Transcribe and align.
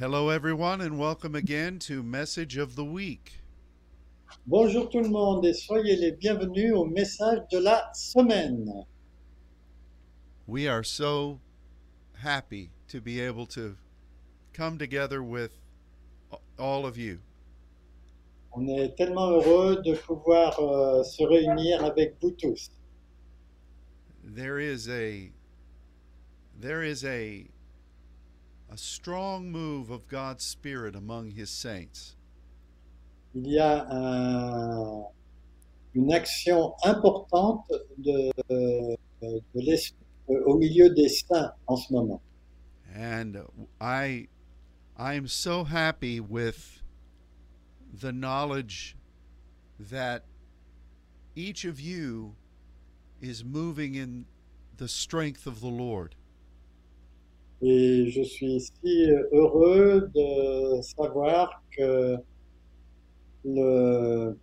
Hello, 0.00 0.30
everyone, 0.30 0.80
and 0.80 0.98
welcome 0.98 1.34
again 1.34 1.78
to 1.78 2.02
Message 2.02 2.56
of 2.56 2.74
the 2.74 2.86
Week. 2.86 3.42
Bonjour 4.46 4.88
tout 4.88 5.02
le 5.02 5.10
monde 5.10 5.44
et 5.44 5.52
soyez 5.52 5.94
les 5.94 6.12
bienvenus 6.12 6.72
au 6.72 6.86
message 6.86 7.40
de 7.52 7.58
la 7.58 7.82
semaine. 7.92 8.86
We 10.46 10.66
are 10.66 10.82
so 10.82 11.38
happy 12.14 12.70
to 12.88 13.02
be 13.02 13.20
able 13.20 13.44
to 13.48 13.76
come 14.54 14.78
together 14.78 15.22
with 15.22 15.50
all 16.58 16.86
of 16.86 16.96
you. 16.96 17.18
On 18.52 18.66
est 18.68 18.96
tellement 18.96 19.28
heureux 19.32 19.82
de 19.82 19.94
pouvoir 19.96 20.58
euh, 20.60 21.02
se 21.02 21.22
réunir 21.24 21.84
avec 21.84 22.14
vous 22.22 22.30
tous. 22.30 22.70
There 24.24 24.58
is 24.58 24.88
a 24.88 25.30
there 26.58 26.82
is 26.82 27.04
a 27.04 27.50
a 28.70 28.76
strong 28.76 29.50
move 29.50 29.90
of 29.90 30.06
God's 30.08 30.44
Spirit 30.44 30.94
among 30.94 31.30
His 31.32 31.50
saints. 31.50 32.16
Il 33.34 33.46
y 33.46 33.58
a 33.58 33.86
un- 33.90 35.04
une 35.94 36.12
action 36.12 36.74
importante 36.84 37.64
de, 37.98 38.30
de 38.48 38.96
l'esprit 39.54 39.96
euh, 40.30 40.42
au 40.46 40.56
milieu 40.58 40.90
des 40.94 41.08
saints 41.08 41.52
en 41.66 41.76
ce 41.76 41.92
moment. 41.92 42.20
And 42.94 43.36
I 43.80 44.28
I 44.96 45.14
am 45.14 45.26
so 45.28 45.64
happy 45.64 46.20
with 46.20 46.82
the 47.92 48.12
knowledge 48.12 48.96
that 49.78 50.24
each 51.34 51.64
of 51.64 51.80
you 51.80 52.34
is 53.20 53.44
moving 53.44 53.94
in 53.94 54.26
the 54.76 54.88
strength 54.88 55.46
of 55.46 55.60
the 55.60 55.68
Lord. 55.68 56.14
Et 57.62 58.10
je 58.10 58.22
suis 58.22 58.60
si 58.60 59.06
heureux 59.32 60.10
de 60.14 60.80
savoir 60.80 61.62
que 61.76 62.16
le, 63.44 64.36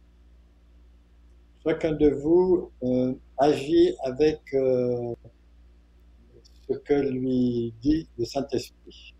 chacun 1.66 1.94
de 1.94 2.10
vous 2.10 2.72
euh, 2.84 3.14
agit 3.38 3.96
avec 4.04 4.40
euh, 4.54 5.16
ce 6.70 6.78
que 6.78 6.94
lui 6.94 7.74
dit 7.82 8.08
le 8.18 8.26
Saint-Esprit. 8.26 9.14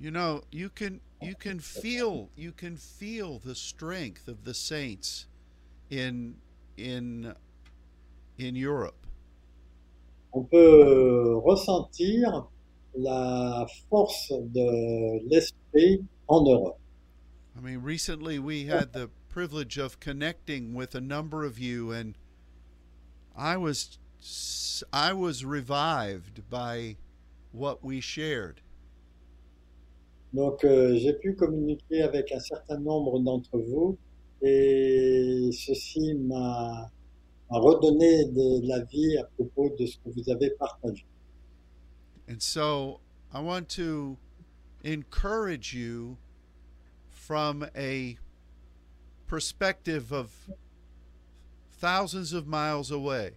You 0.00 0.10
know, 0.10 0.42
you 0.50 0.70
can 0.70 1.00
you 1.20 1.34
can 1.34 1.58
feel 1.58 2.30
you 2.36 2.52
can 2.52 2.76
feel 2.76 3.38
the 3.38 3.54
strength 3.54 4.28
of 4.28 4.44
the 4.44 4.54
saints 4.54 5.26
in 5.90 6.36
in 6.78 7.34
in 8.38 8.56
Europe. 8.56 9.06
On 10.32 10.44
peut 10.44 11.36
ressentir 11.44 12.48
la 12.94 13.66
force 13.88 14.30
de 14.30 15.20
l'Esprit 15.28 16.02
en 16.28 16.46
Europe. 16.46 16.78
I 17.56 17.60
mean, 17.60 17.82
recently 17.82 18.38
we 18.38 18.66
had 18.66 18.92
the 18.92 19.10
privilege 19.28 19.78
of 19.78 20.00
connecting 20.00 20.74
with 20.74 20.94
a 20.94 21.00
number 21.00 21.44
of 21.44 21.58
you, 21.58 21.92
and 21.92 22.16
I 23.36 23.56
was 23.56 23.98
I 24.92 25.12
was 25.12 25.44
revived 25.44 26.48
by 26.50 26.96
what 27.52 27.84
we 27.84 28.00
shared. 28.00 28.60
Donc, 30.32 30.64
euh, 30.64 30.96
j'ai 30.96 31.14
pu 31.14 31.34
communiquer 31.34 32.02
avec 32.02 32.30
un 32.32 32.38
certain 32.38 32.78
nombre 32.78 33.18
d'entre 33.18 33.58
vous 33.58 33.98
et 34.42 35.50
ceci 35.52 36.14
m'a 36.14 36.88
m'a 37.50 37.58
redonné 37.58 38.26
de 38.26 38.66
la 38.68 38.84
vie 38.84 39.16
à 39.18 39.24
propos 39.24 39.74
de 39.76 39.86
ce 39.86 39.96
que 39.98 40.10
vous 40.10 40.30
avez 40.30 40.50
partagé. 40.50 41.04
And 42.30 42.40
so 42.40 43.00
I 43.34 43.40
want 43.40 43.68
to 43.70 44.16
encourage 44.84 45.74
you 45.74 46.16
from 47.08 47.66
a 47.74 48.18
perspective 49.26 50.12
of 50.12 50.30
thousands 51.72 52.32
of 52.32 52.46
miles 52.46 52.92
away. 52.92 53.32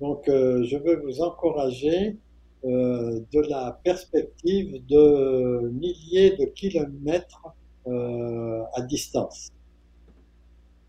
Donc, 0.00 0.28
euh, 0.28 0.64
je 0.64 0.76
veux 0.76 1.00
vous 1.00 1.22
encourager 1.22 2.18
euh, 2.66 3.20
de 3.32 3.40
la 3.48 3.72
perspective 3.84 4.86
de 4.86 5.70
milliers 5.70 6.36
de 6.36 6.44
kilomètres 6.44 7.54
euh, 7.86 8.64
à 8.76 8.82
distance. 8.82 9.50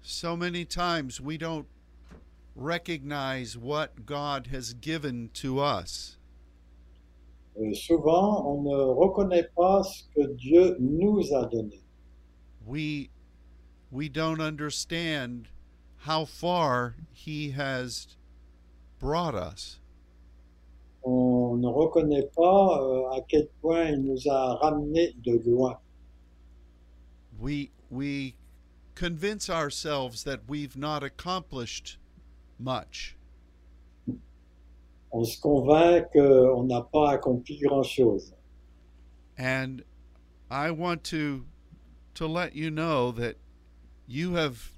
So 0.02 0.36
many 0.36 0.66
times 0.66 1.22
we 1.22 1.38
don't 1.38 1.68
recognize 2.58 3.58
what 3.58 4.06
God 4.06 4.48
has 4.48 4.74
given 4.74 5.30
to 5.36 5.62
us. 5.62 6.18
Souvent, 7.74 8.46
on 8.48 8.62
ne 8.64 8.76
reconnaît 8.76 9.50
pas 9.56 9.84
ce 9.84 10.04
que 10.16 10.34
Dieu 10.36 10.78
nous 10.80 11.22
a 11.34 11.46
donné. 11.48 11.82
We 12.66 13.10
we 13.92 14.08
don't 14.08 14.40
understand 14.40 15.50
how 16.06 16.26
far 16.26 16.96
he 17.12 17.52
has 17.52 18.08
brought 19.00 19.36
us. 19.36 19.80
On 21.04 21.58
ne 21.58 21.68
reconnaît 21.68 22.30
pas 22.36 22.80
euh, 22.82 23.18
à 23.18 23.22
quel 23.28 23.48
point 23.62 23.86
il 23.86 24.04
nous 24.04 24.28
a 24.30 24.56
ramenés 24.56 25.14
de 25.24 25.42
loin. 25.46 25.78
We 27.40 27.72
we 27.90 28.36
convince 28.96 29.50
ourselves 29.50 30.24
that 30.24 30.42
we've 30.48 30.78
not 30.78 31.04
accomplished 31.04 31.98
much. 32.60 33.16
On 35.12 35.24
se 35.24 35.40
convainc 35.40 36.12
qu'on 36.14 36.64
n'a 36.64 36.82
pas 36.82 37.12
accompli 37.12 37.60
grand-chose. 37.60 38.34
And 39.38 39.84
I 40.50 40.72
want 40.72 41.04
to 41.06 41.46
to 42.16 42.28
let 42.28 42.56
you 42.56 42.70
know 42.70 43.12
that 43.12 43.36
you 44.08 44.36
have 44.36 44.72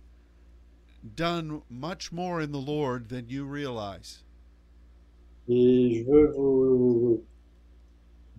done 1.16 1.62
much 1.70 2.12
more 2.12 2.42
in 2.42 2.52
the 2.52 2.60
Lord 2.60 3.10
than 3.10 3.30
you 3.30 3.46
realize. 3.46 4.24
Et 5.50 5.96
je 5.96 6.04
veux 6.10 6.32
vous, 6.32 7.24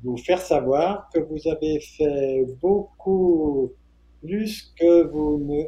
vous 0.02 0.16
faire 0.16 0.40
savoir 0.40 1.10
que 1.12 1.20
vous 1.20 1.46
avez 1.48 1.80
fait 1.80 2.46
beaucoup 2.62 3.72
plus 4.22 4.72
que 4.78 5.04
vous 5.10 5.38
ne... 5.38 5.64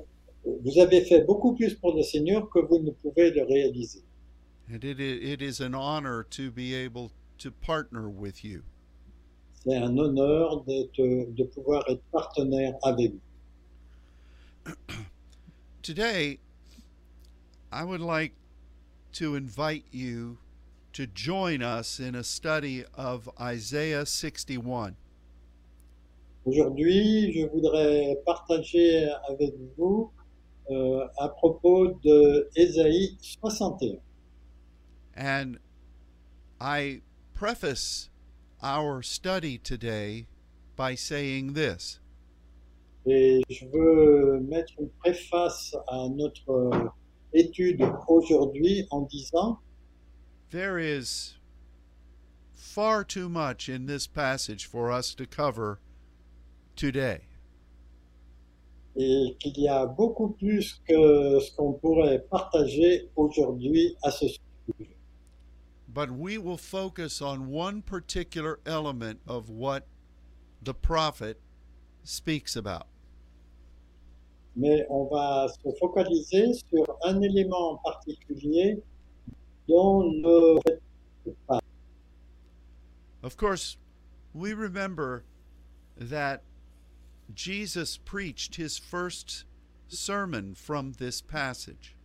Vous 0.63 0.79
avez 0.79 1.03
fait 1.03 1.25
beaucoup 1.25 1.55
plus 1.55 1.75
pour 1.75 1.95
le 1.95 2.03
Seigneur 2.03 2.49
que 2.49 2.61
vous 2.61 2.79
ne 2.79 2.91
pouvez 2.91 3.33
le 3.33 3.43
réaliser. 3.43 4.06
And 4.69 4.83
it 4.85 4.99
it 5.01 5.43
is 5.43 5.61
an 5.61 5.75
honor 5.75 6.25
to 6.31 6.51
be 6.51 6.75
able 6.75 7.13
to 7.39 7.51
partner 7.51 8.09
with 8.09 8.45
you. 8.45 8.63
C'est 9.65 9.77
un 9.77 9.97
honneur 9.99 10.65
d'être- 10.65 11.35
de 11.35 11.45
pouvoir 11.45 11.83
être 11.89 12.03
partenaire 12.13 12.75
avec 12.85 13.13
vous. 13.13 14.73
Today, 15.83 16.39
I 17.73 17.85
would 17.85 18.01
like 18.01 18.33
to 19.15 19.35
invite 19.37 19.85
you 19.93 20.39
to 20.93 21.07
join 21.07 21.63
us 21.63 22.01
in 22.01 22.15
a 22.15 22.25
study 22.25 22.85
of 22.97 23.29
Isaiah 23.41 24.07
61. 24.07 24.97
Aujourd'hui, 26.45 27.33
je 27.33 27.47
voudrais 27.49 28.17
partager 28.25 29.09
avec 29.29 29.53
vous 29.77 30.11
euh, 30.71 31.07
à 31.19 31.29
propos 31.29 31.89
de 32.05 32.49
Ésaïe 32.57 33.17
61. 33.21 33.99
And 35.17 35.59
I 36.61 37.01
preface 37.35 38.11
our 38.63 39.03
study 39.03 39.59
today 39.59 40.27
by 40.77 40.95
saying 40.95 41.55
this 41.55 42.01
Et 43.07 43.43
je 43.49 43.65
veux 43.67 44.41
mettre 44.41 44.73
une 44.79 44.91
préface 45.01 45.75
à 45.89 46.09
notre 46.09 46.93
étude 47.33 47.83
aujourd'hui 48.09 48.87
en 48.91 49.03
disant 49.03 49.59
there 50.51 50.79
is 50.79 51.35
far 52.55 53.05
too 53.05 53.29
much 53.29 53.69
in 53.69 53.87
this 53.87 54.07
passage 54.07 54.67
for 54.67 54.91
us 54.91 55.15
to 55.15 55.25
cover 55.27 55.79
today. 56.75 57.21
et 58.97 59.37
qu'il 59.39 59.59
y 59.59 59.69
a 59.69 59.87
beaucoup 59.87 60.29
plus 60.29 60.81
que 60.89 61.39
ce 61.41 61.55
qu'on 61.55 61.75
pourrait 61.75 62.25
partager 62.31 63.09
aujourd'hui 63.15 63.95
à 64.03 64.11
ce 64.11 64.27
sujet. 64.27 64.41
But 65.97 66.11
we 66.11 66.37
will 66.37 66.59
focus 66.59 67.23
on 67.23 67.49
one 67.49 67.81
particular 67.81 68.61
element 68.67 69.21
of 69.27 69.49
what 69.49 69.87
the 70.61 70.75
prophet 70.75 71.41
speaks 72.05 72.55
about. 72.55 72.87
Mais 74.55 74.83
on 74.91 75.09
va 75.09 75.49
se 75.49 75.73
focaliser 75.81 76.53
sur 76.69 76.85
un 77.03 77.23
élément 77.23 77.73
en 77.73 77.79
particulier 77.83 78.83
dont 79.67 80.23
le 80.23 80.61
Of 83.23 83.39
course, 83.39 83.79
we 84.35 84.53
remember 84.53 85.25
that 85.97 86.43
Jesus 87.35 87.97
preached 87.97 88.57
his 88.57 88.77
first 88.77 89.45
sermon 89.89 90.55
from 90.55 90.93
this 90.99 91.23
passage. 91.23 91.96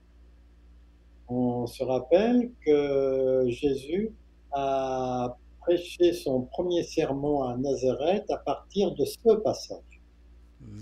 On 1.33 1.65
se 1.65 1.81
rappelle 1.81 2.51
que 2.65 3.45
Jésus 3.47 4.11
a 4.51 5.37
prêché 5.61 6.11
son 6.11 6.41
premier 6.41 6.83
sermon 6.83 7.43
à 7.43 7.55
Nazareth 7.55 8.29
à 8.29 8.35
partir 8.35 8.93
de 8.95 9.05
ce 9.05 9.37
passage. 9.37 10.01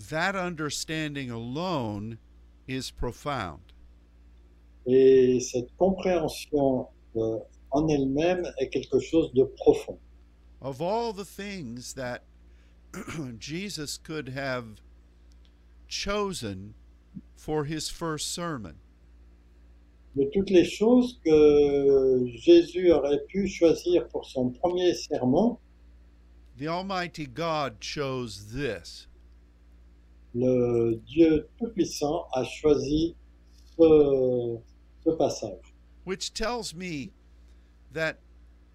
That 0.09 0.35
understanding 0.35 1.29
alone 1.29 2.17
is 2.67 2.89
profound. 2.89 3.59
Et 4.87 5.39
cette 5.39 5.69
compréhension 5.77 6.87
euh, 7.15 7.37
en 7.69 7.87
elle-même 7.87 8.51
est 8.57 8.69
quelque 8.69 8.99
chose 8.99 9.31
de 9.33 9.43
profond. 9.43 9.99
Of 10.61 10.81
all 10.81 11.13
the 11.13 11.25
things 11.25 11.93
that 11.93 12.23
Jesus 13.39 13.99
could 13.99 14.29
have 14.29 14.81
chosen 15.87 16.73
for 17.35 17.65
his 17.65 17.91
first 17.91 18.33
sermon, 18.33 18.77
De 20.15 20.23
toutes 20.33 20.49
les 20.49 20.65
choses 20.65 21.19
que 21.23 22.25
Jésus 22.35 22.91
aurait 22.91 23.23
pu 23.27 23.47
choisir 23.47 24.07
pour 24.09 24.25
son 24.25 24.49
premier 24.49 24.93
sermon, 24.93 25.57
the 26.57 26.67
Almighty 26.67 27.27
God 27.27 27.75
chose 27.79 28.47
this. 28.51 29.07
le 30.35 30.95
Dieu 31.07 31.47
Tout-Puissant 31.57 32.25
a 32.33 32.43
choisi 32.43 33.15
ce, 33.77 34.57
ce 35.05 35.09
passage. 35.11 35.73
which 36.05 36.33
tells 36.33 36.73
me 36.73 37.11
that 37.93 38.17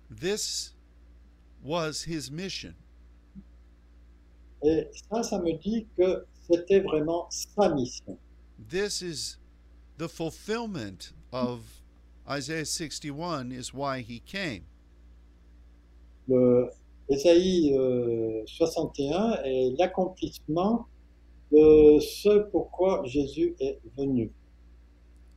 this 0.09 0.73
was 1.63 2.03
his 2.05 2.31
mission. 2.31 2.75
Et 4.63 4.87
ça, 5.11 5.23
ça 5.23 5.39
me 5.41 5.53
dit 5.59 5.87
que 5.97 6.25
c'était 6.49 6.81
vraiment 6.81 7.27
sa 7.31 7.69
mission. 7.75 8.17
This 8.69 9.03
is 9.03 9.37
the 9.99 10.09
fulfillment 10.09 11.13
of 11.35 11.61
Isaiah 12.31 12.65
61 12.65 13.51
is 13.51 13.75
why 13.75 14.01
he 14.01 14.21
came. 14.21 14.63
Le 16.29 16.71
Ésaïe 17.11 17.75
euh, 17.75 18.45
61 18.47 19.43
est 19.45 19.75
l'accomplissement 19.79 20.87
de 21.53 21.99
ce 22.01 22.39
pourquoi 22.51 23.03
Jésus 23.05 23.55
est 23.61 23.79
venu. 23.99 24.31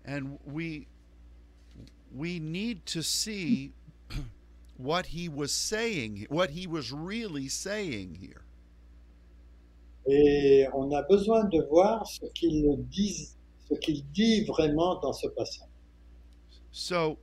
And 0.06 0.38
we 0.46 0.88
we 2.16 2.40
need 2.40 2.86
to 2.86 3.02
see 3.02 3.74
what 4.78 5.08
he 5.08 5.28
was 5.28 5.52
saying, 5.52 6.28
what 6.30 6.52
he 6.52 6.68
was 6.68 6.94
really 6.94 7.50
saying 7.50 8.18
here. 8.22 8.44
Et 10.10 10.66
on 10.74 10.90
a 10.94 11.02
besoin 11.02 11.44
de 11.50 11.68
voir 11.70 12.08
ce 12.08 12.26
qu'il 12.34 12.78
dit, 12.90 13.28
ce 13.70 13.76
qu'il 13.76 14.06
dit 14.14 14.46
vraiment 14.46 15.02
dans 15.02 15.12
ce 15.12 15.28
passage. 15.28 15.67
So 16.77 17.18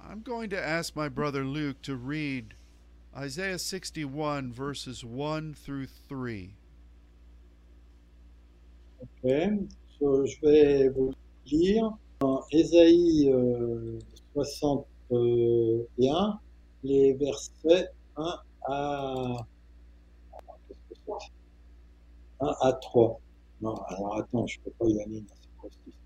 I'm 0.00 0.22
going 0.22 0.48
to 0.50 0.58
ask 0.58 0.96
my 0.96 1.08
brother 1.10 1.44
Luke 1.44 1.82
to 1.82 1.96
read 1.96 2.54
Isaiah 3.14 3.58
61 3.58 4.54
verses 4.54 5.04
1 5.04 5.52
through 5.52 5.88
3. 6.08 6.54
Ok. 9.02 9.68
So, 9.98 10.24
je 10.24 10.40
vais 10.40 10.88
vous 10.88 11.12
lire 11.44 11.92
dans 12.20 12.42
Ésaïe 12.50 13.30
euh, 13.30 13.98
61 14.32 16.40
les 16.82 17.12
versets 17.12 17.90
1 18.16 18.40
à 18.66 19.46
qu'est-ce 20.68 20.80
que 20.88 20.94
c'est 21.06 21.14
1 22.40 22.56
à 22.62 22.72
3. 22.72 23.20
Non, 23.60 23.74
alors 23.74 24.16
attends, 24.16 24.46
je 24.46 24.58
peux 24.64 24.70
pas 24.70 24.86
y 24.86 25.02
aller 25.02 25.20
dans 25.20 25.34
cette. 25.68 25.99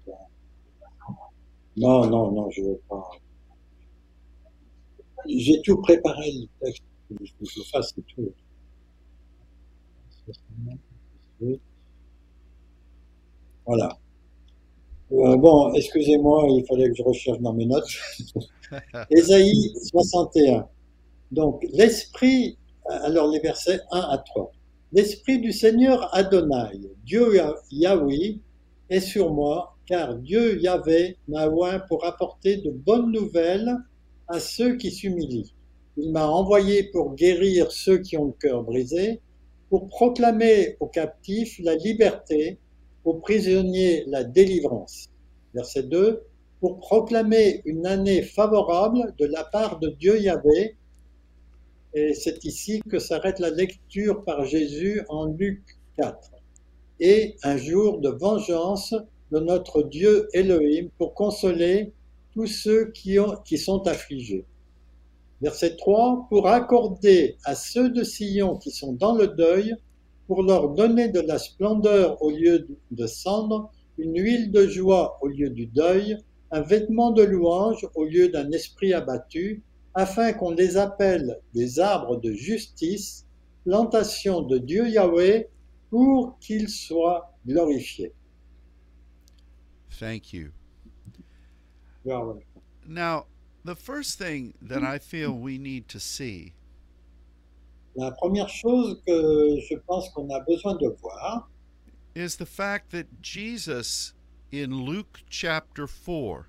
Non, 1.77 2.07
non, 2.11 2.33
non, 2.33 2.51
je 2.51 2.63
veux 2.63 2.81
pas. 2.89 3.09
J'ai 5.29 5.61
tout 5.61 5.77
préparé 5.83 6.33
le 6.33 6.47
texte, 6.65 6.83
que 7.11 7.17
je 7.27 7.59
le 7.59 7.65
fasse 7.71 7.93
et 7.99 8.03
tout. 8.15 8.33
68. 10.27 11.61
Voilà. 13.67 13.99
Euh, 15.13 15.37
bon, 15.37 15.73
excusez-moi, 15.75 16.47
il 16.51 16.65
fallait 16.67 16.89
que 16.89 16.95
je 16.97 17.03
recherche 17.03 17.39
dans 17.41 17.53
mes 17.53 17.67
notes. 17.67 17.87
Ésaïe 19.11 19.75
61. 19.91 20.69
Donc, 21.31 21.65
l'esprit, 21.73 22.59
alors 22.87 23.31
les 23.31 23.41
versets 23.41 23.81
1 23.93 24.01
à 24.01 24.19
3. 24.19 24.53
L'esprit 24.93 25.41
du 25.41 25.53
Seigneur 25.53 26.15
Adonai, 26.15 26.79
Dieu 27.05 27.35
Yah- 27.35 27.55
Yahweh, 27.71 28.39
est 28.91 29.01
sur 29.01 29.33
moi, 29.33 29.77
car 29.87 30.17
Dieu 30.17 30.61
Yahvé 30.61 31.17
m'a 31.29 31.49
oint 31.49 31.81
pour 31.89 32.05
apporter 32.05 32.59
de 32.59 32.71
bonnes 32.71 33.11
nouvelles 33.11 33.77
à 34.29 34.41
ceux 34.41 34.77
qui 34.77 34.91
s'humilient. 34.91 35.53
Il 35.97 36.11
m'a 36.13 36.27
envoyé 36.27 36.85
pour 36.85 37.15
guérir 37.15 37.71
ceux 37.71 37.99
qui 37.99 38.17
ont 38.17 38.27
le 38.27 38.33
cœur 38.33 38.63
brisé, 38.63 39.21
pour 39.71 39.89
proclamer 39.89 40.77
aux 40.81 40.87
captifs 40.87 41.59
la 41.61 41.75
liberté, 41.77 42.59
aux 43.05 43.15
prisonniers 43.15 44.05
la 44.07 44.25
délivrance. 44.25 45.09
Verset 45.55 45.85
2. 45.85 46.25
Pour 46.61 46.79
proclamer 46.79 47.63
une 47.65 47.87
année 47.87 48.23
favorable 48.23 49.15
de 49.19 49.27
la 49.27 49.45
part 49.45 49.79
de 49.79 49.89
Dieu 49.91 50.21
Yahvé. 50.21 50.77
Et 51.95 52.15
c'est 52.15 52.45
ici 52.45 52.83
que 52.91 52.99
s'arrête 52.99 53.39
la 53.39 53.51
lecture 53.51 54.25
par 54.25 54.45
Jésus 54.45 55.03
en 55.09 55.27
Luc 55.27 55.63
4. 55.97 56.34
Et 57.01 57.37
un 57.43 57.57
jour 57.57 57.99
de 58.01 58.09
vengeance 58.09 58.95
de 59.33 59.41
notre 59.41 59.83
Dieu 59.83 60.29
Elohim 60.33 60.89
pour 60.99 61.15
consoler 61.15 61.93
tous 62.33 62.47
ceux 62.47 62.91
qui, 62.93 63.19
ont, 63.19 63.37
qui 63.45 63.59
sont 63.59 63.87
affligés. 63.87 64.45
Verset 65.43 65.77
3. 65.77 66.27
Pour 66.29 66.49
accorder 66.49 67.37
à 67.45 67.55
ceux 67.55 67.91
de 67.91 68.03
Sion 68.03 68.57
qui 68.57 68.71
sont 68.71 68.93
dans 68.93 69.15
le 69.15 69.29
deuil 69.29 69.75
pour 70.27 70.43
leur 70.43 70.71
donner 70.71 71.09
de 71.09 71.21
la 71.21 71.39
splendeur 71.39 72.23
au 72.23 72.31
lieu 72.31 72.67
de 72.91 73.07
cendre, 73.07 73.71
une 73.99 74.19
huile 74.19 74.51
de 74.51 74.67
joie 74.67 75.19
au 75.21 75.29
lieu 75.29 75.51
du 75.51 75.67
deuil, 75.67 76.17
un 76.51 76.63
vêtement 76.63 77.11
de 77.11 77.23
louange 77.23 77.87
au 77.95 78.05
lieu 78.05 78.29
d'un 78.29 78.51
esprit 78.53 78.95
abattu, 78.95 79.63
afin 79.95 80.33
qu'on 80.33 80.51
les 80.51 80.77
appelle 80.77 81.39
des 81.55 81.79
arbres 81.79 82.17
de 82.17 82.33
justice, 82.33 83.27
plantation 83.65 84.43
de 84.43 84.59
Dieu 84.59 84.89
Yahweh, 84.89 85.49
pour 85.95 86.37
qu'il 86.41 86.69
soit 86.69 87.33
glorifié. 87.47 88.13
Thank 90.01 90.33
you. 90.33 90.51
Now, 92.85 93.27
the 93.65 93.77
first 93.77 94.19
thing 94.19 94.55
that 94.61 94.83
I 94.83 94.99
feel 94.99 95.31
we 95.39 95.57
need 95.57 95.87
to 95.89 96.01
see 96.01 96.53
La 97.95 98.11
première 98.11 98.49
chose 98.49 99.01
que 99.07 99.61
je 99.61 99.77
pense 99.87 100.09
qu'on 100.11 100.29
a 100.31 100.41
besoin 100.41 100.75
de 100.75 100.89
voir, 101.01 101.49
is 102.17 102.37
the 102.37 102.45
fact 102.45 102.91
that 102.91 103.07
Jesus 103.23 104.15
in 104.53 104.85
Luke 104.85 105.23
chapter 105.31 105.87
4 105.87 106.47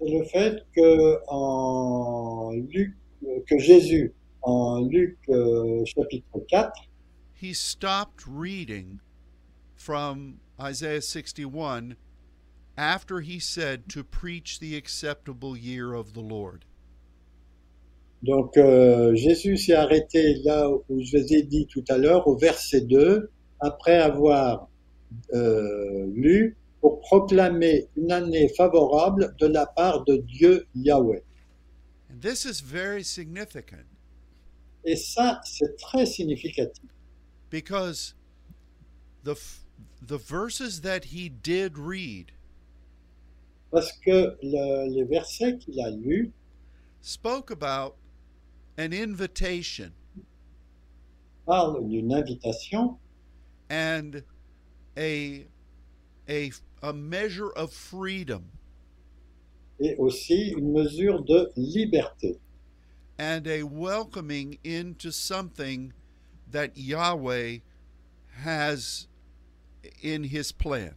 c'est 0.00 0.10
le 0.10 0.24
fait 0.24 0.64
que 0.74 1.20
en 1.28 2.50
Luc, 2.72 2.96
que 3.46 3.58
Jésus, 3.58 4.12
en 4.42 4.80
Luc 4.88 5.16
euh, 5.28 5.84
chapitre 5.84 6.40
4, 6.48 6.87
he 7.38 7.54
stopped 7.54 8.26
reading 8.26 9.00
from 9.76 10.40
Isaiah 10.60 11.02
61 11.02 11.96
after 12.76 13.20
he 13.20 13.38
said 13.38 13.88
to 13.90 14.02
preach 14.02 14.58
the 14.58 14.76
acceptable 14.76 15.56
year 15.56 15.94
of 15.94 16.14
the 16.14 16.20
Lord. 16.20 16.64
Donc 18.24 18.56
euh, 18.56 19.14
Jésus 19.14 19.56
s'est 19.56 19.74
arrêté 19.74 20.42
là 20.42 20.68
où 20.68 21.00
je 21.00 21.16
vous 21.16 21.32
ai 21.32 21.42
dit 21.42 21.66
tout 21.66 21.84
à 21.88 21.96
l'heure, 21.96 22.26
au 22.26 22.36
verset 22.36 22.80
2, 22.80 23.30
après 23.60 23.96
avoir 23.96 24.68
euh, 25.32 26.06
lu 26.12 26.56
pour 26.80 27.00
proclamer 27.00 27.86
une 27.96 28.10
année 28.10 28.48
favorable 28.56 29.36
de 29.38 29.46
la 29.46 29.66
part 29.66 30.04
de 30.04 30.16
Dieu 30.16 30.66
Yahweh. 30.74 31.22
And 32.10 32.20
this 32.20 32.44
is 32.44 32.60
very 32.60 33.04
significant 33.04 33.86
Et 34.84 34.96
ça, 34.96 35.40
c'est 35.44 35.76
très 35.76 36.06
significatif, 36.06 36.82
because 37.50 38.14
the 39.22 39.32
f- 39.32 39.64
the 40.00 40.18
verses 40.18 40.80
that 40.82 41.06
he 41.06 41.28
did 41.28 41.76
read 41.78 42.32
parce 43.70 43.92
que 44.04 44.36
le- 44.42 44.86
les 44.88 45.04
versets 45.04 45.58
qu'il 45.58 45.78
a 45.80 45.90
lus 45.90 46.30
spoke 47.00 47.50
about 47.50 47.96
an 48.78 48.92
invitation. 48.92 49.92
parlent 51.46 51.88
d'une 51.88 52.12
invitation 52.12 52.98
and 53.70 54.22
a 54.96 55.46
a 56.28 56.50
a 56.82 56.92
measure 56.92 57.50
of 57.52 57.72
freedom. 57.72 58.50
et 59.80 59.96
aussi 59.96 60.52
une 60.56 60.72
mesure 60.72 61.22
de 61.24 61.50
liberté. 61.56 62.38
And 63.18 63.46
a 63.48 63.62
welcoming 63.64 64.58
into 64.64 65.10
something 65.10 65.92
that 66.50 66.76
Yahweh 66.76 67.58
has 68.42 69.06
in 70.02 70.24
his 70.24 70.52
plan. 70.52 70.94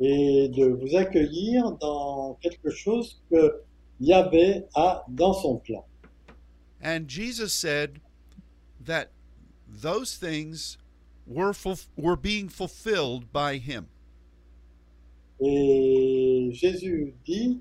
et 0.00 0.48
de 0.48 0.66
vous 0.66 0.96
accueillir 0.96 1.72
dans 1.80 2.34
quelque 2.42 2.70
chose 2.70 3.20
que 3.30 3.62
Yahvé 4.00 4.64
a 4.74 5.04
dans 5.08 5.34
son 5.34 5.58
plan. 5.58 5.84
And 6.82 7.08
Jesus 7.08 7.52
said 7.52 8.00
that 8.84 9.10
those 9.66 10.16
things 10.16 10.78
were 11.26 11.54
were 11.96 12.16
being 12.16 12.48
fulfilled 12.48 13.32
by 13.32 13.58
him. 13.58 13.86
Et 15.40 16.50
Jésus 16.52 17.14
dit 17.24 17.60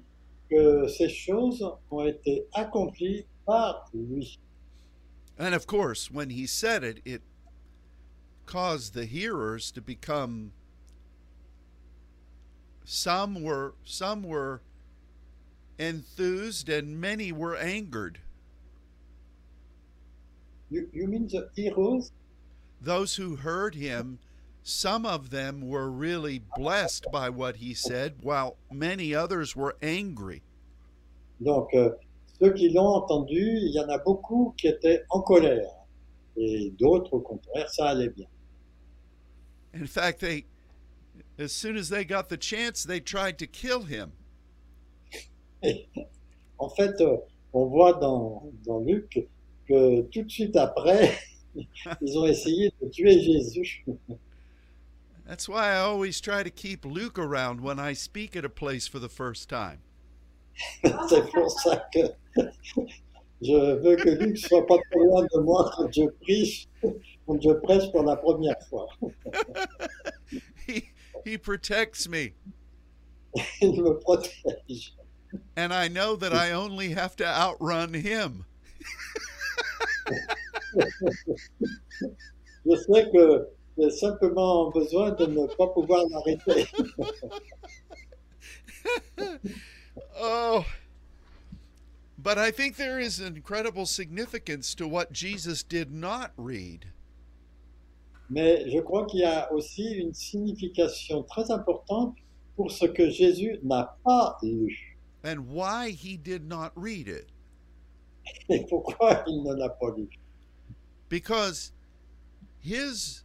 que 0.49 0.87
ces 0.87 1.09
choses 1.09 1.63
ont 1.89 2.05
été 2.05 2.45
accomplies 2.53 3.25
par 3.45 3.89
lui. 3.93 4.39
And 5.37 5.55
of 5.55 5.67
course, 5.67 6.11
when 6.11 6.29
he 6.29 6.45
said 6.45 6.83
it, 6.83 6.99
it 7.05 7.21
caused 8.45 8.93
the 8.93 9.05
hearers 9.05 9.71
to 9.71 9.81
become 9.81 10.51
some 12.85 13.41
were 13.41 13.73
some 13.85 14.23
were 14.23 14.61
enthused 15.79 16.69
and 16.69 16.99
many 16.99 17.31
were 17.31 17.55
angered. 17.55 18.19
You, 20.69 20.89
you 20.91 21.07
mean 21.07 21.27
the 21.27 21.49
heroes? 21.55 22.11
Those 22.81 23.15
who 23.15 23.35
heard 23.35 23.75
him, 23.75 24.19
some 24.63 25.05
of 25.05 25.29
them 25.29 25.61
were 25.67 25.89
really 25.89 26.41
blessed 26.55 27.07
by 27.11 27.29
what 27.29 27.57
he 27.57 27.73
said, 27.73 28.15
while 28.21 28.57
many 28.71 29.13
others 29.15 29.55
were 29.55 29.75
angry. 29.81 30.41
Donc, 31.43 31.69
euh, 31.73 31.91
ceux 32.39 32.53
qui 32.53 32.69
l'ont 32.69 32.87
entendu, 32.87 33.59
il 33.61 33.71
y 33.71 33.79
en 33.79 33.89
a 33.89 33.97
beaucoup 33.97 34.53
qui 34.57 34.67
étaient 34.67 35.03
en 35.09 35.21
colère. 35.21 35.71
Et 36.35 36.71
d'autres, 36.79 37.13
au 37.13 37.19
contraire, 37.19 37.69
ça 37.69 37.89
allait 37.89 38.09
bien. 38.09 38.27
In 39.75 39.87
fact, 39.87 40.19
they 40.19 40.45
as 41.39 41.51
soon 41.51 41.77
as 41.77 41.89
they 41.89 42.05
got 42.05 42.29
the 42.29 42.37
chance, 42.37 42.83
they 42.83 42.99
tried 42.99 43.37
to 43.39 43.47
kill 43.47 43.83
him. 43.83 44.11
En 46.59 46.69
fait, 46.69 47.01
euh, 47.01 47.17
on 47.51 47.65
voit 47.65 47.93
dans, 47.93 48.49
dans 48.65 48.79
Luc 48.79 49.27
que 49.67 50.01
tout 50.03 50.23
de 50.23 50.29
suite 50.29 50.55
après, 50.55 51.17
ils 52.01 52.17
ont 52.17 52.25
essayé 52.25 52.71
de 52.81 52.87
tuer 52.87 53.19
Jésus. 53.19 53.83
That's 55.25 55.49
why 55.49 55.73
I 55.73 55.77
always 55.77 56.21
try 56.21 56.43
to 56.43 56.49
keep 56.49 56.85
Luke 56.85 57.17
around 57.17 57.59
when 57.59 57.79
I 57.79 57.93
speak 57.93 58.35
at 58.35 58.45
a 58.45 58.49
place 58.49 58.87
for 58.87 58.99
the 58.99 59.09
first 59.09 59.49
time. 59.49 59.79
C'est 61.09 61.29
pour 61.31 61.51
ça 61.51 61.87
que 61.93 61.99
je 63.41 63.75
veux 63.81 63.95
que 63.95 64.09
Luc 64.09 64.37
soit 64.37 64.65
pas 64.65 64.77
trop 64.91 65.03
loin 65.03 65.23
de 65.23 65.39
moi 65.39 65.69
quand 65.75 65.91
je 65.91 66.03
prie, 66.21 66.67
quand 66.81 67.41
je 67.41 67.53
prêche 67.53 67.91
pour 67.91 68.03
la 68.03 68.15
première 68.15 68.61
fois. 68.69 68.87
he 70.67 70.89
he 71.25 71.37
protects 71.37 72.07
me, 72.07 72.33
Il 73.61 73.81
me 73.81 73.99
protège. 73.99 74.93
and 75.57 75.73
I 75.73 75.87
know 75.87 76.15
that 76.15 76.33
I 76.33 76.51
only 76.51 76.91
have 76.91 77.15
to 77.17 77.25
outrun 77.25 77.93
him. 77.93 78.45
Je 82.65 82.75
sais 82.75 83.09
que 83.11 83.47
j'ai 83.77 83.89
simplement 83.91 84.69
besoin 84.71 85.11
de 85.11 85.25
ne 85.25 85.47
pas 85.47 85.67
pouvoir 85.67 86.03
l'arrêter. 86.09 86.67
Oh. 90.25 90.65
But 92.17 92.37
I 92.37 92.51
think 92.51 92.77
there 92.77 92.97
is 92.97 93.19
an 93.19 93.35
incredible 93.35 93.85
significance 93.85 94.73
to 94.75 94.87
what 94.87 95.11
Jesus 95.11 95.63
did 95.63 95.91
not 95.93 96.31
read. 96.37 96.85
Mais 98.29 98.63
je 98.71 98.79
crois 98.79 99.05
qu'il 99.05 99.19
y 99.19 99.25
a 99.25 99.51
aussi 99.51 99.95
une 99.95 100.13
signification 100.13 101.23
très 101.23 101.51
importante 101.51 102.15
pour 102.55 102.71
ce 102.71 102.85
que 102.85 103.09
Jésus 103.09 103.59
n'a 103.63 103.97
pas 104.05 104.37
lu. 104.41 104.93
and 105.25 105.47
why 105.49 105.89
he 105.91 106.17
did 106.17 106.47
not 106.47 106.71
read 106.75 107.07
it. 107.07 107.29
Et 108.49 108.65
pourquoi 108.69 109.23
il 109.27 109.43
ne 109.43 109.53
l'a 109.53 109.69
pas 109.69 109.93
lu 109.95 110.07
Because 111.09 111.71
his 112.61 113.23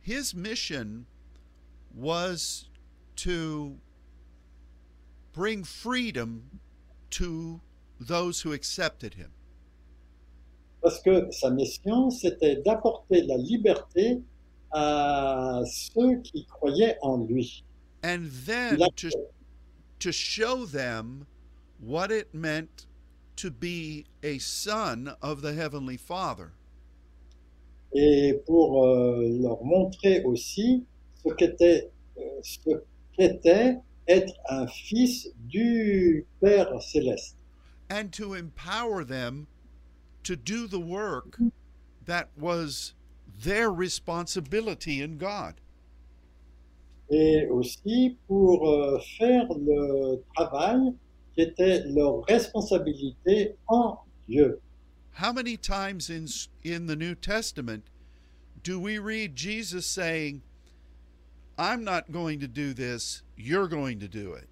his 0.00 0.34
mission 0.34 1.04
was 1.94 2.66
to 3.16 3.76
bring 5.38 5.62
freedom 5.62 6.42
to 7.10 7.60
those 8.00 8.42
who 8.42 8.52
accepted 8.52 9.14
him. 9.14 9.30
Parce 10.82 11.00
que 11.00 11.30
sa 11.30 11.50
mission, 11.50 12.10
c'était 12.10 12.56
d'apporter 12.56 13.22
la 13.22 13.36
liberté 13.36 14.20
à 14.72 15.62
ceux 15.64 16.16
qui 16.22 16.44
croyaient 16.46 16.96
en 17.02 17.18
lui. 17.24 17.62
And 18.02 18.28
then 18.46 18.78
to 18.96 19.10
to 20.00 20.12
show 20.12 20.66
them 20.66 21.26
what 21.80 22.10
it 22.10 22.32
meant 22.32 22.86
to 23.36 23.50
be 23.50 24.06
a 24.22 24.38
son 24.38 25.14
of 25.22 25.42
the 25.42 25.52
heavenly 25.52 25.96
Father. 25.96 26.50
Et 27.94 28.40
pour 28.44 28.84
euh, 28.84 29.38
leur 29.40 29.64
montrer 29.64 30.22
aussi 30.24 30.84
ce 31.24 31.32
qu'était 31.34 31.90
euh, 32.18 32.40
ce 32.42 32.70
qu'était 33.16 33.78
être 34.08 34.32
un 34.50 34.66
fils 34.66 35.28
du 35.48 36.24
Père 36.40 36.80
céleste. 36.82 37.36
and 37.90 38.12
to 38.12 38.34
empower 38.34 39.02
them 39.04 39.46
to 40.22 40.36
do 40.36 40.66
the 40.66 40.78
work 40.80 41.38
that 42.04 42.28
was 42.38 42.94
their 43.42 43.70
responsibility 43.70 45.00
in 45.02 45.16
God. 45.18 45.54
et 47.10 47.46
aussi 47.50 48.18
pour 48.26 48.68
euh, 48.68 48.98
faire 49.18 49.46
le 49.54 50.22
travail 50.36 50.92
qui 51.34 51.42
était 51.42 51.82
leur 51.86 52.22
responsabilité 52.28 53.54
en 53.68 53.96
Dieu. 54.28 54.60
How 55.12 55.32
many 55.32 55.56
times 55.56 56.10
in 56.10 56.26
in 56.64 56.86
the 56.86 56.94
New 56.96 57.14
Testament 57.14 57.84
do 58.62 58.78
we 58.78 58.98
read 58.98 59.34
Jesus 59.36 59.86
saying, 59.86 60.42
"I'm 61.58 61.82
not 61.84 62.10
going 62.10 62.38
to 62.40 62.46
do 62.48 62.72
this, 62.72 63.22
you're 63.36 63.68
going 63.68 63.98
to 64.00 64.08
do 64.08 64.34
it." 64.34 64.48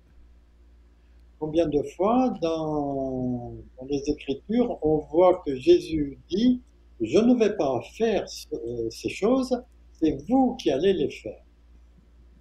Combien 1.38 1.68
de 1.68 1.82
fois 1.96 2.30
dans, 2.40 3.54
dans 3.78 3.86
les 3.88 4.02
Écritures 4.08 4.78
on 4.82 4.98
voit 5.10 5.42
que 5.46 5.54
Jésus 5.56 6.18
dit 6.28 6.60
Je 7.00 7.18
ne 7.18 7.34
vais 7.38 7.54
pas 7.56 7.80
faire 7.98 8.26
ce- 8.28 8.46
euh, 8.54 8.88
ces 8.90 9.10
choses, 9.10 9.54
c'est 10.00 10.16
vous 10.28 10.56
qui 10.56 10.70
allez 10.70 10.94
les 10.94 11.10
faire. 11.10 11.42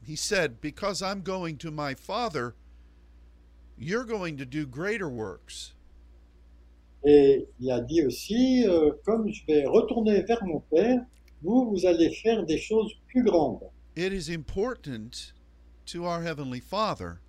He 0.07 0.15
said, 0.15 0.61
"Because 0.61 1.01
I'm 1.01 1.21
going 1.21 1.57
to 1.57 1.71
my 1.71 1.93
Father, 1.93 2.55
you're 3.77 4.05
going 4.05 4.37
to 4.37 4.45
do 4.45 4.65
greater 4.65 5.09
works." 5.09 5.73
Et 7.03 7.47
il 7.59 7.69
a 7.69 7.81
dit 7.81 8.01
aussi 8.03 8.65
euh, 8.67 8.91
Comme 9.03 9.31
je 9.31 9.45
vais 9.45 9.65
retourner 9.65 10.21
vers 10.23 10.43
mon 10.45 10.59
Père, 10.71 11.01
vous, 11.43 11.69
vous 11.69 11.85
allez 11.85 12.11
faire 12.11 12.45
des 12.45 12.57
choses 12.57 12.91
plus 13.07 13.23
grandes. 13.23 13.59
It 13.95 14.11
is 14.11 14.29
important 14.29 15.31
to 15.87 16.05
our 16.05 16.21
heavenly 16.21 16.59
Father 16.59 17.19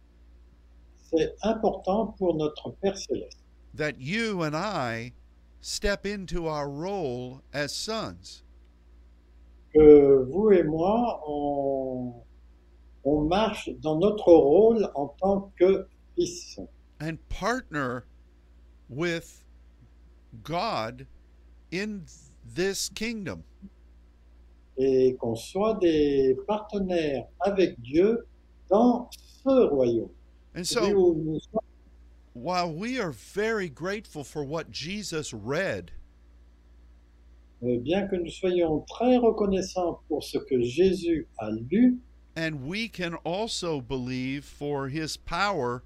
C'est 1.12 1.32
important 1.44 2.16
pour 2.18 2.34
notre 2.34 2.72
Père 2.82 2.96
céleste. 2.96 3.38
that 3.74 4.00
you 4.00 4.42
and 4.42 4.56
I 4.56 5.12
step 5.60 6.04
into 6.06 6.46
our 6.48 6.68
role 6.68 7.42
as 7.52 7.72
sons. 7.74 8.42
que 9.74 10.24
vous 10.32 10.52
et 10.52 10.62
moi, 10.64 11.20
on, 11.26 12.14
on 13.04 13.28
marche 13.28 13.68
dans 13.82 13.98
notre 14.00 14.32
rôle 14.32 14.90
en 14.94 15.14
tant 15.20 15.52
que 15.58 15.86
fils 16.16 16.58
and 17.00 17.18
partner 17.28 18.04
with 18.88 19.44
God 20.42 21.06
in 21.70 22.06
this 22.54 22.88
kingdom. 22.88 23.44
Et 24.78 25.16
qu'on 25.18 25.34
soit 25.34 25.74
des 25.80 26.36
partenaires 26.46 27.26
avec 27.40 27.80
Dieu 27.80 28.26
dans 28.68 29.08
ce 29.10 29.68
royaume. 29.68 30.10
And 30.54 30.66
so, 30.66 31.40
while 32.34 32.72
we 32.72 32.98
are 32.98 33.12
very 33.12 33.68
grateful 33.68 34.24
for 34.24 34.44
what 34.44 34.70
Jesus 34.70 35.32
read, 35.32 35.92
Euh, 37.62 37.78
bien 37.78 38.06
que 38.06 38.16
nous 38.16 38.30
soyons 38.30 38.84
très 38.86 39.16
reconnaissants 39.16 39.98
pour 40.08 40.22
ce 40.22 40.36
que 40.38 40.60
Jésus 40.60 41.26
a 41.38 41.50
lu, 41.50 41.98
and 42.36 42.66
we 42.66 42.86
can 42.86 43.14
also 43.24 43.80
believe 43.80 44.44
for 44.44 44.88
his 44.88 45.16
power 45.16 45.82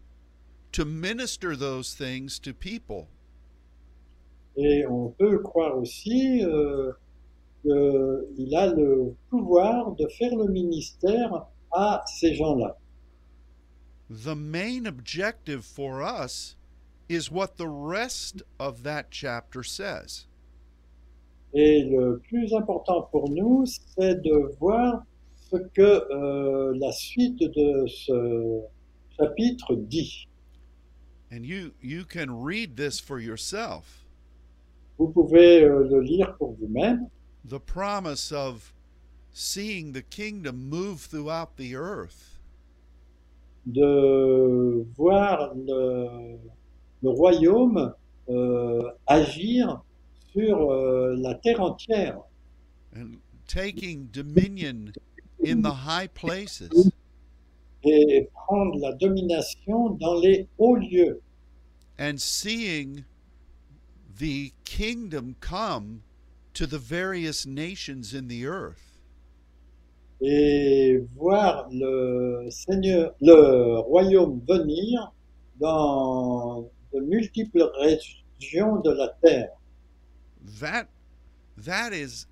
to 0.72 0.84
minister 0.84 1.54
those 1.54 1.94
things 1.94 2.40
to 2.40 2.52
people, 2.52 3.06
et 4.56 4.84
on 4.84 5.14
peut 5.16 5.38
croire 5.38 5.78
aussi 5.78 6.42
euh, 6.42 6.92
qu'il 7.62 8.56
a 8.56 8.72
le 8.72 9.14
pouvoir 9.28 9.92
de 9.92 10.06
faire 10.18 10.34
le 10.36 10.46
ministère 10.46 11.46
à 11.72 12.02
ces 12.06 12.34
gens-là. 12.34 12.76
the 14.10 14.34
main 14.34 14.86
objective 14.86 15.64
for 15.64 16.02
us 16.02 16.56
is 17.08 17.30
what 17.30 17.56
the 17.56 17.68
rest 17.68 18.42
of 18.58 18.82
that 18.82 19.10
chapter 19.10 19.62
says. 19.62 20.26
Et 21.54 21.84
le 21.84 22.20
plus 22.28 22.52
important 22.52 23.08
pour 23.10 23.28
nous, 23.30 23.64
c'est 23.66 24.22
de 24.22 24.56
voir 24.60 25.04
ce 25.50 25.56
que 25.56 25.82
euh, 25.82 26.76
la 26.78 26.92
suite 26.92 27.38
de 27.38 27.86
ce 27.86 28.60
chapitre 29.16 29.74
dit. 29.76 30.28
And 31.32 31.44
you 31.44 31.72
you 31.80 32.04
can 32.04 32.30
read 32.30 32.76
this 32.76 33.00
for 33.00 33.20
yourself. 33.20 34.04
Vous 34.98 35.08
pouvez 35.08 35.64
euh, 35.64 35.88
le 35.88 36.00
lire 36.00 36.36
pour 36.36 36.52
vous-même. 36.54 37.08
The 37.44 37.60
promise 37.60 38.32
of 38.32 38.72
seeing 39.32 39.92
the 39.92 40.02
kingdom 40.02 40.68
move 40.68 41.00
throughout 41.00 41.56
the 41.56 41.74
earth. 41.74 42.30
de 43.66 44.86
voir 44.96 45.54
le, 45.54 46.38
le 47.02 47.10
royaume 47.10 47.94
euh, 48.28 48.82
agir 49.06 49.82
sur 50.32 50.70
euh, 50.70 51.16
la 51.16 51.34
terre 51.34 51.60
entière. 51.60 52.20
And 52.96 53.18
taking 53.46 54.08
dominion 54.12 54.92
in 55.44 55.62
the 55.62 55.72
high 55.86 56.08
places. 56.08 56.90
Et 57.82 58.28
prendre 58.34 58.78
la 58.78 58.92
domination 58.92 59.90
dans 59.90 60.20
les 60.20 60.46
hauts 60.58 60.76
lieux. 60.76 61.20
And 61.98 62.18
seeing 62.18 63.04
the 64.18 64.52
kingdom 64.64 65.34
come 65.40 66.02
to 66.54 66.66
the 66.66 66.78
various 66.78 67.46
nations 67.46 68.12
in 68.14 68.28
the 68.28 68.46
earth. 68.46 68.86
et 70.22 70.98
voir 71.16 71.68
le 71.72 72.46
Seigneur, 72.50 73.14
le 73.22 73.78
royaume 73.78 74.40
venir 74.46 75.12
dans 75.58 76.68
de 76.92 77.00
multiples 77.00 77.70
régions 77.80 78.80
de 78.82 78.90
la 78.90 79.08
terre. 79.22 79.48
That 80.60 80.88
that 81.56 81.92
is 81.94 82.26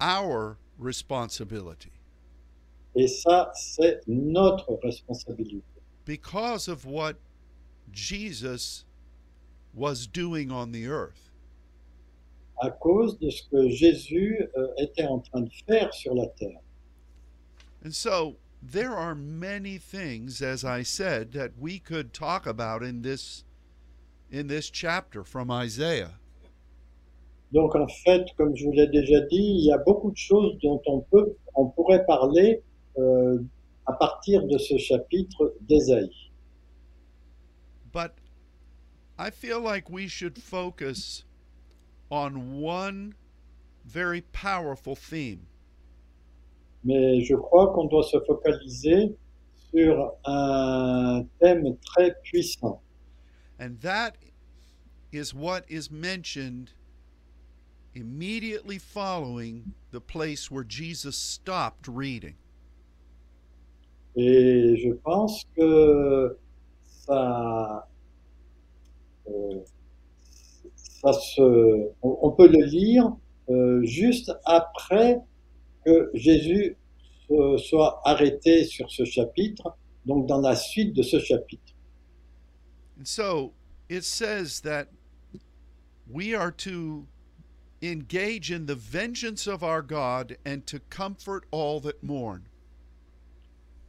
our 0.00 0.56
responsibility 0.78 1.90
Et 2.96 3.06
ça, 3.08 3.50
c'est 3.54 4.00
notre 4.06 4.78
responsabilité. 4.82 5.62
because 6.04 6.68
of 6.68 6.84
what 6.86 7.16
Jesus 7.92 8.84
was 9.74 10.06
doing 10.06 10.50
on 10.52 10.70
the 10.72 10.86
earth. 10.86 11.29
À 12.60 12.70
cause 12.70 13.18
de 13.18 13.30
ce 13.30 13.42
que 13.50 13.68
Jésus 13.68 14.48
euh, 14.56 14.68
était 14.78 15.06
en 15.06 15.18
train 15.20 15.40
de 15.40 15.50
faire 15.66 15.92
sur 15.94 16.14
la 16.14 16.26
terre. 16.26 16.60
And 17.84 17.92
so 17.92 18.36
there 18.62 18.92
are 18.92 19.14
many 19.14 19.78
things, 19.78 20.42
as 20.42 20.64
I 20.64 20.82
said, 20.82 21.32
that 21.32 21.52
we 21.58 21.78
could 21.78 22.12
talk 22.12 22.46
about 22.46 22.82
in 22.82 23.02
this 23.02 23.44
in 24.30 24.46
this 24.46 24.70
chapter 24.70 25.24
from 25.24 25.50
Isaiah. 25.50 26.12
Donc 27.52 27.74
en 27.74 27.88
fait, 28.04 28.26
comme 28.36 28.54
je 28.54 28.64
vous 28.64 28.72
l'ai 28.72 28.86
déjà 28.86 29.20
dit, 29.22 29.42
il 29.58 29.64
y 29.64 29.72
a 29.72 29.78
beaucoup 29.78 30.12
de 30.12 30.16
choses 30.16 30.56
dont 30.62 30.80
on 30.86 31.00
peut, 31.00 31.34
on 31.54 31.66
pourrait 31.66 32.04
parler 32.06 32.62
euh, 32.98 33.38
à 33.86 33.92
partir 33.94 34.46
de 34.46 34.56
ce 34.58 34.76
chapitre 34.76 35.54
d'Ésaïe. 35.62 36.30
But 37.92 38.12
I 39.18 39.30
feel 39.30 39.60
like 39.60 39.90
we 39.90 40.06
should 40.06 40.38
focus 40.38 41.24
on 42.10 42.60
one 42.60 43.14
very 43.86 44.20
powerful 44.32 44.94
theme, 44.96 45.46
Mais 46.84 47.22
je 47.24 47.34
crois 47.36 47.72
qu'on 47.74 47.86
doit 47.88 48.04
se 48.04 48.18
focaliser 48.26 49.14
sur 49.70 50.12
un 50.24 51.24
thème 51.40 51.76
très 51.84 52.12
puissant. 52.24 52.80
and 53.58 53.78
that 53.80 54.16
is 55.12 55.34
what 55.34 55.64
is 55.68 55.90
mentioned 55.90 56.72
immediately 57.94 58.78
following 58.78 59.74
the 59.90 60.00
place 60.00 60.50
where 60.50 60.64
Jesus 60.64 61.16
stopped 61.16 61.86
reading. 61.88 62.36
Et 64.16 64.76
je 64.76 64.92
pense 65.04 65.44
que 65.56 66.36
ça, 66.84 67.86
euh, 69.28 69.60
ça 71.02 71.12
se, 71.12 71.90
on, 72.02 72.30
peut 72.32 72.48
le 72.48 72.64
lire 72.64 73.10
euh, 73.48 73.82
juste 73.84 74.32
après 74.44 75.18
que 75.84 76.10
Jésus 76.14 76.76
se- 77.28 77.56
soit 77.58 78.00
arrêté 78.04 78.64
sur 78.64 78.90
ce 78.90 79.04
chapitre, 79.04 79.76
donc 80.04 80.26
dans 80.26 80.40
la 80.40 80.54
suite 80.54 80.94
de 80.94 81.02
ce 81.02 81.18
chapitre. 81.18 81.62
And 82.98 83.06
so 83.06 83.52
it 83.88 84.04
says 84.04 84.60
that 84.62 84.88
we 86.06 86.34
are 86.34 86.50
to 86.58 87.06
engage 87.82 88.50
in 88.50 88.66
the 88.66 88.74
vengeance 88.74 89.46
of 89.46 89.62
our 89.62 89.80
God 89.80 90.36
and 90.44 90.66
to 90.66 90.80
comfort 90.90 91.46
all 91.50 91.80
that 91.80 92.02
mourn. 92.02 92.42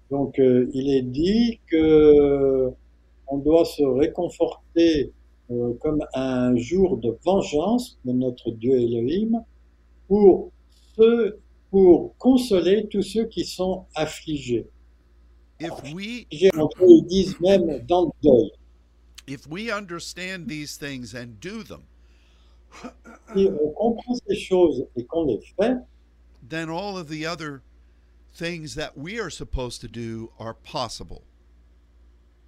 Donc 0.09 0.39
euh, 0.39 0.69
il 0.73 0.93
est 0.93 1.01
dit 1.01 1.59
que 1.67 2.71
on 3.27 3.38
doit 3.38 3.65
se 3.65 3.83
réconforter 3.83 5.12
euh, 5.51 5.73
comme 5.81 6.03
un 6.13 6.55
jour 6.55 6.97
de 6.97 7.17
vengeance 7.23 7.99
de 8.05 8.11
notre 8.13 8.51
Dieu 8.51 8.79
Elohim 8.79 9.43
pour 10.07 10.51
ceux, 10.95 11.39
pour 11.69 12.15
consoler 12.17 12.87
tous 12.89 13.03
ceux 13.03 13.25
qui 13.25 13.45
sont 13.45 13.85
affligés. 13.95 14.67
If 15.59 15.93
we 15.93 16.25
ils 16.31 17.05
disent 17.07 17.39
même 17.39 17.79
dans 17.87 18.05
le 18.05 18.11
deuil. 18.23 18.51
if 19.27 19.47
we 19.47 19.69
understand 19.69 20.47
these 20.47 20.75
things 20.77 21.13
and 21.13 21.39
do 21.39 21.63
them, 21.63 21.83
Si 23.33 23.47
on 23.47 23.73
comprend 23.73 24.15
ces 24.27 24.35
choses 24.35 24.85
et 24.95 25.03
qu'on 25.05 25.25
les 25.25 25.39
fait, 25.59 25.77
then 26.47 26.69
all 26.69 26.97
of 26.97 27.09
the 27.09 27.25
other 27.25 27.61
things 28.33 28.75
that 28.75 28.97
we 28.97 29.19
are 29.19 29.29
supposed 29.29 29.81
to 29.81 29.87
do 29.87 30.31
are 30.39 30.53
possible. 30.53 31.23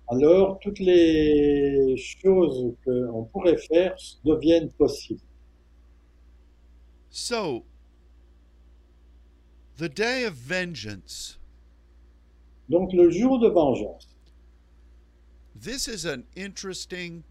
Alors 0.10 0.60
toutes 0.60 0.80
les 0.80 1.96
choses 1.98 2.76
qu'on 2.86 3.24
pourrait 3.32 3.58
faire 3.58 3.96
deviennent 4.26 4.72
possibles. 4.72 5.22
So 7.10 7.64
the 9.78 9.90
day 9.90 10.26
of 10.26 10.34
vengeance 10.34 11.38
Donc 12.70 12.92
le 12.94 13.10
jour 13.10 13.40
de 13.40 13.48
vengeance, 13.50 14.08
this 15.56 15.88
is 15.88 16.06
an 16.06 16.24
interesting 16.36 17.24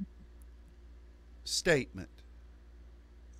statement 1.44 2.08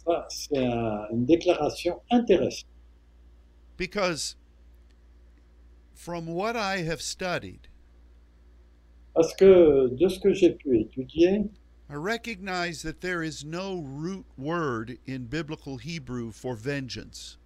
ça 0.05 0.27
c'est 0.29 0.59
un- 0.67 1.07
une 1.13 1.25
déclaration 1.27 2.01
intéressante. 2.11 2.67
because 3.77 4.37
from 5.95 6.27
what 6.27 6.57
I 6.57 6.79
have 6.83 7.01
studied, 7.01 7.69
Parce 9.15 9.35
que 9.35 9.89
de 9.89 10.09
ce 10.09 10.19
que 10.19 10.33
j'ai 10.33 10.51
pu 10.53 10.81
étudier, 10.81 11.45
I 11.91 11.95
recognize 11.97 12.83
that 12.83 13.01
there 13.03 13.23
is 13.23 13.45
no 13.45 13.83
root 13.85 14.25
word 14.39 14.99
in 15.07 15.27
biblical 15.27 15.77
Hebrew 15.77 16.31
for 16.33 16.57
vengeance. 16.57 17.37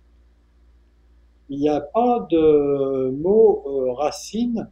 il 1.48 1.60
n'y 1.60 1.68
a 1.68 1.80
pas 1.80 2.26
de 2.30 3.10
mot 3.10 3.62
euh, 3.66 3.92
racine 3.92 4.68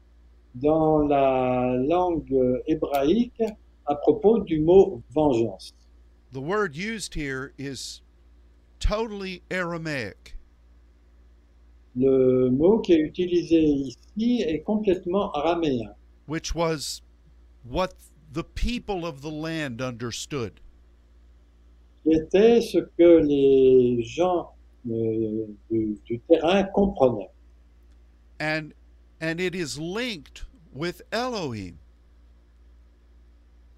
dans 0.55 0.99
la 1.07 1.77
langue 1.77 2.63
hébraïque 2.67 3.43
à 3.87 3.95
propos 3.95 4.41
du 4.41 4.61
mot 4.61 5.03
vengeance. 5.15 5.73
The 6.33 6.41
word 6.41 6.77
used 6.77 7.15
here 7.15 7.53
is 7.59 8.03
totally 8.81 9.43
Aramaic. 9.51 10.37
Le 11.97 12.51
mot 12.51 12.81
qui 12.81 12.95
est 12.95 13.01
utilisé 13.01 13.63
ici 13.63 14.43
est 14.43 14.63
complètement 14.63 15.31
araméen, 15.33 15.95
which 16.27 16.55
was 16.55 17.03
what 17.63 17.95
the 18.33 18.45
people 18.45 19.07
of 19.07 19.23
the 19.23 19.31
land 19.31 19.81
understood. 19.81 20.61
ce 22.05 22.79
que 22.99 23.21
les 23.23 24.03
gens 24.03 24.51
euh, 24.91 25.47
du, 25.71 25.99
du 26.05 26.21
terrain 26.29 26.65
comprenaient. 26.75 27.31
And 28.39 28.75
and 29.21 29.41
it 29.41 29.55
is 29.55 29.79
linked 29.79 30.45
with 30.73 31.03
Elohim. 31.13 31.79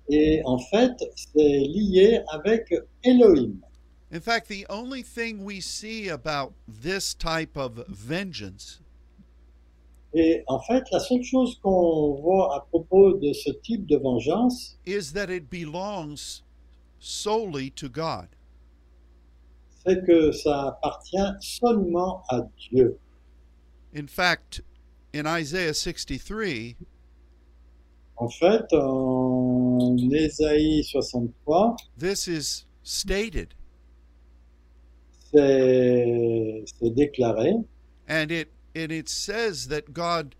Et 0.08 0.40
en 0.44 0.58
fait, 0.58 0.92
c'est 1.14 1.40
lié 1.42 2.20
avec 2.32 2.72
Elohim. 3.04 3.62
In 4.10 4.20
fact, 4.20 4.48
the 4.48 4.66
only 4.70 5.02
thing 5.02 5.44
we 5.44 5.60
see 5.60 6.08
about 6.08 6.54
this 6.68 7.12
type 7.12 7.56
of 7.56 7.84
vengeance 7.88 8.80
Et 10.18 10.42
en 10.46 10.58
fait, 10.60 10.82
la 10.92 10.98
seule 10.98 11.22
chose 11.22 11.58
qu'on 11.62 12.14
voit 12.14 12.56
à 12.56 12.60
propos 12.60 13.12
de 13.18 13.34
ce 13.34 13.50
type 13.50 13.84
de 13.86 13.98
vengeance, 13.98 14.78
is 14.86 15.12
that 15.12 15.28
it 15.30 15.50
belongs 15.50 16.42
solely 16.98 17.70
to 17.72 17.88
God. 17.90 18.28
c'est 19.86 20.04
que 20.06 20.32
ça 20.32 20.68
appartient 20.68 21.34
seulement 21.40 22.22
à 22.30 22.40
Dieu. 22.70 22.98
In 23.94 24.06
fact, 24.08 24.62
in 25.14 25.26
Isaiah 25.26 25.74
63, 25.74 26.74
En 28.16 28.28
fait, 28.30 28.72
en 28.72 29.96
Ésaïe 30.10 30.82
63, 30.82 31.76
this 31.98 32.26
is 32.26 32.64
stated 32.82 33.48
c'est 35.32 36.64
c'est 36.66 36.90
déclaré 36.94 37.52
and 38.08 38.30
it 38.30 38.48
and 38.76 38.92
it 38.92 39.08
says 39.08 39.68
that 39.68 39.94
God 39.94 40.34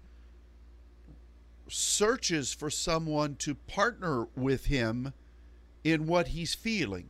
searches 1.69 2.53
for 2.53 2.69
someone 2.69 3.35
to 3.37 3.55
partner 3.55 4.29
with 4.37 4.67
him 4.67 5.15
in 5.83 6.07
what 6.07 6.29
he's 6.29 6.55
feeling. 6.55 7.09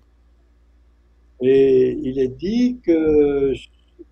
Et 1.42 1.98
il 2.02 2.18
est 2.18 2.38
dit 2.38 2.78
que 2.82 3.52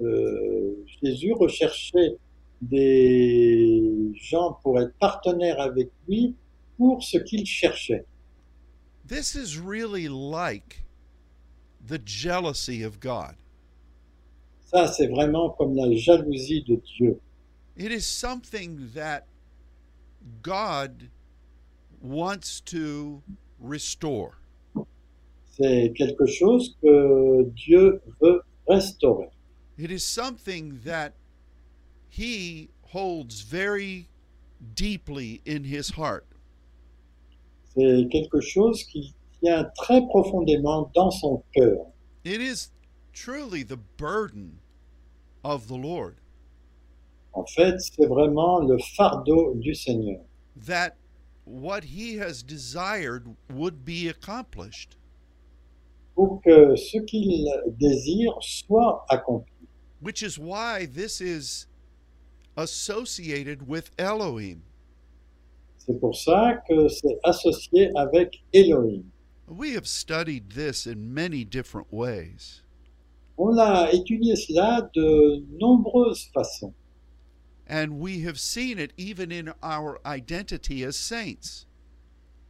euh, 0.02 0.84
Jésus 1.02 1.32
recherchait 1.32 2.18
des 2.60 4.12
gens 4.16 4.58
pour 4.62 4.80
être 4.80 4.92
partenaires 4.98 5.60
avec 5.60 5.90
lui 6.08 6.34
pour 6.76 7.02
ce 7.02 7.18
qu'il 7.18 7.46
cherchait. 7.46 8.04
This 9.06 9.36
is 9.36 9.56
really 9.56 10.08
like 10.08 10.82
the 11.80 11.98
jealousy 11.98 12.82
of 12.82 12.98
God. 12.98 13.36
Ça, 14.74 14.88
c'est 14.88 15.06
vraiment 15.06 15.50
comme 15.50 15.76
la 15.76 15.94
jalousie 15.94 16.64
de 16.64 16.74
Dieu. 16.74 17.20
It 17.76 17.92
is 17.92 18.04
something 18.04 18.90
that 18.92 19.22
God 20.42 21.10
wants 22.02 22.60
to 22.72 23.22
restore. 23.60 24.32
C'est 25.52 25.92
quelque 25.96 26.26
chose 26.26 26.74
que 26.82 27.48
Dieu 27.54 28.02
veut 28.20 28.42
restaurer. 28.66 29.28
It 29.78 29.92
is 29.92 30.00
something 30.00 30.80
that 30.84 31.12
He 32.10 32.68
holds 32.92 33.42
very 33.42 34.08
deeply 34.74 35.40
in 35.46 35.62
His 35.62 35.90
heart. 35.96 36.26
C'est 37.76 38.08
quelque 38.10 38.40
chose 38.40 38.82
qui 38.82 39.14
tient 39.40 39.70
très 39.76 40.00
profondément 40.08 40.90
dans 40.96 41.12
son 41.12 41.44
cœur. 41.54 41.86
It 42.24 42.40
is 42.40 42.70
truly 43.12 43.62
the 43.62 43.78
burden 43.96 44.58
of 45.44 45.68
the 45.68 45.76
Lord 45.76 46.16
En 47.34 47.44
fait, 47.46 47.80
c'est 47.80 48.06
vraiment 48.06 48.60
le 48.60 48.78
fardeau 48.96 49.54
du 49.56 49.74
Seigneur. 49.74 50.20
that 50.56 50.96
what 51.44 51.84
He 51.84 52.16
has 52.16 52.42
desired 52.42 53.26
would 53.52 53.84
be 53.84 54.08
accomplished. 54.08 54.96
Pour 56.14 56.40
que 56.42 56.76
ce 56.76 56.98
qu'il 56.98 57.44
désire 57.78 58.34
soit 58.40 59.04
accompli. 59.10 59.50
which 60.00 60.22
is 60.22 60.38
why 60.38 60.86
this 60.86 61.20
is 61.20 61.66
associated 62.56 63.66
with 63.66 63.90
Elohim. 63.98 64.62
C'est 65.78 65.98
pour 66.00 66.14
ça 66.14 66.62
que 66.68 66.88
c'est 66.88 67.18
associé 67.24 67.90
avec 67.96 68.42
Elohim. 68.54 69.10
We 69.48 69.74
have 69.74 69.86
studied 69.86 70.50
this 70.52 70.86
in 70.86 71.12
many 71.12 71.44
different 71.44 71.88
ways. 71.92 72.62
On 73.36 73.58
a 73.58 73.90
étudié 73.92 74.36
cela 74.36 74.88
de 74.94 75.42
nombreuses 75.58 76.30
façons. 76.32 76.72
And 77.66 77.98
we 77.98 78.20
have 78.24 78.38
seen 78.38 78.78
it 78.78 78.92
even 78.96 79.32
in 79.32 79.52
our 79.62 79.98
identity 80.06 80.84
as 80.84 80.96
saints. 80.96 81.66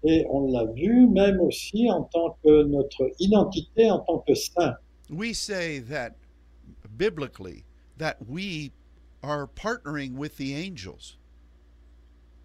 Et 0.03 0.27
on 0.29 0.53
l'a 0.53 0.66
vu 0.66 1.07
même 1.07 1.40
aussi 1.40 1.88
en 1.90 2.03
tant 2.05 2.37
que 2.42 2.64
notre 2.64 3.11
identité 3.18 3.90
en 3.90 4.01
tant 4.01 4.18
que 4.27 4.35
saint. 4.35 4.77
We 5.09 5.33
say 5.33 5.79
that 5.79 6.16
biblically 6.99 7.64
that 7.97 8.16
we 8.29 8.73
are 9.23 9.47
partnering 9.47 10.16
with 10.16 10.37
the 10.37 10.55
angels. 10.55 11.16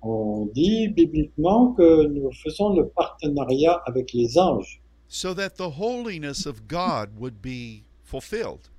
On 0.01 0.45
dit 0.53 0.87
bibliquement 0.87 1.73
que 1.73 2.07
nous 2.07 2.31
faisons 2.31 2.75
le 2.75 2.87
partenariat 2.87 3.81
avec 3.85 4.13
les 4.13 4.37
anges 4.37 4.81
so 5.09 5.33
that 5.33 5.57
the 5.57 5.71
holiness 5.71 6.45
of 6.45 6.67
God 6.67 7.17
would 7.17 7.41
be 7.41 7.83
fulfilled. 8.09 8.69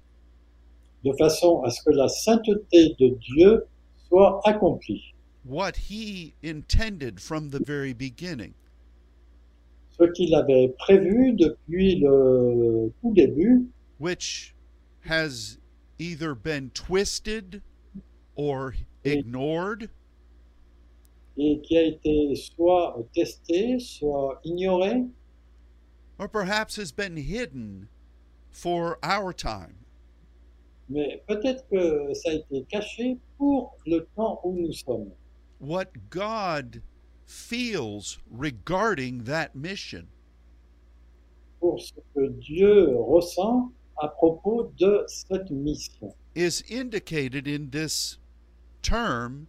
de 1.05 1.13
façon 1.13 1.63
à 1.63 1.71
ce 1.71 1.83
que 1.83 1.91
la 1.91 2.09
sainteté 2.09 2.95
de 2.99 3.09
Dieu 3.09 3.65
soit 4.09 4.41
accomplie. 4.45 5.15
What 5.45 5.77
he 5.89 6.35
intended 6.43 7.21
from 7.21 7.51
the 7.51 7.61
very 7.65 7.95
beginning. 7.95 8.55
Ce 9.99 10.05
qu'il 10.13 10.35
avait 10.35 10.69
prévu 10.79 11.33
depuis 11.33 11.97
le 12.01 12.93
tout 13.01 13.13
début, 13.15 13.67
which 13.99 14.55
has 15.05 15.59
either 15.99 16.35
been 16.35 16.71
twisted 16.71 17.63
or 18.37 18.75
ignored 19.05 19.91
et 21.39 21.61
qui 21.63 21.77
a 21.79 21.83
été 21.83 22.35
soit 22.37 22.97
testé, 23.15 23.79
soit 23.79 24.41
ignoré, 24.45 25.07
or 26.19 26.29
perhaps 26.29 26.77
has 26.77 26.93
been 26.93 27.17
hidden 27.17 27.89
for 28.61 28.99
our 29.03 29.33
time. 29.33 29.81
mais 30.91 31.23
peut-être 31.29 31.65
que 31.71 32.13
ça 32.15 32.31
a 32.31 32.35
été 32.35 32.65
caché 32.69 33.17
pour 33.39 33.77
le 33.87 34.07
temps 34.17 34.41
où 34.45 34.53
nous 34.53 34.73
sommes. 34.73 35.13
What 35.61 36.11
God 36.11 36.83
feels 37.27 38.19
regarding 38.31 39.25
that 39.25 39.55
mission. 39.55 40.07
Pour 41.61 41.81
ce 41.81 41.95
que 42.15 42.29
Dieu 42.41 42.97
ressent 42.97 43.71
à 44.03 44.09
propos 44.09 44.73
de 44.79 45.05
cette 45.07 45.51
mission. 45.51 46.13
is 46.35 46.63
indicated 46.71 47.47
in 47.47 47.71
this 47.71 48.19
term, 48.83 49.49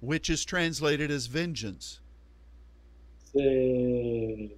which 0.00 0.28
is 0.28 0.44
translated 0.44 1.10
as 1.10 1.26
vengeance. 1.26 2.00
C'est 3.32 4.56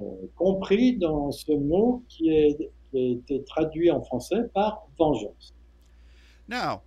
euh, 0.00 0.04
compris 0.36 0.96
dans 0.96 1.30
ce 1.30 1.52
mot 1.52 2.02
qui, 2.08 2.30
est, 2.30 2.70
qui 2.90 2.98
a 2.98 3.10
été 3.12 3.44
traduit 3.44 3.90
en 3.90 4.02
français 4.02 4.48
par 4.54 4.86
vengeance. 4.98 5.52
Now, 6.48 6.82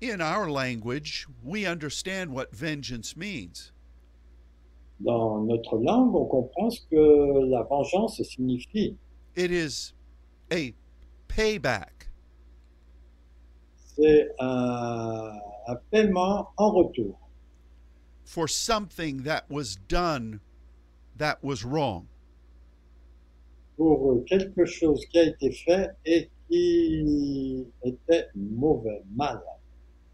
in 0.00 0.20
our 0.20 0.50
language, 0.50 1.26
we 1.42 1.66
understand 1.66 2.30
what 2.30 2.54
vengeance 2.54 3.16
means. 3.16 3.72
Dans 5.00 5.44
notre 5.46 5.76
langue, 5.78 6.14
on 6.14 6.26
comprend 6.26 6.70
ce 6.70 6.80
que 6.90 7.50
la 7.50 7.62
vengeance 7.64 8.22
signifie. 8.22 8.96
It 9.34 9.50
is 9.50 9.92
a 10.52 10.72
payback, 11.28 12.08
C'est 13.96 14.28
un, 14.40 15.32
un 15.68 15.76
paiement 15.90 16.48
en 16.56 16.70
retour 16.72 17.18
for 18.24 18.48
something 18.48 19.22
that 19.22 19.48
was 19.50 19.76
done 19.76 20.40
that 21.16 21.42
was 21.42 21.64
wrong. 21.64 22.08
Pour 23.76 24.24
quelque 24.26 24.64
chose 24.64 25.04
qui 25.06 25.18
a 25.18 25.24
été 25.24 25.50
fait 25.52 25.90
et 26.04 26.30
qui 26.48 27.66
était 27.84 28.28
mauvais, 28.34 29.02
mal. 29.14 29.40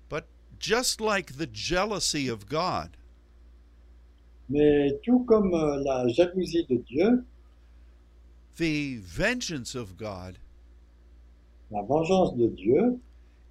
But 0.08 0.24
just 0.58 1.00
like 1.00 1.36
the 1.36 1.46
jealousy 1.46 2.28
of 2.28 2.46
God, 2.46 2.96
Mais 4.48 4.98
tout 5.04 5.24
comme 5.26 5.54
euh, 5.54 5.82
la 5.84 6.08
jalousie 6.08 6.66
de 6.68 6.76
Dieu, 6.78 7.24
the 8.56 8.98
vengeance 8.98 9.76
of 9.76 9.96
God 9.96 10.38
la 11.70 11.82
vengeance 11.82 12.36
de 12.36 12.48
Dieu 12.48 13.00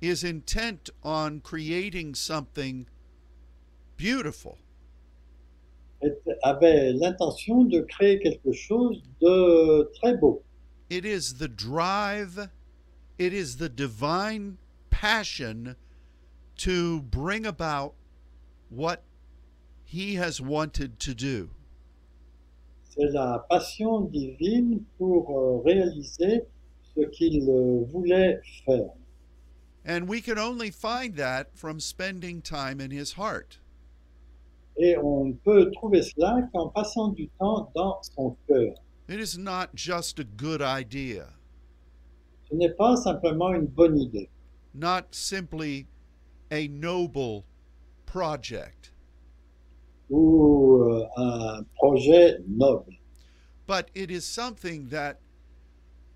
is 0.02 0.24
intent 0.24 0.90
on 1.04 1.40
creating 1.40 2.16
something 2.16 2.86
beautiful. 3.98 4.58
Avait 6.44 6.94
l'intention 6.94 7.64
de 7.64 7.82
créer 7.82 8.20
quelque 8.20 8.52
chose 8.52 9.02
de 9.22 9.92
très 9.96 10.16
beau. 10.18 10.42
It 10.90 11.06
is 11.06 11.36
the 11.38 11.48
drive, 11.48 12.50
it 13.18 13.34
is 13.34 13.58
the 13.58 13.70
divine 13.70 14.58
passion 14.90 15.76
to 16.58 17.02
bring 17.02 17.46
about 17.46 17.94
what 18.70 19.04
he 19.86 20.16
has 20.16 20.42
wanted 20.42 21.00
to 21.00 21.14
do. 21.14 21.50
C'est 22.90 23.12
la 23.12 23.46
passion 23.50 24.02
divine 24.02 24.84
pour 24.98 25.30
euh, 25.30 25.62
réaliser 25.64 26.44
ce 26.96 27.02
qu'il 27.12 27.48
euh, 27.50 27.86
voulait 27.92 28.42
faire. 28.66 28.90
And 29.86 30.08
we 30.08 30.22
can 30.22 30.38
only 30.38 30.72
find 30.72 31.16
that 31.16 31.56
from 31.56 31.80
spending 31.80 32.42
time 32.42 32.82
in 32.82 32.92
his 32.92 33.14
heart. 33.14 33.60
Et 34.78 34.98
on 34.98 35.34
peut 35.34 35.72
trouver 35.72 36.02
cela 36.02 36.48
qu'en 36.54 36.70
passant 36.70 37.10
du 37.10 37.28
temps 37.40 37.72
dans 37.76 38.02
son 38.02 38.36
cœur. 38.48 38.74
It 39.10 39.20
is 39.20 39.38
not 39.38 39.74
just 39.74 40.20
a 40.20 40.24
good 40.24 40.62
idea, 40.62 41.34
Ce 42.50 42.56
n'est 42.56 42.76
pas 42.76 42.96
simplement 42.96 43.54
une 43.54 43.66
bonne 43.66 43.98
idée, 43.98 44.30
not 44.74 45.14
simply 45.16 45.88
a 46.52 46.68
noble 46.68 47.44
project, 48.06 48.92
ou 50.10 50.84
euh, 50.84 51.08
un 51.18 51.66
projet 51.76 52.38
noble, 52.48 53.00
but 53.66 53.90
it 53.96 54.12
is 54.12 54.22
something 54.26 54.90
that 54.90 55.20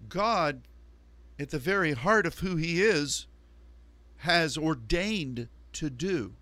God, 0.08 0.68
at 1.40 1.50
the 1.50 1.60
very 1.60 1.94
heart 1.94 2.26
of 2.28 2.40
who 2.40 2.58
he 2.58 2.82
is, 2.82 3.28
has 4.18 4.58
ordained 4.58 5.50
to 5.74 5.90
do. 5.90 6.34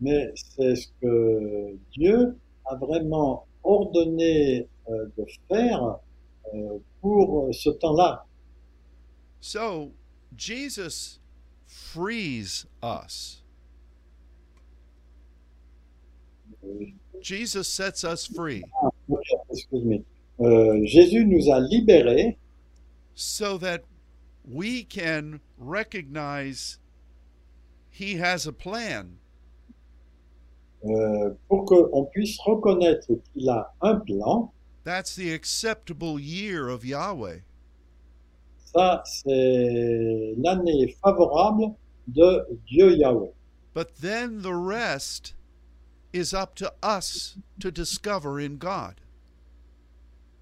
Mais 0.00 0.32
c'est 0.34 0.76
ce 0.76 0.88
que 1.00 1.76
Dieu 1.92 2.36
a 2.64 2.74
vraiment 2.76 3.46
ordonné 3.64 4.68
euh, 4.88 5.06
de 5.16 5.24
faire 5.48 5.98
euh, 6.54 6.78
pour 7.00 7.48
ce 7.54 7.70
temps-là. 7.70 8.24
So 9.40 9.92
Jesus 10.36 11.18
frees 11.66 12.66
us. 12.82 13.42
Euh, 16.64 16.86
Jesus 17.20 17.68
sets 17.68 18.04
us 18.04 18.26
free. 18.26 18.62
euh, 20.40 20.80
Jésus 20.84 21.24
nous 21.24 21.50
a 21.50 21.60
libérés 21.60 22.36
so 23.14 23.56
that 23.58 23.82
we 24.44 24.84
can 24.84 25.40
recognize 25.58 26.78
He 27.90 28.16
has 28.16 28.46
a 28.46 28.52
plan 28.52 29.18
euh, 30.88 31.30
pour 31.48 31.64
qu'on 31.64 32.04
puisse 32.06 32.38
reconnaître 32.40 33.06
qu'il 33.32 33.48
a 33.48 33.72
un 33.80 33.96
plan. 33.96 34.52
That's 34.84 35.16
the 35.16 35.32
acceptable 35.32 36.20
year 36.20 36.68
of 36.68 36.84
Yahweh. 36.84 37.40
Ça, 38.74 39.02
c'est 39.04 40.34
l'année 40.38 40.94
favorable 41.02 41.74
de 42.08 42.46
Dieu 42.66 42.96
Yahweh. 42.96 43.32
But 43.74 43.96
then 44.00 44.42
the 44.42 44.54
rest 44.54 45.34
is 46.12 46.32
up 46.32 46.54
to 46.56 46.72
us 46.82 47.36
to 47.60 47.70
discover 47.70 48.40
in 48.40 48.56
God. 48.58 49.00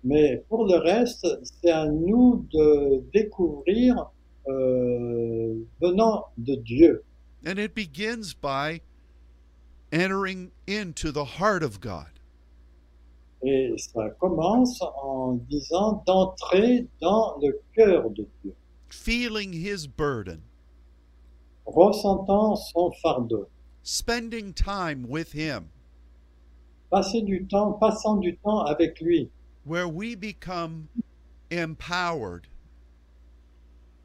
Mais 0.05 0.45
pour 0.49 0.67
le 0.67 0.77
reste, 0.77 1.27
c'est 1.43 1.71
à 1.71 1.87
nous 1.87 2.47
de 2.53 3.03
découvrir 3.13 4.11
euh, 4.49 5.55
venant 5.81 6.27
de 6.37 6.57
Dieu. 6.57 7.03
And 7.47 7.59
it 7.59 7.75
begins 7.75 8.35
by 8.35 8.83
entering 9.95 10.51
into 10.67 11.13
the 11.13 11.25
heart 11.25 11.63
of 11.63 11.81
God. 11.81 12.09
Et 13.43 13.77
ça 13.79 14.11
commence 14.19 14.81
en 14.83 15.39
disant 15.49 16.03
d'entrer 16.07 16.89
dans 17.01 17.39
le 17.41 17.61
cœur 17.77 18.11
de 18.11 18.27
Dieu, 18.43 18.55
feeling 18.89 19.53
his 19.53 19.87
burden, 19.87 20.43
ressentant 21.67 22.57
son 22.57 22.91
fardeau, 23.03 23.47
spending 23.83 24.53
time 24.53 25.07
with 25.07 25.33
him, 25.33 25.69
passer 26.91 27.23
du 27.23 27.45
temps, 27.45 27.79
passant 27.79 28.21
du 28.21 28.37
temps 28.39 28.67
avec 28.67 29.01
lui, 29.01 29.29
where 29.65 29.87
we 29.87 30.17
become 30.17 30.89
empowered. 31.53 32.49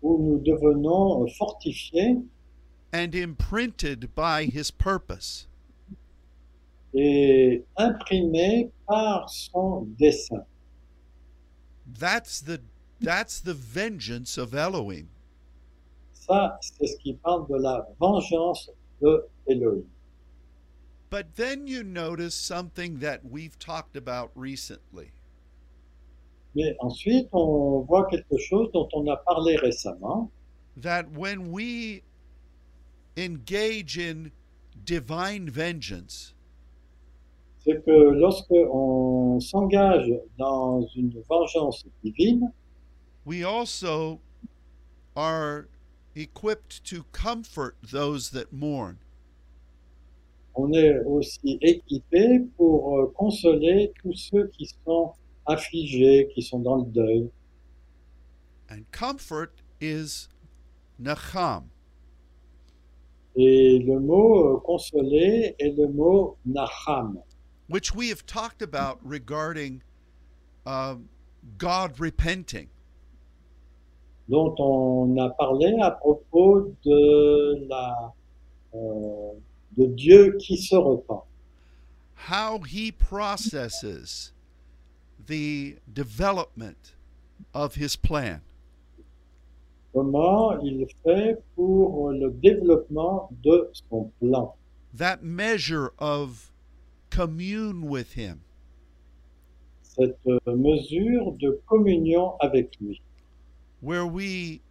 Où 0.04 0.18
nous 0.18 0.40
devenons 0.40 1.28
fortifiés. 1.38 2.24
And 2.94 3.14
imprinted 3.14 4.16
by 4.16 4.46
his 4.46 4.72
purpose. 4.72 5.49
Et 6.94 7.64
imprimés 7.78 8.72
par 8.88 9.30
son 9.30 9.88
dessein. 10.00 10.46
That's 11.88 12.42
the 12.42 12.62
that's 13.02 13.40
the 13.40 13.54
vengeance 13.54 14.38
of 14.38 14.54
Elohim. 14.54 15.08
Ça, 16.14 16.58
c'est 16.62 16.88
ce 16.88 16.98
qui 16.98 17.14
parle 17.14 17.48
de 17.48 17.56
la 17.56 17.88
vengeance 18.00 18.70
de 19.02 19.24
Elohim. 19.48 19.86
But 21.10 21.36
then 21.36 21.66
you 21.66 21.84
notice 21.84 22.36
something 22.36 23.00
that 23.00 23.26
we've 23.26 23.58
talked 23.58 23.96
about 23.96 24.32
recently. 24.36 25.12
Mais 26.56 26.76
ensuite, 26.80 27.30
on 27.32 27.82
voit 27.88 28.08
quelque 28.10 28.38
chose 28.38 28.72
dont 28.74 28.90
on 28.94 29.08
a 29.08 29.18
parlé 29.18 29.56
récemment, 29.58 30.30
That 30.78 31.12
when 31.12 31.52
we 31.52 32.04
engage 33.18 33.98
in 33.98 34.32
divine 34.86 35.50
vengeance, 35.50 36.34
c'est 37.64 37.84
que 37.86 37.92
lorsque 37.92 38.52
on 38.52 39.40
s'engage 39.40 40.12
dans 40.38 40.86
une 40.96 41.12
vengeance 41.30 41.86
divine, 42.04 42.52
we 43.26 43.44
also 43.44 44.20
are 45.16 45.68
equipped 46.16 46.84
to 46.84 47.04
comfort 47.12 47.76
those 47.84 48.32
that 48.32 48.52
mourn. 48.52 48.98
on 50.60 50.74
est 50.74 51.00
aussi 51.06 51.58
équipé 51.62 52.40
pour 52.58 53.00
euh, 53.00 53.14
consoler 53.16 53.94
tous 54.02 54.14
ceux 54.14 54.48
qui 54.48 54.68
sont 54.86 55.14
affligés, 55.46 56.30
qui 56.34 56.42
sont 56.42 56.60
dans 56.60 56.78
le 56.78 56.86
deuil. 56.86 57.30
And 58.70 58.82
comfort 58.92 59.54
is 59.82 60.28
nacham. 61.00 61.64
Et 63.36 63.80
le 63.80 64.00
mot 64.00 64.58
euh, 64.58 64.60
consoler 64.60 65.56
est 65.58 65.78
le 65.78 65.88
mot 65.88 66.38
nacham, 66.46 67.20
which 67.70 67.96
we 67.96 68.10
have 68.10 68.26
talked 68.26 68.62
about 68.62 69.00
regarding 69.04 69.82
um, 70.66 71.08
God 71.58 72.00
repenting. 72.00 72.68
dont 74.28 74.56
on 74.60 75.18
a 75.18 75.30
parlé 75.32 75.76
à 75.82 75.90
propos 75.90 76.72
de 76.86 77.68
la 77.68 78.14
euh, 78.76 79.32
de 79.76 79.88
Dieu 79.96 80.38
qui 80.38 80.56
se 80.58 80.76
repent. 80.76 81.26
how 82.28 82.60
he 82.60 82.92
processes 82.92 84.34
the 85.26 85.78
development 85.92 86.94
of 87.54 87.76
his 87.76 87.96
plan. 87.96 88.42
Comment 89.94 90.60
il 90.62 90.86
fait 91.04 91.38
pour 91.56 92.12
le 92.12 92.30
développement 92.30 93.30
de 93.44 93.70
son 93.90 94.12
plan. 94.20 94.54
That 94.94 95.24
measure 95.24 95.94
of 95.98 96.52
commune 97.10 97.88
with 97.88 98.14
him. 98.14 98.42
Cette 99.82 100.20
mesure 100.46 101.34
de 101.40 101.60
communion 101.68 102.38
avec 102.42 102.76
lui, 102.80 103.02
where 103.82 104.06
we 104.06 104.62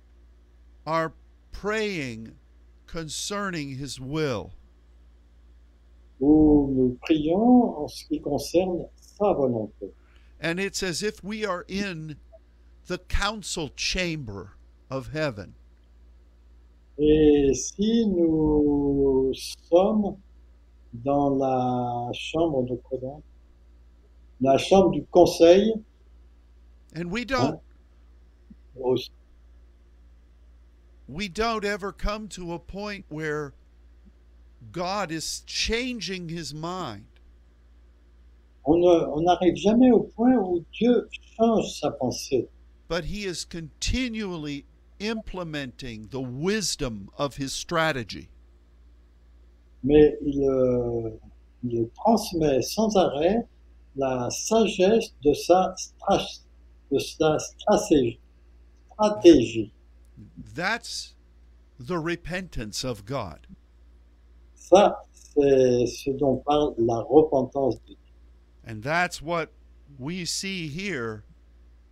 are 0.86 1.12
praying 1.52 2.32
concerning 2.86 3.76
his 3.76 4.00
will. 4.00 4.52
où 6.20 6.72
nous 6.74 6.98
prions 7.00 7.78
en 7.78 7.88
ce 7.88 8.04
qui 8.06 8.20
concerne 8.20 8.86
sa 8.96 9.32
volonté. 9.32 9.92
And 10.40 10.58
it's 10.58 10.82
as 10.82 11.02
if 11.02 11.22
we 11.22 11.44
are 11.44 11.64
in 11.68 12.16
the 12.86 12.98
council 12.98 13.70
chamber 13.76 14.56
of 14.90 15.08
heaven. 15.12 15.54
Et 16.98 17.54
si 17.54 18.06
nous 18.06 19.32
sommes 19.70 20.16
dans 20.92 21.30
la 21.36 22.10
chambre 22.12 22.64
de 22.64 22.80
donc 23.00 23.22
La 24.40 24.56
chambre 24.56 24.90
du 24.92 25.02
conseil, 25.10 25.72
And 26.94 27.10
we 27.10 27.24
don't 27.24 27.60
au- 28.80 28.96
we 31.08 31.28
don't 31.28 31.64
ever 31.64 31.92
come 31.92 32.28
to 32.28 32.52
a 32.52 32.58
point 32.58 33.04
where 33.08 33.52
God 34.72 35.10
is 35.10 35.42
changing 35.46 36.28
his 36.28 36.54
mind. 36.54 37.06
on 38.64 39.22
n'arrive 39.24 39.56
jamais 39.56 39.90
au 39.90 40.00
point 40.14 40.36
où 40.36 40.64
Dieu 40.72 41.08
change 41.38 41.80
sa 41.80 41.90
pensée, 41.90 42.46
but 42.86 43.04
he 43.06 43.24
is 43.24 43.44
continually 43.44 44.64
implementing 45.00 46.08
the 46.10 46.20
wisdom 46.20 47.08
of 47.16 47.36
his 47.36 47.52
strategy. 47.52 48.28
Mais 49.84 50.18
il, 50.22 50.42
euh, 50.42 51.10
il 51.64 51.88
transmet 51.94 52.62
sans 52.62 52.96
arrêt 52.96 53.46
la 53.96 54.28
sagesse 54.30 55.14
de 55.24 55.32
sa, 55.32 55.74
de 56.90 56.98
sa 56.98 57.38
stratégie. 57.38 58.18
stratégie. 58.92 59.72
That's 60.54 61.14
the 61.78 61.98
repentance 61.98 62.84
of 62.84 63.04
God. 63.04 63.46
Ça, 64.54 64.96
c'est 65.12 65.86
ce 65.86 66.10
dont 66.10 66.42
parle 66.44 66.74
la 66.78 67.00
repentance 67.02 67.76
de 67.86 67.94
Dieu. 67.94 67.96
And 68.66 68.82
that's 68.82 69.22
what 69.22 69.50
we 69.98 70.26
see 70.26 70.68
here 70.68 71.24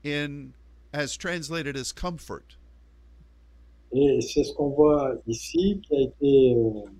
in 0.04 0.52
as 0.92 1.16
translated 1.16 1.76
as 1.76 1.92
comfort. 1.92 2.56
Et 3.92 4.20
c'est 4.20 4.44
ce 4.44 4.52
qu'on 4.54 4.70
voit 4.70 5.14
ici 5.26 5.80
qui 5.82 5.96
a 5.96 6.00
été 6.00 6.54
euh, 6.54 6.90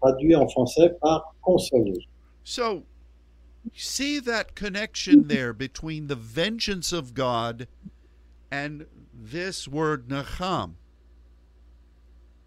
traduit 0.00 0.34
en 0.34 0.46
français 0.48 0.90
par 1.00 1.34
consoler. 1.42 2.06
So 2.44 2.84
see 3.74 4.18
that 4.20 4.54
connection 4.54 5.28
there 5.28 5.52
between 5.52 6.06
the 6.06 6.14
vengeance 6.16 6.92
of 6.92 7.14
God 7.14 7.68
and 8.50 8.86
this 9.14 9.68
word 9.68 10.08
nacham. 10.08 10.74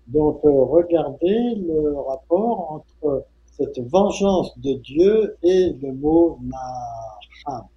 Donc, 0.08 0.42
euh, 0.44 0.50
regardez 0.50 1.56
le 1.56 1.94
rapport 2.02 2.72
entre 2.72 3.26
cette 3.58 3.80
vengeance 3.88 4.52
de 4.58 4.74
Dieu 4.84 5.38
et 5.44 5.72
le 5.82 5.94
mot 5.94 6.40
Naham. 6.42 7.68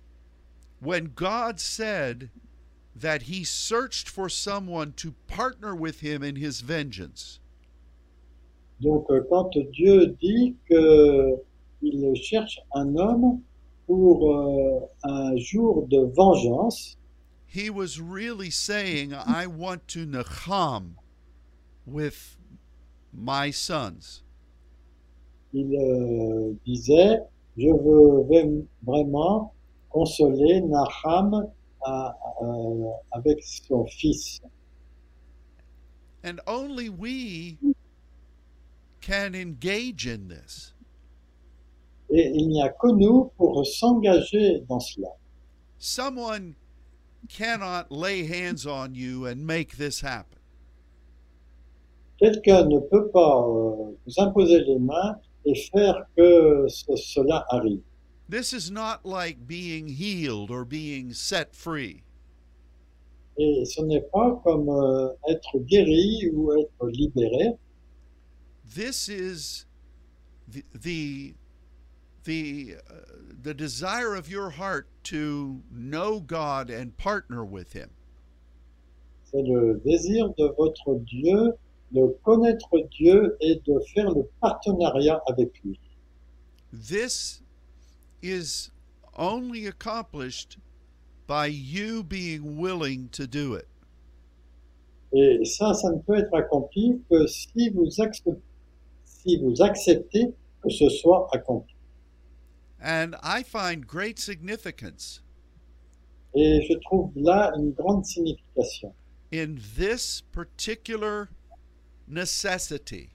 when 0.80 1.12
God 1.14 1.60
said 1.60 2.30
that 2.94 3.22
he 3.22 3.44
searched 3.44 4.08
for 4.08 4.28
someone 4.28 4.92
to 4.94 5.12
partner 5.28 5.74
with 5.74 6.00
him 6.00 6.22
in 6.22 6.36
his 6.36 6.62
vengeance, 6.62 7.38
Donc, 8.80 9.06
euh, 9.10 9.22
quand 9.30 9.50
Dieu 9.72 10.08
dit 10.20 10.54
qu'il 10.68 12.14
cherche 12.16 12.58
un 12.74 12.94
homme 12.96 13.40
pour 13.86 14.32
euh, 14.34 14.80
un 15.04 15.36
jour 15.36 15.86
de 15.88 15.98
vengeance, 16.14 16.96
he 17.48 17.70
was 17.70 17.98
really 17.98 18.50
saying, 18.50 19.12
I 19.14 19.46
want 19.46 19.86
to 19.88 20.00
nacham 20.04 20.96
with 21.86 22.36
my 23.14 23.50
sons. 23.50 24.22
il 25.54 25.74
euh, 25.74 26.52
disait, 26.66 27.20
je 27.56 27.68
veux 27.68 28.22
vra- 28.28 28.64
vraiment 28.84 29.54
consoler 29.88 30.60
Naham 30.60 31.48
à- 31.82 32.14
à- 32.42 33.00
avec 33.12 33.42
son 33.42 33.86
fils. 33.86 34.38
And 36.24 36.40
only 36.46 36.90
we 36.90 37.56
can 39.06 39.34
engage 39.34 40.06
in 40.06 40.28
this. 40.28 40.72
Et 42.10 42.30
il 42.34 42.48
n'y 42.48 42.62
a 42.62 42.68
que 42.68 42.88
nous 42.92 43.30
pour 43.36 43.64
s'engager 43.66 44.60
dans 44.68 44.80
cela. 44.80 45.08
Someone 45.78 46.54
cannot 47.28 47.90
lay 47.90 48.24
hands 48.26 48.66
on 48.66 48.94
you 48.94 49.26
and 49.26 49.36
make 49.44 49.76
this 49.76 50.00
happen. 50.02 50.38
Quelqu'un 52.18 52.64
ne 52.68 52.78
peut 52.80 53.08
pas 53.10 53.38
euh, 53.46 53.92
vous 54.06 54.14
imposer 54.18 54.60
les 54.64 54.78
mains 54.78 55.18
et 55.44 55.54
faire 55.54 56.06
que 56.16 56.66
ce- 56.68 56.96
cela 56.96 57.44
arrive. 57.50 57.82
This 58.28 58.52
is 58.52 58.70
not 58.70 59.04
like 59.04 59.46
being 59.46 59.86
healed 59.88 60.50
or 60.50 60.64
being 60.64 61.12
set 61.12 61.54
free. 61.54 62.02
Et 63.38 63.64
ce 63.66 63.82
n'est 63.82 64.00
pas 64.12 64.40
comme 64.44 64.68
euh, 64.70 65.08
être 65.28 65.58
guéri 65.58 66.30
ou 66.32 66.52
être 66.58 66.86
libéré. 66.88 67.52
This 68.74 69.08
is 69.08 69.64
the 70.48 70.64
the 70.74 71.34
the, 72.24 72.76
uh, 72.90 72.94
the 73.42 73.54
desire 73.54 74.14
of 74.14 74.28
your 74.28 74.50
heart 74.50 74.88
to 75.04 75.62
know 75.72 76.20
God 76.20 76.70
and 76.70 76.96
partner 76.96 77.44
with 77.44 77.72
Him. 77.72 77.88
C'est 79.32 79.42
le 79.42 79.80
désir 79.84 80.34
de 80.36 80.52
votre 80.56 81.00
Dieu 81.04 81.52
de 81.92 82.16
connaître 82.24 82.68
Dieu 82.90 83.36
et 83.40 83.60
de 83.64 83.80
faire 83.94 84.10
le 84.10 84.28
partenariat 84.40 85.20
avec 85.28 85.52
lui. 85.64 85.78
This 86.72 87.42
is 88.22 88.70
only 89.16 89.66
accomplished 89.66 90.58
by 91.26 91.46
you 91.46 92.02
being 92.02 92.58
willing 92.58 93.08
to 93.12 93.26
do 93.26 93.54
it. 93.54 93.66
Et 95.12 95.44
ça, 95.44 95.72
ça 95.74 95.90
ne 95.90 95.98
peut 96.00 96.16
être 96.16 96.34
accompli 96.34 97.00
que 97.08 97.26
si 97.26 97.70
vous 97.70 97.88
acceptez, 98.00 98.42
si 99.26 99.38
vous 99.38 99.60
acceptez 99.62 100.32
que 100.62 100.70
ce 100.70 100.88
soit 100.88 101.28
accompli. 101.32 101.74
And 102.82 103.16
I 103.22 103.42
find 103.42 103.86
great 103.86 104.18
significance 104.18 105.22
Et 106.34 106.60
je 106.68 106.74
trouve 106.80 107.10
là 107.16 107.52
une 107.56 107.72
grande 107.72 108.04
signification. 108.04 108.92
in 109.32 109.56
this 109.76 110.22
particular 110.32 111.28
necessity 112.06 113.10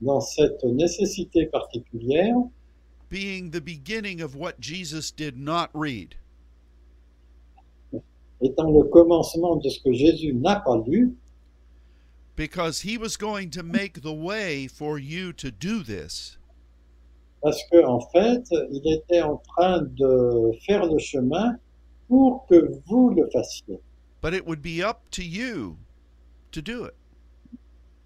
Dans 0.00 0.20
cette 0.20 0.62
nécessité 0.64 1.46
particulière, 1.46 2.34
being 3.08 3.50
the 3.52 3.60
beginning 3.60 4.20
of 4.20 4.34
what 4.34 4.58
Jesus 4.60 5.12
did 5.12 5.36
not 5.36 5.68
read. 5.72 6.16
étant 8.42 8.72
le 8.72 8.82
commencement 8.90 9.54
de 9.56 9.68
ce 9.68 9.80
que 9.80 9.92
Jésus 9.92 10.34
n'a 10.34 10.56
pas 10.56 10.76
lu, 10.84 11.14
because 12.36 12.80
he 12.80 12.96
was 12.96 13.16
going 13.16 13.50
to 13.50 13.62
make 13.62 14.02
the 14.02 14.12
way 14.12 14.66
for 14.66 14.98
you 14.98 15.32
to 15.34 15.50
do 15.50 15.82
this. 15.82 16.38
parce 17.42 17.60
que 17.70 17.84
en 17.84 18.00
fait, 18.12 18.46
il 18.70 18.92
était 18.94 19.20
en 19.20 19.36
train 19.38 19.82
de 19.82 20.52
faire 20.64 20.86
le 20.86 20.98
chemin 20.98 21.58
pour 22.08 22.46
que 22.46 22.80
vous 22.86 23.10
le 23.10 23.28
fassiez. 23.32 23.80
But 24.20 24.32
it 24.32 24.46
would 24.46 24.62
be 24.62 24.80
up 24.80 25.10
to 25.10 25.22
you 25.22 25.78
to 26.52 26.62
do 26.62 26.84
it. 26.84 26.94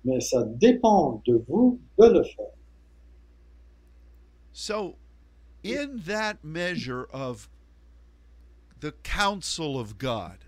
Mais 0.04 0.20
ça 0.20 0.44
dépend 0.44 1.22
de 1.26 1.44
vous 1.46 1.78
de 1.98 2.06
le 2.06 2.24
faire. 2.24 2.54
So, 4.52 4.96
in 5.62 6.02
that 6.06 6.42
measure 6.42 7.06
of 7.12 7.50
the 8.80 8.92
counsel 9.02 9.78
of 9.78 9.98
God, 9.98 10.45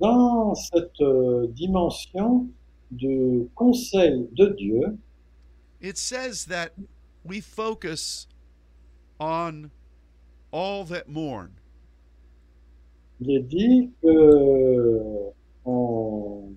Dans 0.00 0.54
cette 0.54 1.00
euh, 1.00 1.46
dimension 1.48 2.48
du 2.90 3.48
conseil 3.54 4.28
de 4.32 4.46
Dieu, 4.48 4.98
it 5.80 5.96
says 5.96 6.46
that 6.46 6.72
we 7.24 7.40
focus 7.40 8.26
on 9.18 9.70
all 10.52 10.84
that 10.84 11.08
mourn. 11.08 11.52
il 13.20 13.36
est 13.36 13.40
dit 13.40 13.90
que 14.02 15.32
on, 15.64 16.52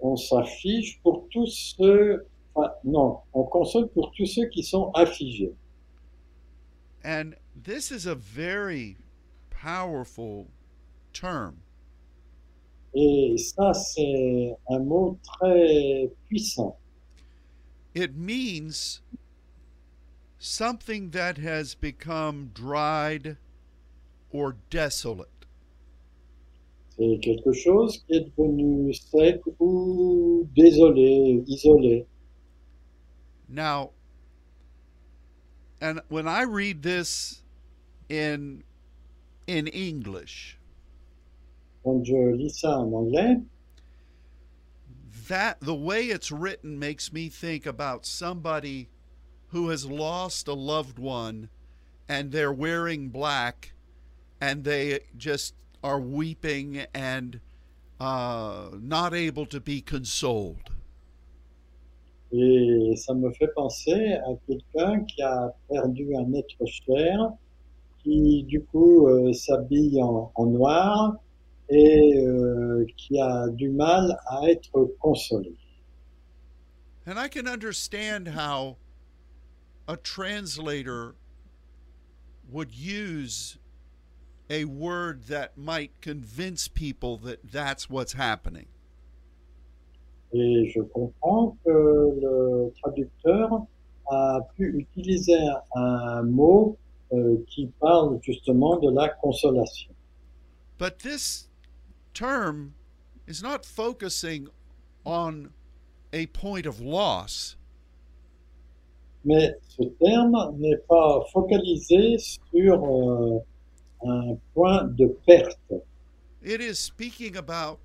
on 0.00 0.16
s'affiche 0.16 1.00
pour 1.02 1.28
tous 1.30 1.74
ceux, 1.78 2.26
enfin, 2.54 2.72
non, 2.84 3.20
on 3.32 3.44
console 3.44 3.88
pour 3.88 4.12
tous 4.12 4.26
ceux 4.26 4.46
qui 4.46 4.62
sont 4.62 4.90
affligés. 4.94 5.54
And 7.04 7.34
this 7.54 7.90
is 7.90 8.06
a 8.06 8.14
very 8.14 8.96
powerful 9.50 10.48
term. 11.12 11.56
Et 12.94 13.36
ça, 13.38 13.72
c'est 13.72 14.54
un 14.68 14.78
mot 14.80 15.18
très 15.22 16.10
puissant. 16.28 16.76
It 17.94 18.16
means 18.16 19.00
something 20.38 21.10
that 21.10 21.38
has 21.38 21.74
become 21.74 22.50
dried 22.52 23.36
or 24.30 24.56
desolate. 24.70 25.28
C'est 26.98 27.18
quelque 27.22 27.52
chose 27.52 28.02
qui 28.06 28.14
est 28.14 28.24
devenu 28.36 28.92
sec 28.92 29.40
ou 29.58 30.46
désolé, 30.54 31.42
isolé. 31.46 32.06
Now, 33.48 33.90
and 35.80 36.00
when 36.08 36.28
I 36.28 36.42
read 36.42 36.82
this 36.82 37.42
in 38.08 38.62
in 39.46 39.66
English, 39.68 40.58
Quand 41.84 42.04
je 42.04 42.34
lis 42.34 42.60
ça 42.60 42.78
en 42.78 42.92
anglais, 42.92 43.40
that 45.28 45.60
the 45.60 45.74
way 45.74 46.06
it's 46.06 46.30
written 46.30 46.78
makes 46.78 47.12
me 47.12 47.28
think 47.28 47.66
about 47.66 48.04
somebody 48.06 48.88
who 49.48 49.68
has 49.68 49.86
lost 49.86 50.48
a 50.48 50.54
loved 50.54 50.98
one 50.98 51.48
and 52.08 52.32
they're 52.32 52.52
wearing 52.52 53.08
black 53.08 53.72
and 54.40 54.64
they 54.64 55.00
just 55.16 55.54
are 55.82 56.00
weeping 56.00 56.84
and 56.94 57.40
uh, 58.00 58.68
not 58.80 59.14
able 59.14 59.46
to 59.46 59.60
be 59.60 59.80
consoled. 59.80 60.70
Et 62.32 62.94
ça 62.96 63.14
me 63.14 63.30
fait 63.32 63.52
penser 63.54 64.14
à 64.14 64.34
quelqu'un 64.46 65.04
qui 65.04 65.22
a 65.22 65.52
perdu 65.68 66.16
un 66.16 66.32
être 66.32 66.66
cher, 66.66 67.30
qui 68.02 68.42
du 68.44 68.62
coup 68.62 69.06
euh, 69.06 69.32
s'habille 69.34 70.02
en, 70.02 70.32
en 70.34 70.46
noir 70.46 71.16
et 71.72 72.18
euh, 72.18 72.84
qui 72.96 73.18
a 73.18 73.48
du 73.48 73.70
mal 73.70 74.18
à 74.28 74.50
être 74.50 74.94
consolé. 75.00 75.56
And 77.06 77.18
I 77.18 77.28
can 77.28 77.48
understand 77.48 78.28
how 78.28 78.76
a 79.88 79.96
translator 79.96 81.14
would 82.50 82.72
use 82.72 83.58
a 84.50 84.66
word 84.66 85.26
that 85.28 85.56
might 85.56 85.90
convince 86.00 86.68
people 86.68 87.16
that 87.18 87.38
that's 87.50 87.88
what's 87.88 88.12
happening. 88.12 88.66
Et 90.34 90.70
je 90.74 90.80
comprends 90.82 91.56
que 91.64 91.70
le 91.70 92.72
traducteur 92.82 93.66
a 94.10 94.40
pu 94.56 94.78
utiliser 94.78 95.38
un, 95.74 96.22
mot 96.22 96.76
euh, 97.12 97.36
qui 97.48 97.70
parle 97.80 98.18
justement 98.22 98.78
de 98.78 98.90
la 98.90 99.08
consolation. 99.08 99.90
But 100.78 100.98
this 100.98 101.48
term 102.14 102.74
is 103.26 103.42
not 103.42 103.64
focusing 103.64 104.48
on 105.04 105.50
a 106.12 106.26
point 106.26 106.66
of 106.66 106.80
loss. 106.80 107.56
Mais 109.24 109.54
ce 109.68 109.84
terme 110.00 110.56
n'est 110.58 110.84
pas 110.88 111.24
focalisé 111.32 112.18
sur 112.18 112.84
euh, 112.84 113.38
un 114.04 114.36
point 114.52 114.84
de 114.84 115.06
perte. 115.26 115.72
It 116.42 116.60
is 116.60 116.78
speaking 116.78 117.36
about 117.36 117.78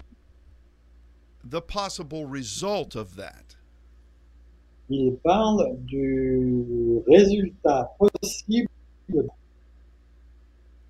the 1.44 1.62
possible 1.62 2.26
result 2.26 2.96
of 2.96 3.16
that. 3.16 3.56
Il 4.90 5.18
parle 5.24 5.78
du 5.86 7.04
résultat 7.08 7.90
possible. 8.00 8.68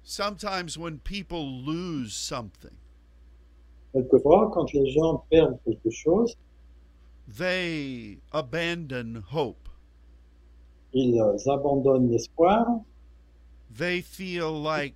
Sometimes 0.03 0.77
when 0.77 0.99
people 0.99 1.45
lose 1.45 2.13
something, 2.13 2.77
Quelquefois, 4.01 4.51
quand 4.53 4.71
les 4.73 4.91
gens 4.91 5.23
perdent 5.31 5.57
quelque 5.65 5.89
chose, 5.89 6.35
they 7.27 8.19
abandon 8.31 9.23
hope. 9.31 9.67
ils 10.93 11.19
abandonnent 11.47 12.09
l'espoir, 12.11 12.65
They 13.75 14.01
feel 14.01 14.51
like 14.51 14.93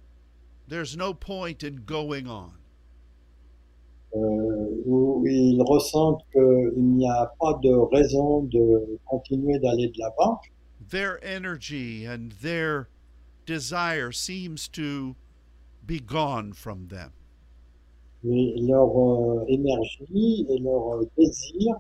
there's 0.68 0.96
no 0.96 1.14
point 1.14 1.64
in 1.64 1.84
going 1.86 2.28
on. 2.28 2.54
euh, 4.14 4.84
où 4.86 5.24
ils 5.26 5.62
ressentent 5.64 6.22
qu'il 6.34 6.84
n'y 6.84 7.08
a 7.10 7.32
pas 7.40 7.58
de 7.64 7.74
raison 7.94 8.44
de 8.44 8.98
continuer 9.06 9.58
d'aller 9.60 9.88
de 9.90 10.00
l'avant. 10.00 10.40
Their 10.90 11.18
energy 11.24 12.06
and 12.06 12.32
their 12.42 12.90
desire 13.46 14.12
seems 14.12 14.68
to 14.70 15.16
be 15.86 16.00
gone 16.00 16.52
from 16.54 16.88
them. 16.90 17.12
Et 18.24 18.56
leur 18.62 18.90
euh, 18.98 19.46
énergie 19.48 20.46
et 20.50 20.60
leur 20.60 21.00
euh, 21.00 21.10
désir 21.18 21.76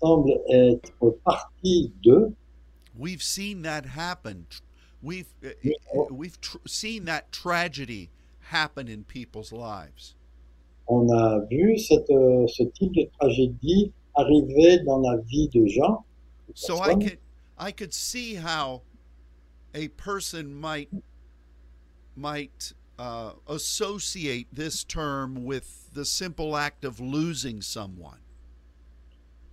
semblent 0.00 0.38
être 0.48 1.10
partis 1.24 1.92
d'eux. 2.02 2.32
We've 2.98 3.22
seen 3.22 3.62
that 3.62 3.82
happen. 3.96 4.46
We've 5.02 5.26
uh, 5.42 5.48
Yeah. 5.62 5.72
we've 6.10 6.40
tr- 6.40 6.58
seen 6.66 7.04
that 7.06 7.32
tragedy 7.32 8.10
happen 8.52 8.86
in 8.88 9.02
people's 9.04 9.52
lives. 9.52 10.14
On 10.86 11.08
a 11.10 11.40
vu 11.50 11.78
cette, 11.78 12.10
euh, 12.10 12.46
ce 12.48 12.64
type 12.64 12.92
de 12.94 13.08
tragédie 13.18 13.92
arriver 14.14 14.78
dans 14.84 14.98
la 15.00 15.16
vie 15.18 15.48
de 15.48 15.66
gens. 15.66 16.04
de 16.48 16.52
So 16.54 16.78
I 16.82 16.94
could 16.94 17.18
I 17.58 17.72
could 17.72 17.92
see 17.94 18.34
how 18.36 18.82
a 19.74 19.88
person 19.88 20.52
might 20.54 20.88
might 22.16 22.72
uh, 23.00 23.32
associate 23.48 24.46
this 24.52 24.84
term 24.84 25.44
with 25.44 25.88
the 25.94 26.04
simple 26.04 26.54
act 26.56 26.84
of 26.84 27.00
losing 27.00 27.62
someone. 27.62 28.20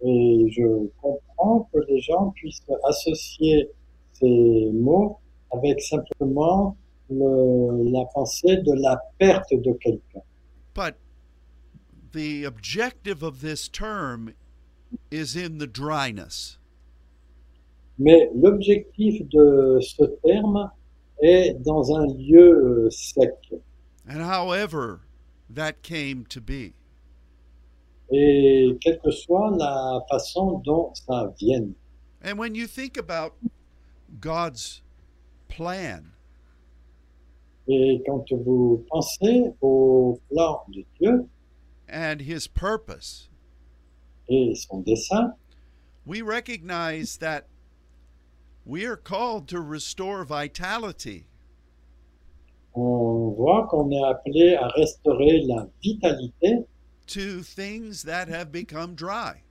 Et 0.03 0.49
je 0.51 0.89
comprends 1.01 1.67
que 1.71 1.79
les 1.87 2.01
gens 2.01 2.31
puissent 2.35 2.61
associer 2.89 3.69
ces 4.13 4.71
mots 4.73 5.19
avec 5.51 5.81
simplement 5.81 6.75
le- 7.09 7.89
la 7.91 8.05
pensée 8.13 8.57
de 8.57 8.73
la 8.81 8.99
perte 9.17 9.53
de 9.53 9.71
quelqu'un. 9.79 10.21
But 10.73 10.95
the 12.11 12.43
objective 12.45 13.23
of 13.23 13.41
this 13.41 13.69
term 13.69 14.33
is 15.09 15.35
in 15.35 15.57
the 15.57 15.67
dryness. 15.67 16.57
Mais 17.97 18.29
l'objectif 18.35 19.27
de 19.29 19.79
ce 19.81 20.03
terme 20.23 20.69
est 21.21 21.53
dans 21.63 21.95
un 21.95 22.07
lieu 22.07 22.85
euh, 22.85 22.89
sec. 22.89 23.33
And 24.09 24.21
however 24.21 25.01
that 25.53 25.81
came 25.81 26.25
to 26.29 26.41
be. 26.41 26.73
Et 28.09 28.77
quelle 28.79 28.99
que 28.99 29.11
soit 29.11 29.55
la 29.57 30.01
façon 30.09 30.61
dont 30.63 30.93
ça 30.93 31.33
vienne. 31.39 31.73
And 32.23 32.37
when 32.37 32.55
you 32.55 32.67
think 32.67 32.97
about 32.97 33.33
God's 34.19 34.81
plan, 35.49 36.13
Et 37.67 38.01
quand 38.05 38.23
vous 38.31 38.85
pensez 38.89 39.51
au 39.61 40.21
plan 40.29 40.63
de 40.69 40.85
Dieu 40.99 41.27
and 41.89 42.21
his 42.21 42.47
purpose, 42.47 43.29
et 44.29 44.55
son 44.55 44.79
dessein, 44.79 45.33
we 46.05 46.21
recognize 46.21 47.17
that 47.17 47.47
we 48.67 48.85
are 48.85 48.97
called 48.97 49.47
to 49.47 49.61
restore 49.61 50.25
vitality. 50.25 51.25
on 52.75 53.33
voit 53.35 53.65
qu'on 53.67 53.89
est 53.91 54.03
appelé 54.03 54.55
à 54.55 54.67
restaurer 54.67 55.41
la 55.47 55.65
vitalité 55.81 56.65
to 57.07 57.41
things 57.41 58.03
that 58.03 58.27
have 58.27 58.51
become 58.51 58.93
dry. 58.93 59.41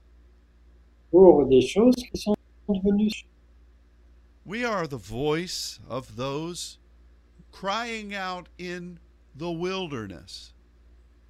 pour 1.11 1.45
des 1.45 1.61
choses 1.61 1.95
qui 1.95 2.15
sont 2.15 2.35
devenues. 2.69 3.25
We 4.45 4.63
are 4.63 4.85
the 4.87 4.97
voice 4.97 5.79
of 5.89 6.15
those 6.15 6.77
crying 7.51 8.13
out 8.13 8.47
in 8.59 8.99
the 9.35 9.51
wilderness. 9.51 10.53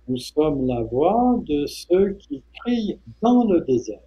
Nous 0.07 0.19
sommes 0.19 0.67
la 0.67 0.83
voix 0.83 1.39
de 1.45 1.65
ceux 1.65 2.13
qui 2.19 2.43
crient 2.59 2.99
dans 3.21 3.45
le 3.47 3.61
désert. 3.65 4.06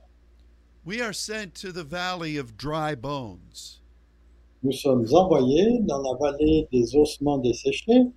We 0.90 1.00
are 1.00 1.12
sent 1.12 1.54
to 1.62 1.70
the 1.70 1.84
valley 1.84 2.36
of 2.36 2.56
dry 2.56 2.96
bones. 2.96 3.78
Nous 4.64 4.72
sommes 4.72 5.06
envoyés 5.06 5.86
dans 5.86 6.02
la 6.02 6.18
vallée 6.18 6.66
des 6.72 6.96
ossements 6.96 7.38
desséchés. 7.38 8.12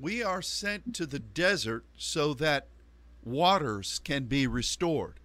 We 0.00 0.22
are 0.22 0.40
sent 0.40 0.94
to 0.94 1.04
the 1.04 1.18
desert 1.18 1.82
so 1.98 2.32
that 2.34 2.68
waters 3.24 4.00
can 4.04 4.26
be 4.26 4.46
restored. 4.46 5.18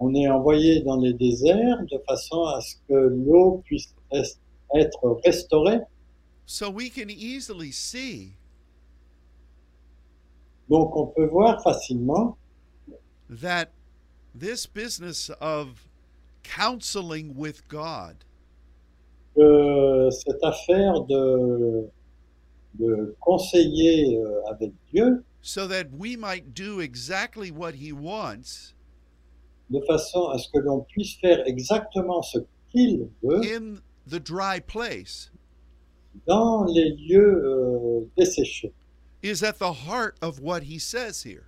On 0.00 0.14
est 0.14 0.26
envoyé 0.26 0.82
dans 0.86 0.96
les 0.96 1.12
déserts 1.12 1.82
de 1.82 1.98
façon 2.08 2.46
à 2.46 2.62
ce 2.62 2.76
que 2.88 2.94
l'eau 2.94 3.62
puisse 3.66 3.92
être 4.74 5.20
restaurée. 5.22 5.80
So 6.46 6.70
we 6.70 6.88
can 6.88 7.10
easily 7.10 7.72
see 7.72 8.36
Donc 10.70 10.96
on 10.96 11.08
peut 11.08 11.26
voir 11.26 11.62
facilement 11.62 12.38
that 13.28 13.68
this 14.34 14.66
business 14.66 15.30
of 15.40 15.86
counseling 16.42 17.34
with 17.36 17.66
God 17.68 18.24
que 19.34 20.10
cette 20.10 20.42
affaire 20.42 21.00
de, 21.08 21.88
de 22.78 23.14
conseiller 23.20 24.18
euh, 24.18 24.42
avec 24.50 24.72
Dieu, 24.92 25.24
so 25.40 25.66
that 25.66 25.90
we 25.90 26.16
might 26.16 26.52
do 26.54 26.80
exactly 26.80 27.50
what 27.50 27.74
He 27.76 27.92
wants 27.92 28.74
de 29.70 29.80
façon 29.88 30.28
à 30.30 30.38
ce 30.38 30.48
que 30.50 30.58
l'on 30.58 30.80
puisse 30.82 31.14
faire 31.14 31.42
exactement 31.46 32.22
ce 32.22 32.38
qu'il 32.70 33.08
veut 33.22 33.40
in 33.42 33.80
the 34.06 34.20
dry 34.20 34.60
place 34.60 35.30
dans 36.26 36.64
les 36.64 36.90
lieux 36.90 37.42
euh, 37.44 38.00
desséchés. 38.18 38.72
is 39.22 39.42
at 39.42 39.58
the 39.58 39.72
heart 39.72 40.16
of 40.20 40.40
what 40.40 40.64
He 40.64 40.78
says 40.78 41.22
here. 41.22 41.46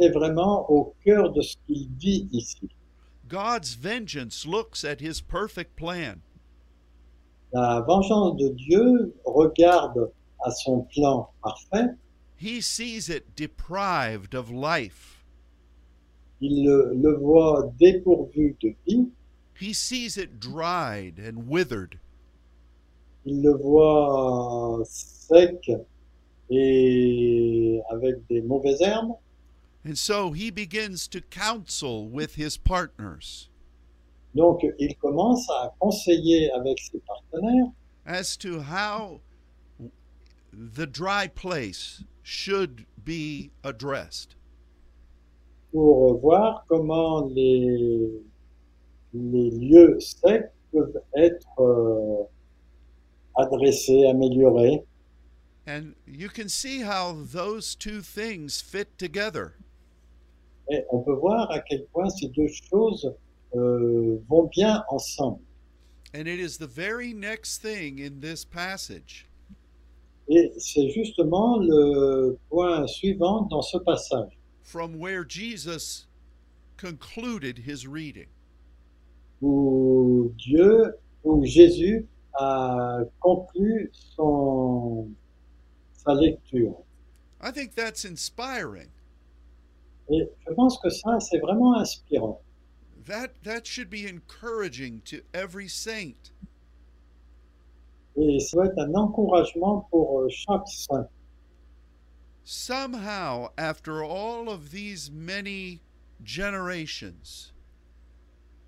C'est 0.00 0.08
vraiment 0.10 0.70
au 0.70 0.94
cœur 1.04 1.30
de 1.32 1.42
ce 1.42 1.56
qu'il 1.66 1.94
dit 1.96 2.26
ici. 2.32 2.68
God's 3.28 3.74
vengeance 3.76 4.46
looks 4.46 4.82
at 4.84 5.00
His 5.00 5.20
perfect 5.20 5.76
plan. 5.76 6.20
La 7.52 7.80
vengeance 7.82 8.36
de 8.36 8.48
Dieu 8.50 9.14
regarde 9.24 10.10
à 10.44 10.50
son 10.52 10.82
plan 10.94 11.28
parfait, 11.42 11.88
He 12.38 12.62
sees 12.62 13.10
it 13.10 13.24
deprived 13.36 14.34
of 14.34 14.50
life. 14.50 15.22
il 16.40 16.64
le, 16.64 16.94
le 16.94 17.16
voit 17.18 17.70
dépourvu 17.78 18.56
de 18.62 18.74
vie, 18.86 19.10
He 19.60 19.74
sees 19.74 20.16
it 20.16 20.40
dried 20.40 21.20
and 21.20 21.46
withered. 21.46 21.98
il 23.26 23.42
le 23.42 23.52
voit 23.52 24.80
sec 24.86 25.70
et 26.48 27.80
avec 27.90 28.26
des 28.30 28.40
mauvaises 28.40 28.80
herbes, 28.80 29.12
And 29.84 29.96
so 29.96 30.32
he 30.32 30.50
begins 30.50 31.08
to 31.08 31.20
counsel 31.20 32.08
with 32.08 32.34
his 32.34 32.56
partners 32.56 33.48
donc 34.34 34.64
il 34.78 34.94
commence 34.96 35.48
à 35.50 35.74
conseiller 35.80 36.50
avec 36.52 36.78
ses 36.78 37.00
partenaires 37.00 37.72
as 38.06 38.36
to 38.36 38.60
how 38.60 39.20
the 40.52 40.86
dry 40.86 41.26
place 41.26 42.04
should 42.22 42.86
be 43.04 43.50
addressed. 43.64 44.36
pour 45.72 46.18
voir 46.18 46.64
comment 46.68 47.26
les, 47.32 48.10
les 49.14 49.50
lieux 49.50 49.98
secs 50.00 50.52
peuvent 50.72 51.00
être 51.16 51.60
euh, 51.60 52.24
adressés, 53.36 54.06
améliorés. 54.06 54.84
And 55.66 55.94
you 56.06 56.28
can 56.28 56.48
see 56.48 56.80
how 56.80 57.16
those 57.24 57.76
two 57.76 58.00
things 58.00 58.60
fit 58.60 58.98
together. 58.98 59.54
Et 60.70 60.84
on 60.90 61.00
peut 61.00 61.14
voir 61.14 61.50
à 61.50 61.60
quel 61.60 61.84
point 61.86 62.08
ces 62.08 62.28
deux 62.28 62.48
choses 62.48 63.12
euh, 63.54 64.18
vont 64.28 64.44
bien 64.44 64.84
ensemble. 64.88 65.40
And 66.14 66.26
it 66.26 66.40
is 66.40 66.58
the 66.58 66.66
very 66.66 67.12
next 67.12 67.62
thing 67.62 68.00
in 68.00 68.20
this 68.20 68.44
passage. 68.44 69.28
Et 70.28 70.52
c'est 70.58 70.90
justement 70.90 71.58
le 71.58 72.38
point 72.48 72.86
suivant 72.86 73.42
dans 73.42 73.62
ce 73.62 73.78
passage, 73.78 74.38
from 74.62 74.98
where 74.98 75.24
Jesus 75.24 76.06
concluded 76.76 77.58
his 77.58 77.86
reading. 77.86 78.28
où 79.40 80.32
Dieu, 80.36 80.94
où 81.24 81.44
Jésus 81.44 82.06
a 82.34 83.00
conclu 83.20 83.90
son, 83.92 85.08
sa 85.96 86.14
lecture. 86.14 86.76
I 87.40 87.50
think 87.50 87.74
that's 87.74 88.04
inspiring. 88.04 88.90
Et 90.10 90.28
je 90.46 90.52
pense 90.54 90.78
que 90.78 90.90
ça, 90.90 91.20
c'est 91.20 91.38
vraiment 91.38 91.76
inspirant. 91.76 92.40
That 93.06 93.42
that 93.44 93.64
should 93.64 93.88
be 93.88 94.06
encouraging 94.06 95.00
to 95.06 95.18
every 95.32 95.68
saint. 95.68 96.32
Et 98.16 98.40
ça 98.40 98.56
va 98.58 98.66
être 98.66 98.78
un 98.78 98.94
encouragement 98.94 99.86
pour 99.90 100.20
euh, 100.20 100.28
chaque 100.28 100.68
saint. 100.68 101.08
Somehow, 102.42 103.50
after 103.56 104.02
all 104.02 104.48
of 104.48 104.70
these 104.70 105.10
many 105.10 105.80
generations, 106.24 107.52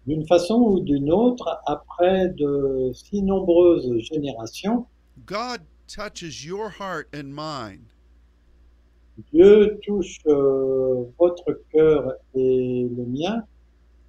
D'une 0.07 0.26
façon 0.26 0.55
ou 0.57 0.80
d'une 0.80 1.12
autre, 1.12 1.61
après 1.66 2.28
de 2.30 2.90
si 2.93 3.22
nombreuses 3.22 3.99
générations, 3.99 4.86
God 5.26 5.61
touches 5.86 6.45
your 6.45 6.70
heart 6.70 7.09
and 7.14 7.32
mind 7.32 7.91
Dieu 9.33 9.79
touche 9.87 10.18
euh, 10.27 11.05
votre 11.18 11.61
cœur 11.73 12.14
et 12.35 12.89
le 12.97 13.05
mien 13.07 13.43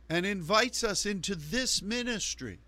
and 0.10 0.26
invites 0.26 0.84
us 0.84 1.06
into 1.06 1.34
this 1.36 1.82
ministry 1.82 2.60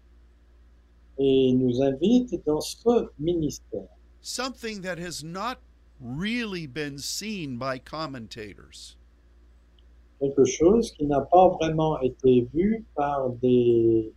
et 1.19 1.53
nous 1.53 1.81
invite 1.81 2.43
dans 2.45 2.61
ce 2.61 3.07
ministère. 3.19 3.87
something 4.21 4.81
that 4.81 4.97
has 4.97 5.23
not 5.23 5.59
really 5.99 6.65
been 6.67 6.97
seen 6.97 7.57
by 7.57 7.77
commentators. 7.77 8.97
Quelque 10.19 10.45
chose 10.45 10.91
qui 10.91 11.05
n'a 11.05 11.21
pas 11.21 11.49
vraiment 11.49 11.99
été 12.01 12.47
vu 12.53 12.83
par 12.95 13.29
des, 13.41 14.11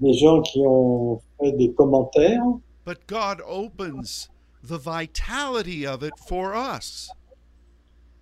des 0.00 0.12
gens 0.14 0.42
qui 0.42 0.60
ont 0.66 1.20
fait 1.40 1.52
des 1.52 1.72
commentaires, 1.72 2.42
But 2.84 3.06
God 3.08 3.40
opens 3.44 4.28
the 4.68 4.78
vitality 4.78 5.86
of 5.86 6.02
it 6.02 6.14
for 6.28 6.54
us. 6.54 7.10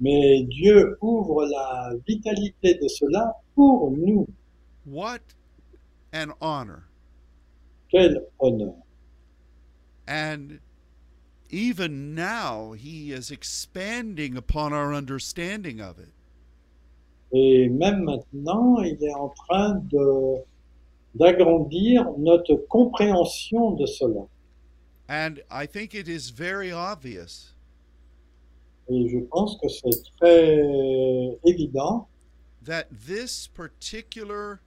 mais 0.00 0.42
Dieu 0.44 0.96
ouvre 1.00 1.46
la 1.46 1.92
vitalité 2.06 2.74
de 2.74 2.88
cela 2.88 3.32
pour 3.54 3.90
nous. 3.90 4.26
What 4.84 5.22
an 6.12 6.32
honor. 6.40 6.84
Quel 7.90 8.26
honneur. 8.38 8.74
And 10.06 10.60
even 11.50 12.14
now, 12.14 12.72
He 12.72 13.12
is 13.12 13.30
expanding 13.30 14.36
upon 14.36 14.72
our 14.72 14.92
understanding 14.92 15.80
of 15.80 15.98
it. 15.98 16.12
Et 17.32 17.68
même 17.68 18.04
maintenant, 18.04 18.78
il 18.80 19.02
est 19.02 19.14
en 19.14 19.28
train 19.30 19.82
d'agrandir 21.14 22.12
notre 22.18 22.54
compréhension 22.68 23.72
de 23.72 23.86
cela. 23.86 24.26
And 25.08 25.42
I 25.50 25.66
think 25.66 25.94
it 25.94 26.08
is 26.08 26.30
very 26.30 26.72
obvious 26.72 27.52
Et 28.88 29.08
je 29.08 29.18
pense 29.30 29.56
que 29.56 29.68
c'est 29.68 30.02
très 30.18 31.38
évident 31.46 32.06
that 32.62 32.86
this 32.90 33.46
particular 33.46 34.60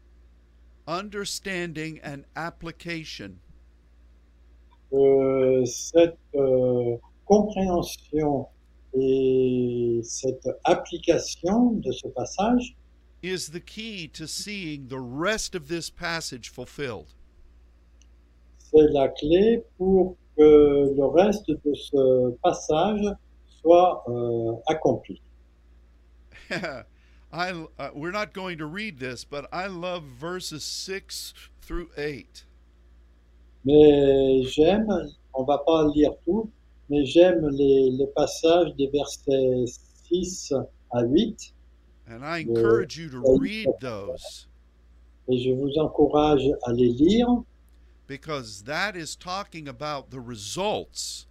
understanding 0.87 1.99
and 2.03 2.23
application 2.35 3.39
cette 5.65 6.17
euh, 6.35 6.97
compréhension 7.25 8.47
et 8.93 9.99
cette 10.03 10.47
application 10.65 11.71
de 11.73 11.91
ce 11.91 12.07
passage 12.07 12.75
is 13.21 13.49
the 13.49 13.59
key 13.59 14.07
to 14.07 14.25
seeing 14.25 14.87
the 14.87 14.99
rest 14.99 15.55
of 15.55 15.67
this 15.67 15.89
passage 15.89 16.49
fulfilled. 16.49 17.13
c'est 18.71 18.87
la 18.91 19.09
clé 19.09 19.63
pour 19.77 20.15
que 20.37 20.93
le 20.95 21.05
reste 21.05 21.49
de 21.49 21.73
ce 21.73 22.31
passage 22.43 23.01
soit 23.61 24.03
euh, 24.07 24.53
accompli. 24.67 25.21
I 27.33 27.51
uh, 27.51 27.89
we're 27.93 28.11
not 28.11 28.33
going 28.33 28.57
to 28.59 28.65
read 28.65 28.99
this, 28.99 29.25
but 29.25 29.47
I 29.51 29.67
love 29.67 30.03
verses 30.03 30.63
6 30.63 31.33
through 31.61 31.89
8. 31.97 32.45
Mais 33.65 34.43
j'aime, 34.43 34.87
on 35.33 35.43
va 35.43 35.57
pas 35.57 35.87
lire 35.93 36.13
tout, 36.23 36.49
mais 36.89 37.05
j'aime 37.05 37.49
les, 37.49 37.91
les 37.91 38.07
passages 38.15 38.73
des 38.77 38.87
versets 38.87 39.65
6 40.09 40.53
à 40.91 41.03
8 41.03 41.53
And 42.09 42.23
I 42.23 42.45
encourage 42.47 42.97
you 42.97 43.09
to 43.09 43.37
read 43.37 43.67
those 43.81 44.47
et 45.29 45.39
je 45.39 45.51
vous 45.51 45.77
encourage 45.77 46.47
à 46.63 46.71
les 46.71 46.89
lire 46.89 47.27
because 48.07 48.63
that 48.63 48.95
is 48.95 49.15
talking 49.15 49.67
about 49.67 50.09
the 50.09 50.19
results 50.19 51.27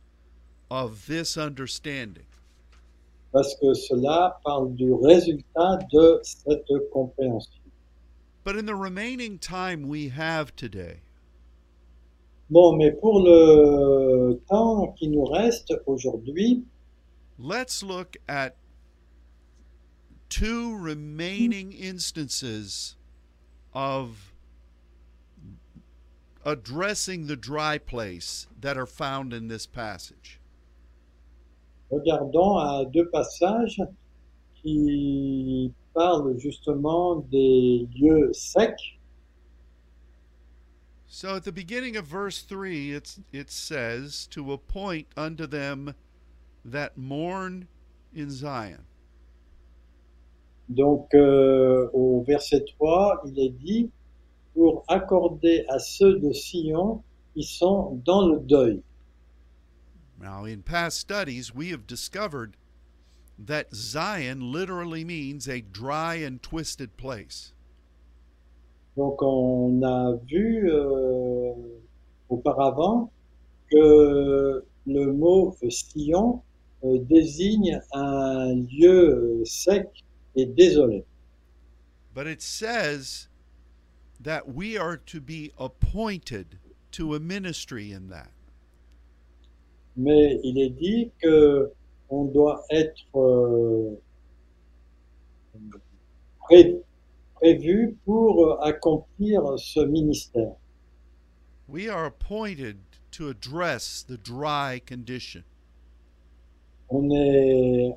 of 0.70 1.07
this 1.07 1.37
understanding. 1.37 2.27
parce 3.33 3.55
que 3.57 3.74
cela 3.74 4.41
parle 4.45 4.74
du 4.74 4.95
résultat 4.95 5.79
de 5.93 6.20
cette 6.22 6.66
compréhension. 6.91 7.61
But 8.45 8.57
in 8.57 8.64
the 8.64 8.74
remaining 8.74 9.39
time 9.39 9.89
we 9.89 10.09
have 10.09 10.55
today, 10.57 11.01
Bon, 12.49 12.77
mais 12.77 12.93
pour 12.93 13.24
le 13.24 14.41
temps 14.49 14.95
qui 14.97 15.09
nous 15.09 15.24
reste 15.24 15.74
aujourd'hui, 15.85 16.62
let's 17.39 17.83
look 17.83 18.16
at 18.29 18.57
two 20.29 20.77
remaining 20.77 21.72
instances 21.72 22.97
of 23.74 24.33
addressing 26.47 27.26
the 27.26 27.36
dry 27.36 27.76
place 27.76 28.47
that 28.59 28.78
are 28.78 28.86
found 28.86 29.34
in 29.34 29.49
this 29.49 29.66
passage. 29.66 30.40
regardons 31.90 32.57
à 32.59 32.84
deux 32.84 33.09
passages 33.11 33.82
qui 34.55 35.72
parlent 35.94 36.38
justement 36.38 37.16
des 37.30 37.88
lieux 37.94 38.32
secs. 38.32 38.99
So 41.09 41.36
at 41.36 41.44
the 41.44 41.53
beginning 41.53 41.97
of 41.97 42.05
verse 42.05 42.42
3, 42.42 42.92
it's, 42.92 43.20
it 43.32 43.51
says, 43.51 44.26
To 44.32 44.53
appoint 44.53 45.07
unto 45.16 45.47
them 45.47 45.94
that 46.64 46.99
mourn 46.99 47.68
in 48.14 48.30
Zion. 48.30 48.84
Donc 50.68 51.14
euh, 51.14 51.88
au 51.92 52.24
verset 52.26 52.64
3, 52.76 53.22
il 53.26 53.38
est 53.38 53.51
dit 53.51 53.90
pour 54.57 54.84
accorder 54.88 55.66
à 55.68 55.78
ceux 55.78 56.18
de 56.18 56.32
Sion 56.32 57.02
qui 57.34 57.44
sont 57.44 58.00
dans 58.07 58.26
le 58.26 58.40
deuil. 58.40 58.82
Now, 60.18 60.46
in 60.46 60.62
past 60.62 60.98
studies, 60.98 61.54
we 61.54 61.70
have 61.72 61.86
discovered 61.86 62.57
that 63.38 63.74
Zion 63.74 64.50
literally 64.50 65.04
means 65.04 65.46
a 65.46 65.61
dry 65.61 66.14
and 66.14 66.42
twisted 66.42 66.96
place. 66.96 67.52
Donc 68.96 69.20
on 69.20 69.82
a 69.82 70.16
vu 70.24 70.70
euh, 70.70 71.52
auparavant 72.30 73.11
que 73.70 74.64
le 74.86 75.12
mot 75.12 75.54
Sion 75.68 76.40
euh, 76.82 76.98
désigne 77.02 77.78
un 77.92 78.54
lieu 78.54 79.42
sec 79.44 79.86
et 80.34 80.46
désolé. 80.46 81.04
But 82.14 82.26
it 82.26 82.40
says 82.40 83.28
that 84.21 84.49
we 84.55 84.77
are 84.79 84.97
to 84.97 85.21
be 85.21 85.53
appointed 85.59 86.59
to 86.93 87.14
a 87.14 87.21
ministry 87.21 87.93
in 87.93 88.09
that. 88.09 88.31
Mais 89.97 90.39
il 90.43 90.59
est 90.59 90.71
dit 90.79 91.11
que 91.23 91.71
on 92.11 92.27
doit 92.27 92.62
être 92.71 93.05
euh, 93.17 93.97
pré- 96.41 96.81
prévu 97.35 97.97
pour 98.05 98.62
accomplir 98.64 99.59
ce 99.59 99.81
ministère. 99.81 100.55
We 101.69 101.89
are 101.89 102.05
appointed 102.07 102.77
to 103.12 103.29
address 103.29 104.03
the 104.07 104.17
dry 104.17 104.81
condition. 104.87 105.43
On 106.89 107.11
est, 107.11 107.93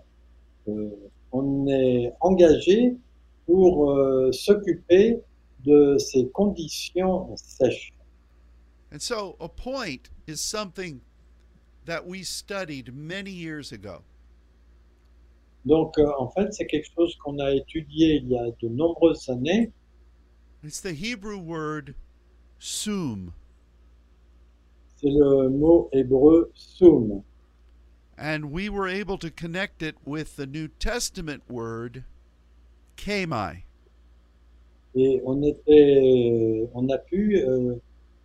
euh, 0.68 0.90
on 1.32 1.68
est 1.68 2.12
engagé 2.22 2.96
pour 3.46 3.92
euh, 3.92 4.32
s'occuper 4.32 5.20
de 5.64 5.98
ces 5.98 6.30
conditions 6.34 7.36
sèches. 7.36 7.92
And 8.92 9.02
so, 9.02 9.36
appoint 9.40 10.10
is 10.26 10.42
something 10.42 11.02
that 11.86 12.06
we 12.06 12.24
studied 12.24 12.94
many 12.96 13.32
years 13.32 13.72
ago. 13.72 14.02
Donc, 15.66 15.98
euh, 16.00 16.12
en 16.18 16.30
fait, 16.32 16.54
c'est 16.54 16.66
quelque 16.66 16.88
chose 16.96 17.16
qu'on 17.18 17.38
a 17.40 17.52
étudié 17.52 18.22
il 18.22 18.30
y 18.30 18.38
a 18.38 18.52
de 18.62 18.70
nombreuses 18.70 19.30
années. 19.30 19.72
It's 20.64 20.82
the 20.82 20.94
Hebrew 20.94 21.38
word 21.38 21.94
sum. 22.58 23.34
C'est 24.98 25.10
le 25.10 25.50
mot 25.50 25.90
hébreu 25.94 26.52
soum. 26.54 27.24
And 28.18 28.52
we 28.52 28.68
were 28.68 28.88
able 28.88 29.18
to 29.20 29.30
connect 29.30 29.82
it 29.82 29.96
with 30.06 30.36
the 30.36 30.46
New 30.46 30.68
Testament 30.68 31.44
word 31.50 32.04
kemai. 32.98 33.64
Et 35.02 35.22
on, 35.24 35.42
était, 35.44 36.68
on 36.74 36.90
a 36.90 36.98
pu 36.98 37.38
euh, 37.38 37.76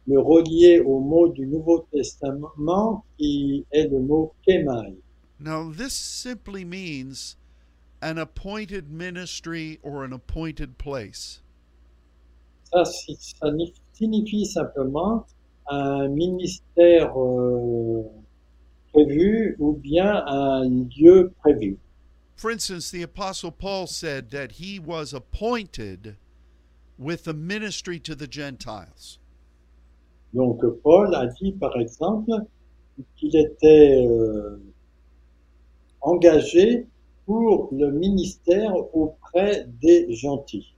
le 0.08 0.18
relier 0.18 0.80
au 0.80 0.98
mot 0.98 1.28
du 1.28 1.46
Nouveau 1.46 1.86
Testament 1.92 3.04
qui 3.16 3.64
est 3.70 3.86
le 3.86 4.00
mot 4.00 4.32
kémai. 4.44 4.96
Now, 5.38 5.70
this 5.72 5.92
simply 5.94 6.64
means 6.64 7.36
an 8.02 8.18
appointed 8.18 8.90
ministry 8.90 9.78
or 9.84 10.02
an 10.04 10.12
appointed 10.12 10.78
place. 10.78 11.42
Ça, 12.72 12.84
ça 12.84 13.52
ni- 13.52 13.72
signifie 13.92 14.46
simplement 14.46 15.26
un 15.70 16.08
ministère 16.08 17.12
euh, 17.16 18.02
prévu 18.92 19.54
ou 19.60 19.74
bien 19.74 20.24
un 20.26 20.68
lieu 20.96 21.32
prévu. 21.40 21.78
For 22.36 22.50
instance, 22.50 22.90
the 22.90 23.02
Apostle 23.04 23.52
Paul 23.52 23.86
said 23.86 24.30
that 24.30 24.52
he 24.60 24.80
was 24.80 25.14
appointed 25.14 26.16
with 26.98 27.24
the 27.24 27.34
ministry 27.34 27.98
to 28.00 28.14
the 28.14 28.26
Gentiles. 28.26 29.18
Donc 30.32 30.60
Paul 30.82 31.14
a 31.14 31.26
dit 31.26 31.52
par 31.52 31.76
exemple 31.78 32.32
qu'il 33.16 33.36
était 33.36 34.04
euh, 34.04 34.58
engagé 36.00 36.86
pour 37.26 37.68
le 37.72 37.90
ministère 37.90 38.72
auprès 38.94 39.66
des 39.80 40.12
gentils. 40.14 40.74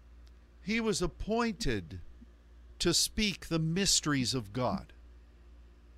He 0.63 0.81
was 0.81 1.03
appointed 1.03 2.01
to 2.79 2.93
speak 2.93 3.49
the 3.49 3.59
mysteries 3.59 4.35
of 4.35 4.53
God. 4.53 4.93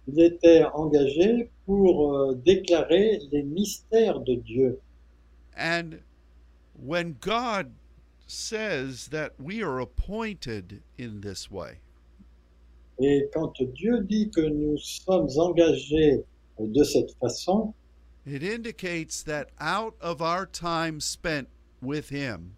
Il 0.07 0.21
était 0.21 0.65
engagé 0.73 1.51
pour 1.67 2.15
euh, 2.15 2.35
déclarer 2.45 3.21
les 3.31 3.43
mystères 3.43 4.21
de 4.21 4.37
Dieu. 4.37 4.81
And 5.57 6.01
when 6.75 7.17
God 7.21 7.73
says 8.29 9.09
that 9.09 9.33
we 9.41 9.63
are 9.63 9.81
appointed 9.81 10.83
in 10.99 11.21
this 11.23 11.51
way, 11.51 11.79
Et 13.01 13.29
quand 13.33 13.55
Dieu 13.75 14.03
dit 14.09 14.31
que 14.35 14.49
nous 14.49 14.77
sommes 14.79 15.29
engagés 15.39 16.23
de 16.59 16.85
cette 16.85 17.13
façon, 17.21 17.73
it 18.27 18.43
indicates 18.43 19.23
that 19.23 19.51
out 19.61 19.95
of 20.01 20.21
our 20.21 20.45
time 20.47 21.01
spent 21.01 21.49
with 21.81 22.11
Him, 22.11 22.55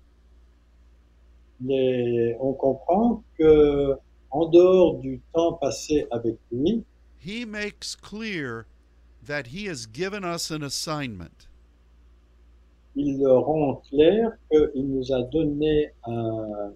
les- 1.64 2.35
on 2.41 2.55
comprend 2.55 3.23
que 3.39 3.97
en 4.33 4.51
dehors 4.51 5.01
du 5.03 5.21
temps 5.35 5.59
passé 5.61 6.07
avec 6.11 6.37
lui, 6.51 6.85
He 7.18 7.45
makes 7.45 7.95
clear 7.95 8.66
that 9.23 9.49
He 9.49 9.66
has 9.66 9.87
given 9.87 10.25
us 10.25 10.51
an 10.51 10.62
assignment. 10.62 11.47
Il 13.01 13.26
rend 13.26 13.76
clair 13.88 14.32
qu'il 14.51 14.86
nous 14.88 15.12
a 15.12 15.22
donné 15.24 15.90
un- 16.05 16.72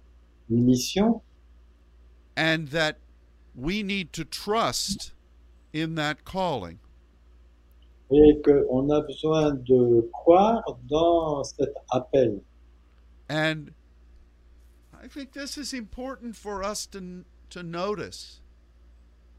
une 0.49 0.63
mission 0.65 1.21
and 2.37 2.67
that 2.71 2.97
we 3.55 3.83
need 3.83 4.11
to 4.11 4.23
trust 4.23 5.13
in 5.73 5.95
that 5.95 6.23
calling. 6.25 6.77
et 8.11 8.39
qu'on 8.43 8.89
a 8.91 9.01
besoin 9.01 9.53
de 9.67 10.07
croire 10.13 10.63
dans 10.87 11.43
cet 11.43 11.73
appel. 11.91 12.39
And 13.29 13.71
I 15.03 15.07
think 15.07 15.31
this 15.31 15.57
is 15.57 15.73
important 15.73 16.35
for 16.35 16.63
us 16.63 16.85
to, 16.87 16.99
to 17.49 17.63
notice. 17.63 18.41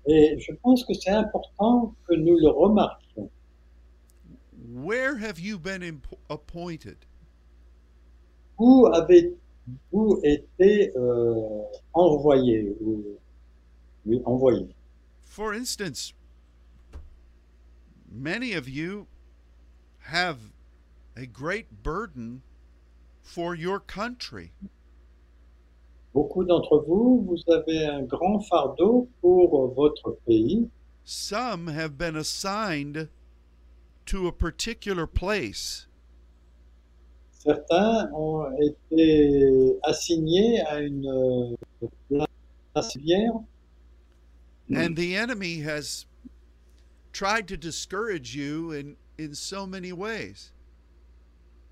Et 0.09 0.37
je 0.41 0.53
pense 0.63 0.85
que 0.85 0.95
c'est 0.95 1.11
important 1.13 1.95
que 2.09 2.15
nous 2.17 2.37
le 2.41 2.49
remarquions. 2.51 3.06
Where 4.57 5.17
have 5.17 5.39
you 5.39 5.59
been 5.59 5.83
imp- 5.83 6.19
appointed? 6.31 6.97
Où 8.59 8.87
avez-vous 8.87 10.21
été 10.25 10.91
euh, 10.97 11.63
envoyé 11.93 12.75
ou 12.81 13.19
oui, 14.07 14.23
envoyé 14.25 14.69
For 15.23 15.53
instance, 15.53 16.15
many 18.11 18.55
of 18.55 18.69
you 18.69 19.07
have 19.99 20.39
a 21.17 21.27
great 21.27 21.83
burden 21.83 22.43
for 23.23 23.55
your 23.55 23.79
country. 23.81 24.53
Beaucoup 26.15 26.45
d'entre 26.45 26.83
vous, 26.87 27.23
vous 27.27 27.43
avez 27.53 27.85
un 27.87 28.03
grand 28.05 28.41
fardeau 28.41 29.07
pour 29.21 29.65
euh, 29.65 29.75
votre 29.75 30.17
pays. 30.27 30.67
Some 31.05 31.69
have 31.69 31.99
been 31.99 32.17
assigned 32.17 33.09
to 34.07 34.27
a 34.29 34.33
particular 34.33 35.07
place. 35.07 35.87
Certains 37.33 38.11
ont 38.13 38.51
été 38.61 39.79
assignés 39.85 40.61
à 40.63 40.81
une 40.81 41.07
euh, 41.07 41.89
place 42.09 42.97
And 44.69 44.97
the 44.97 45.15
enemy 45.15 45.61
has 45.61 46.07
tried 47.13 47.47
to 47.49 47.57
discourage 47.57 48.35
you 48.35 48.73
in, 48.73 48.97
in 49.17 49.35
so 49.35 49.67
many 49.67 49.93
ways. 49.93 50.51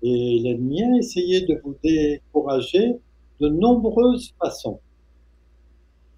et 0.03 0.39
l'ennemi 0.43 0.83
a 0.83 0.97
essayé 0.97 1.41
de 1.47 1.59
vous 1.63 1.75
décourager 1.83 2.99
de 3.39 3.49
nombreuses 3.49 4.33
façons 4.39 4.79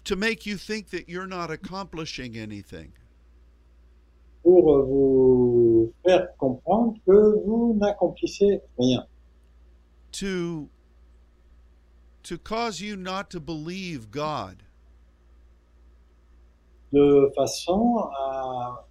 to 0.04 0.14
make 0.16 0.46
you 0.46 0.56
think 0.56 0.88
that 0.90 1.08
you're 1.08 1.26
not 1.26 1.50
accomplishing 1.50 2.36
anything. 2.36 2.92
pour 4.42 4.84
vous 4.86 5.57
faire 6.04 6.28
comprendre 6.36 6.94
que 7.06 7.44
vous 7.44 7.76
n'accomplissez 7.78 8.60
rien, 8.78 9.06
To 10.12 10.68
to 12.22 12.36
cause 12.38 12.80
you 12.80 12.96
not 12.96 13.30
to 13.30 13.40
believe 13.40 14.10
God. 14.10 14.62
de 16.92 17.30
façon 17.36 17.98
à 18.18 18.84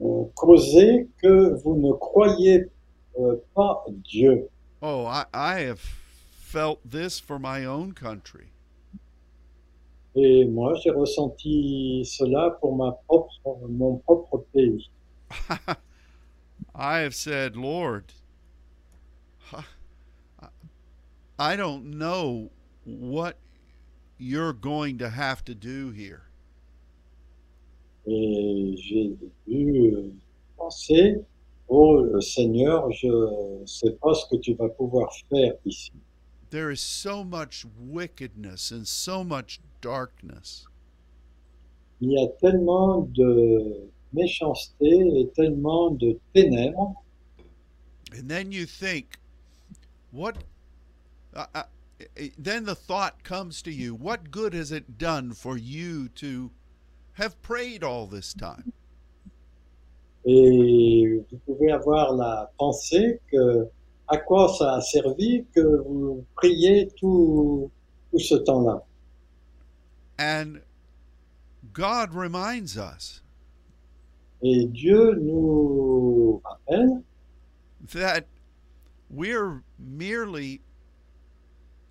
euh, 0.00 0.24
causer 0.36 1.08
que 1.20 1.54
vous 1.62 1.76
ne 1.76 1.92
croyez 1.94 2.70
euh, 3.18 3.36
pas 3.54 3.84
Dieu. 4.04 4.48
Oh, 4.80 5.04
I, 5.06 5.24
I 5.34 5.60
have 5.62 5.80
felt 6.30 6.78
this 6.88 7.18
for 7.18 7.38
my 7.40 7.64
own 7.64 7.92
country. 7.92 8.50
Et 10.14 10.44
moi, 10.44 10.74
j'ai 10.74 10.90
ressenti 10.90 12.04
cela 12.04 12.50
pour 12.60 12.76
ma 12.76 12.92
propre, 13.08 13.32
mon 13.68 13.96
propre 13.96 14.44
pays. 14.52 14.88
I 16.74 16.98
have 16.98 17.14
said, 17.14 17.56
Lord, 17.56 18.12
I 21.38 21.56
don't 21.56 21.98
know 21.98 22.50
what 22.84 23.38
you're 24.18 24.52
going 24.52 24.98
to 24.98 25.10
have 25.10 25.44
to 25.46 25.54
do 25.54 25.90
here. 25.90 26.22
Et 28.06 28.76
j'ai 28.76 29.16
dû 29.48 30.12
penser, 30.56 31.24
oh 31.68 32.20
Seigneur, 32.20 32.90
je 32.92 33.08
ne 33.08 33.66
sais 33.66 33.92
pas 34.00 34.14
ce 34.14 34.26
que 34.30 34.40
tu 34.40 34.54
vas 34.54 34.68
pouvoir 34.68 35.10
faire 35.30 35.54
ici. 35.64 35.92
There 36.50 36.70
is 36.70 36.80
so 36.80 37.24
much 37.24 37.64
wickedness 37.80 38.70
and 38.70 38.86
so 38.86 39.24
much 39.24 39.60
darkness. 39.80 40.66
Il 42.00 42.12
y 42.12 42.22
a 42.22 42.28
tellement 42.40 43.08
de 43.12 43.88
méchanceté 44.14 45.20
et 45.20 45.28
tellement 45.34 45.90
de 45.90 46.18
ténèbres. 46.34 46.94
And 48.16 48.28
then 48.28 48.52
you 48.52 48.66
think, 48.66 49.18
what? 50.12 50.36
Uh, 51.34 51.46
uh, 51.54 51.62
then 52.38 52.64
the 52.64 52.74
thought 52.74 53.24
comes 53.24 53.60
to 53.62 53.72
you, 53.72 53.94
what 53.94 54.30
good 54.30 54.54
has 54.54 54.70
it 54.70 54.98
done 54.98 55.32
for 55.32 55.56
you 55.56 56.08
to 56.16 56.50
have 57.14 57.40
prayed 57.42 57.82
all 57.82 58.06
this 58.06 58.32
time? 58.34 58.72
Et 60.26 61.22
vous 61.30 61.38
pouvez 61.44 61.70
avoir 61.70 62.14
la 62.14 62.48
pensée 62.58 63.20
que 63.30 63.68
à 64.08 64.16
quoi 64.18 64.48
ça 64.56 64.76
a 64.76 64.80
servi 64.80 65.44
que 65.54 65.82
vous 65.82 66.24
priez 66.36 66.88
tout, 66.96 67.70
tout 68.10 68.18
ce 68.18 68.36
temps-là? 68.36 68.82
And 70.18 70.60
God 71.72 72.14
reminds 72.14 72.76
us 72.78 73.20
Et 74.46 74.66
Dieu 74.66 75.14
nous 75.14 76.42
rappelle 76.44 77.02
that 77.94 78.26
we're 79.08 79.62
merely 79.78 80.60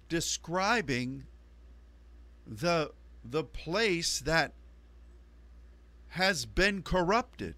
describing 0.08 1.24
the 2.45 2.91
the 3.26 3.43
place 3.43 4.20
that 4.20 4.54
has 6.10 6.45
been 6.45 6.84
corrupted. 6.84 7.56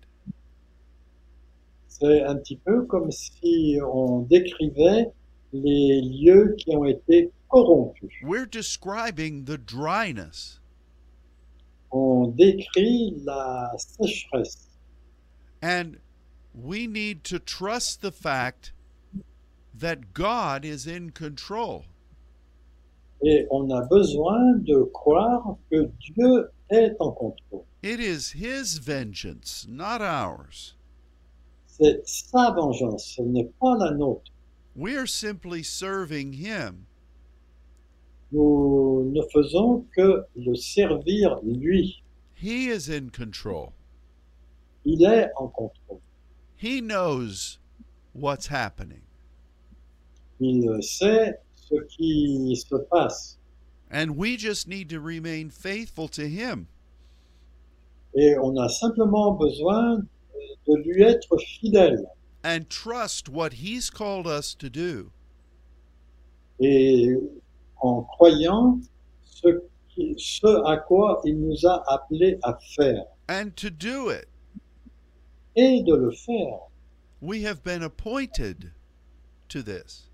C'est 1.90 2.24
un 2.24 2.38
petit 2.38 2.56
peu 2.56 2.86
comme 2.86 3.12
si 3.12 3.78
on 3.84 4.22
décrivait 4.22 5.12
les 5.52 6.02
lieux 6.02 6.56
qui 6.58 6.74
ont 6.74 6.86
été 6.86 7.34
corrompus. 7.50 8.14
We're 8.24 8.46
describing 8.46 9.44
the 9.44 9.58
dryness 9.58 10.62
On 11.92 12.28
décrit 12.28 13.14
la 13.26 13.74
sécheresse. 13.78 14.75
And 15.62 15.98
we 16.54 16.88
need 16.88 17.24
to 17.26 17.40
trust 17.40 18.02
the 18.02 18.12
fact 18.12 18.72
that 19.74 20.14
God 20.14 20.64
is 20.64 20.88
in 20.88 21.10
control. 21.12 21.86
Et 23.24 23.46
on 23.50 23.72
a 23.72 23.86
besoin 23.88 24.64
de 24.64 24.86
croire 24.94 25.58
que 25.72 25.92
Dieu 26.00 26.50
est 26.70 26.96
en 27.00 27.12
contrôle. 27.12 27.66
It 27.82 28.00
is 28.00 28.32
his 28.32 28.78
vengeance, 28.78 29.66
not 29.70 30.02
ours. 30.02 30.76
C'est 31.68 32.08
sa 32.08 32.52
vengeance, 32.52 33.16
ce 33.16 33.22
n'est 33.22 33.50
pas 33.60 33.78
la 33.78 33.92
nôtre. 33.92 34.32
We're 34.76 35.08
simply 35.08 35.64
serving 35.64 36.34
him. 36.34 36.86
Nous 38.32 39.12
ne 39.14 39.22
faisons 39.34 39.86
que 39.96 40.26
le 40.36 40.56
servir 40.56 41.40
lui. 41.44 42.02
He 42.34 42.68
is 42.68 42.90
in 42.90 43.10
control. 43.10 43.74
Il 44.86 45.04
est 45.06 45.30
en 45.38 45.48
contrôle. 45.48 46.00
He 46.58 46.80
knows 46.82 47.58
what's 48.14 48.48
happening. 48.48 49.02
Il 50.40 50.64
sait 50.84 51.34
ce 51.56 51.76
qui 51.90 52.56
se 52.56 52.76
passe. 52.90 53.38
And 53.92 54.16
we 54.18 54.38
just 54.38 54.68
need 54.68 54.90
to 54.90 55.00
remain 55.00 55.50
faithful 55.50 56.08
to 56.10 56.24
him. 56.28 56.68
Et 58.16 58.36
on 58.38 58.58
a 58.58 58.70
simplement 58.70 59.32
besoin 59.38 60.00
de 60.68 60.76
lui 60.84 61.04
être 61.04 61.38
fidèle. 61.38 62.06
and 62.44 62.70
trust 62.70 63.28
what 63.28 63.54
he's 63.54 63.90
called 63.90 64.28
us 64.28 64.54
to 64.54 64.70
do. 64.70 65.12
Et 66.60 67.16
en 67.82 68.04
croyant 68.04 68.80
ce 69.24 69.48
qui- 69.90 70.14
ce 70.18 70.64
à 70.68 70.78
quoi 70.78 71.22
il 71.26 71.40
nous 71.40 71.66
a 71.66 71.84
appelés 71.92 72.38
à 72.44 72.56
faire 72.76 73.04
and 73.28 73.56
to 73.56 73.70
do 73.72 74.10
it. 74.12 74.28
Et 75.56 75.84
de 75.84 75.96
le 75.96 76.12
faire. 76.12 76.60
We 77.22 77.44
have 77.44 77.64
been 77.64 77.84
appointed 77.84 78.72
to 79.50 79.62
this. 79.64 80.10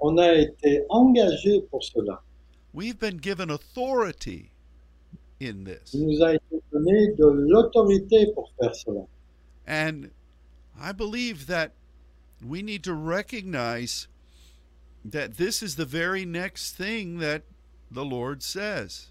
On 0.00 0.18
a 0.18 0.32
été 0.34 0.82
engagés 0.90 1.68
pour 1.70 1.82
cela. 1.82 2.20
We've 2.72 2.98
been 2.98 3.18
given 3.18 3.50
authority 3.50 4.52
in 5.40 5.64
this. 5.64 5.92
Il 5.94 6.06
nous 6.06 6.22
a 6.22 6.34
été 6.34 6.62
donné 6.72 7.14
de 7.16 7.26
l'autorité 7.26 8.32
pour 8.34 8.50
faire 8.60 8.74
cela. 8.74 9.06
And 9.66 10.10
I 10.80 10.92
believe 10.92 11.46
that 11.46 11.72
we 12.46 12.62
need 12.62 12.84
to 12.84 12.94
recognize 12.94 14.06
that 15.04 15.36
this 15.36 15.62
is 15.62 15.76
the 15.76 15.84
very 15.84 16.24
next 16.24 16.76
thing 16.76 17.18
that 17.18 17.42
the 17.90 18.04
Lord 18.04 18.42
says. 18.42 19.10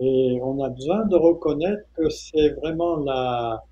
Et 0.00 0.40
on 0.42 0.60
a 0.60 0.70
besoin 0.70 1.06
de 1.06 1.16
reconnaître 1.16 1.84
que 1.96 2.08
c'est 2.10 2.50
vraiment 2.60 2.96
la 2.96 3.62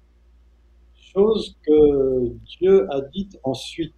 chose 1.14 1.54
que 1.64 2.38
Dieu 2.58 2.88
a 2.90 3.02
dite 3.12 3.36
ensuite. 3.44 3.94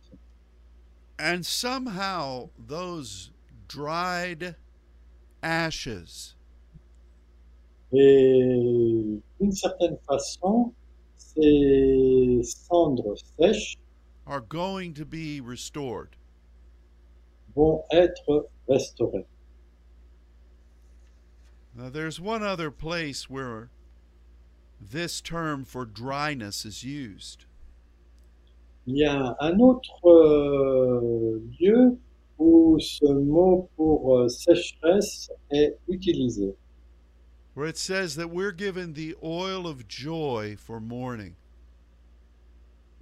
And 1.18 1.44
somehow 1.46 2.50
those 2.58 3.30
dried 3.68 4.56
ashes 5.42 6.34
Et 7.92 9.22
d'une 9.40 9.52
certaine 9.52 9.96
façon, 10.08 10.72
ces 11.16 12.42
cendres 12.42 13.22
sèches 13.38 13.76
are 14.26 14.40
going 14.40 14.94
to 14.94 15.04
be 15.04 15.40
restored. 15.40 16.16
vont 17.54 17.84
être 17.92 18.48
restaurées. 18.68 19.26
Now, 21.76 21.88
there's 21.88 22.20
one 22.20 22.42
other 22.42 22.70
place 22.70 23.28
where 23.28 23.70
this 24.90 25.20
term 25.20 25.64
for 25.64 25.84
dryness 25.84 26.64
is 26.64 26.84
used. 26.84 27.46
Il 28.86 28.98
y 28.98 29.04
a 29.04 29.34
un 29.40 29.58
autre 29.60 30.06
euh, 30.06 31.40
lieu 31.58 31.96
où 32.38 32.78
ce 32.78 33.06
mot 33.06 33.68
pour 33.76 34.18
euh, 34.18 34.28
sécheresse 34.28 35.30
est 35.50 35.78
utilisé, 35.88 36.54
where 37.54 37.66
it 37.66 37.78
says 37.78 38.14
that 38.16 38.28
we're 38.28 38.52
given 38.52 38.92
the 38.92 39.14
oil 39.22 39.66
of 39.66 39.88
joy 39.88 40.54
for 40.56 40.80
mourning. 40.80 41.34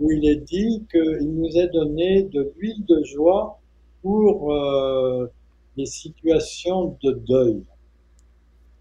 où 0.03 0.11
il 0.11 0.28
est 0.28 0.37
dit 0.37 0.85
qu'il 0.91 1.33
nous 1.33 1.57
est 1.57 1.68
donné 1.68 2.24
de 2.24 2.53
l'huile 2.57 2.85
de 2.87 3.03
joie 3.05 3.61
pour 4.03 4.53
euh, 4.53 5.30
les 5.76 5.87
situations 5.87 6.99
de 7.03 7.12
deuil. 7.12 7.62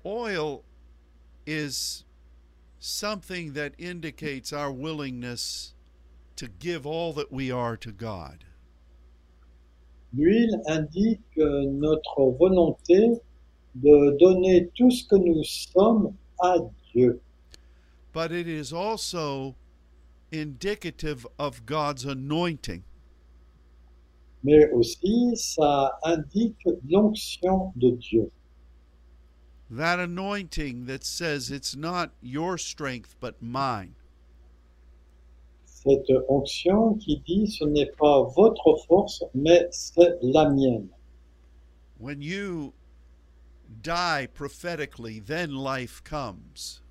Oil 0.03 0.61
is 1.45 2.05
something 2.81 3.53
that 3.53 3.73
indicates 3.77 4.51
our 4.51 4.71
willingness 4.71 5.73
to 6.35 6.47
give 6.47 6.85
all 6.85 7.13
that 7.13 7.31
we 7.31 7.51
are 7.51 7.77
to 7.77 7.91
God. 7.91 8.43
L'huile 10.13 10.59
indique 10.67 11.21
euh, 11.37 11.65
notre 11.67 12.31
volonté 12.37 13.21
de 13.75 14.17
donner 14.17 14.69
tout 14.75 14.91
ce 14.91 15.07
que 15.07 15.15
nous 15.15 15.43
sommes 15.43 16.17
à 16.41 16.57
Dieu. 16.91 17.21
But 18.11 18.33
it 18.33 18.47
is 18.47 18.73
also 18.73 19.55
indicative 20.31 21.25
of 21.39 21.65
God's 21.65 22.03
anointing. 22.03 22.83
mais 24.43 24.71
aussi 24.71 25.35
ça 25.35 25.99
indique 26.03 26.67
l'onction 26.89 27.71
de 27.75 27.91
Dieu. 27.91 28.31
That 29.71 29.99
anointing 29.99 30.85
that 30.87 31.05
says 31.05 31.49
it's 31.49 31.77
not 31.77 32.11
your 32.21 32.57
strength 32.57 33.15
but 33.21 33.41
mine. 33.41 33.95
Cette 35.63 36.11
onction 36.27 36.95
qui 36.99 37.23
dit 37.25 37.47
ce 37.47 37.63
n'est 37.63 37.89
pas 37.97 38.29
votre 38.35 38.77
force, 38.85 39.23
mais 39.33 39.67
c'est 39.71 40.17
la 40.21 40.49
mienne. 40.49 40.89
When 41.97 42.21
you 42.21 42.73
die 43.81 44.27
prophetically, 44.33 45.21
then 45.21 45.55
life 45.55 46.03
comes. 46.03 46.81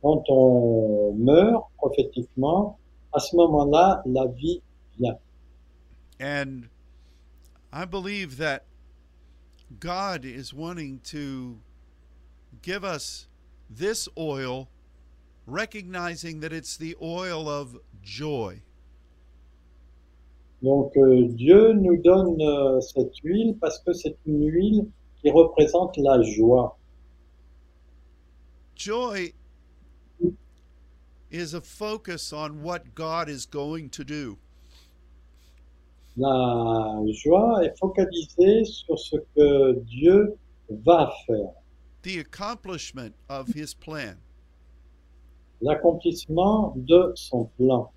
Quand 0.00 0.24
on 0.30 1.14
meurt 1.18 1.66
prophétiquement, 1.76 2.78
à 3.12 3.20
ce 3.20 3.36
moment-là, 3.36 4.02
la 4.06 4.26
vie 4.28 4.62
vient. 4.98 5.18
And 6.18 6.70
I 7.70 7.84
believe 7.84 8.38
that 8.38 8.64
God 9.78 10.24
is 10.24 10.52
wanting 10.52 11.00
to 11.04 11.58
give 12.62 12.84
us 12.84 13.28
this 13.68 14.08
oil, 14.18 14.68
recognizing 15.46 16.40
that 16.40 16.52
it's 16.52 16.76
the 16.76 16.96
oil 17.00 17.48
of 17.48 17.78
joy. 18.02 18.62
Donc 20.62 20.94
euh, 20.96 21.28
Dieu 21.28 21.72
nous 21.72 21.96
donne 22.02 22.40
euh, 22.40 22.80
cette 22.80 23.16
huile 23.22 23.56
parce 23.58 23.78
que 23.78 23.92
c'est 23.94 24.16
une 24.26 24.46
huile 24.46 24.86
qui 25.22 25.30
représente 25.30 25.96
la 25.96 26.20
joie. 26.22 26.76
Joy 28.74 29.32
is 31.30 31.54
a 31.54 31.60
focus 31.60 32.32
on 32.32 32.62
what 32.62 32.94
God 32.94 33.28
is 33.28 33.46
going 33.46 33.88
to 33.90 34.04
do. 34.04 34.38
La 36.16 37.00
joie 37.12 37.64
est 37.64 37.78
focalisée 37.78 38.64
sur 38.64 38.98
ce 38.98 39.16
que 39.34 39.78
Dieu 39.84 40.36
va 40.68 41.10
faire, 41.26 41.52
the 42.02 42.18
accomplishment 42.18 43.12
of 43.28 43.48
his 43.54 43.74
plan. 43.74 44.16
l'accomplissement 45.62 46.72
de 46.76 47.12
son 47.14 47.44
plan. 47.56 47.90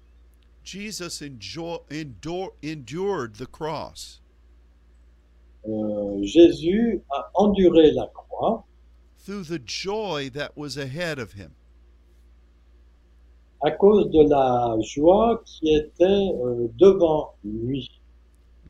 Jesus 0.64 1.22
endure, 1.22 2.54
endured 2.64 3.36
the 3.36 3.46
cross. 3.46 4.22
Euh, 5.66 6.22
Jésus 6.24 7.02
a 7.10 7.30
enduré 7.36 7.92
la 7.92 8.08
croix 8.14 8.64
through 9.18 9.44
the 9.44 9.60
joy 9.66 10.30
that 10.30 10.52
was 10.58 10.78
ahead 10.78 11.20
of 11.20 11.34
him. 11.34 11.52
à 13.66 13.72
cause 13.72 14.10
de 14.12 14.28
la 14.30 14.76
joie 14.82 15.42
qui 15.46 15.74
était 15.74 16.04
euh, 16.04 16.68
devant 16.78 17.34
lui. 17.46 17.90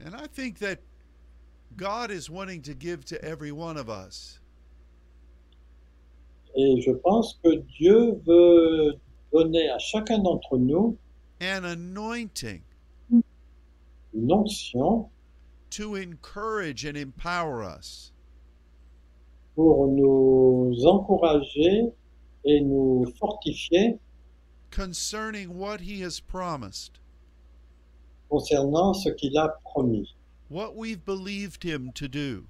And 0.04 0.16
I 0.16 0.28
think 0.28 0.60
that 0.60 0.80
God 1.78 2.12
is 2.12 2.30
wanting 2.30 2.62
to 2.64 2.74
give 2.74 3.06
to 3.06 3.24
every 3.24 3.52
one 3.52 3.78
of 3.78 3.90
us. 3.90 4.40
Et 6.56 6.82
je 6.82 6.92
pense 6.92 7.36
que 7.44 7.64
Dieu 7.80 8.22
veut 8.28 8.94
donner 9.32 9.70
à 9.70 9.80
chacun 9.80 10.22
d'entre 10.24 10.58
nous 10.58 10.98
an 11.42 11.66
anointing. 11.66 12.62
une 14.14 14.32
onction 14.32 15.10
to 15.72 15.96
encourage 15.96 16.86
and 16.86 16.96
empower 16.96 17.64
us. 17.64 18.12
pour 19.56 19.88
nous 19.88 20.86
encourager 20.86 21.92
et 22.46 22.62
nous 22.62 23.06
fortifier 23.20 24.00
concerning 24.72 25.56
what 25.58 25.82
he 25.82 26.02
has 26.02 26.20
promised, 26.20 27.00
concernant 28.30 28.94
ce 28.94 29.10
qu'il 29.10 29.38
a 29.38 29.50
promis. 29.64 30.16
what 30.50 30.76
we've 30.76 31.04
believed 31.04 31.64
him 31.64 31.92
to 31.94 32.08
do. 32.08 32.46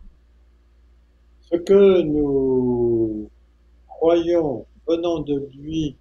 Ce 1.49 1.57
que 1.57 2.01
nous 2.01 3.29
croyons 3.87 4.65
venant 4.87 5.19
de 5.25 5.49
lui 5.55 5.95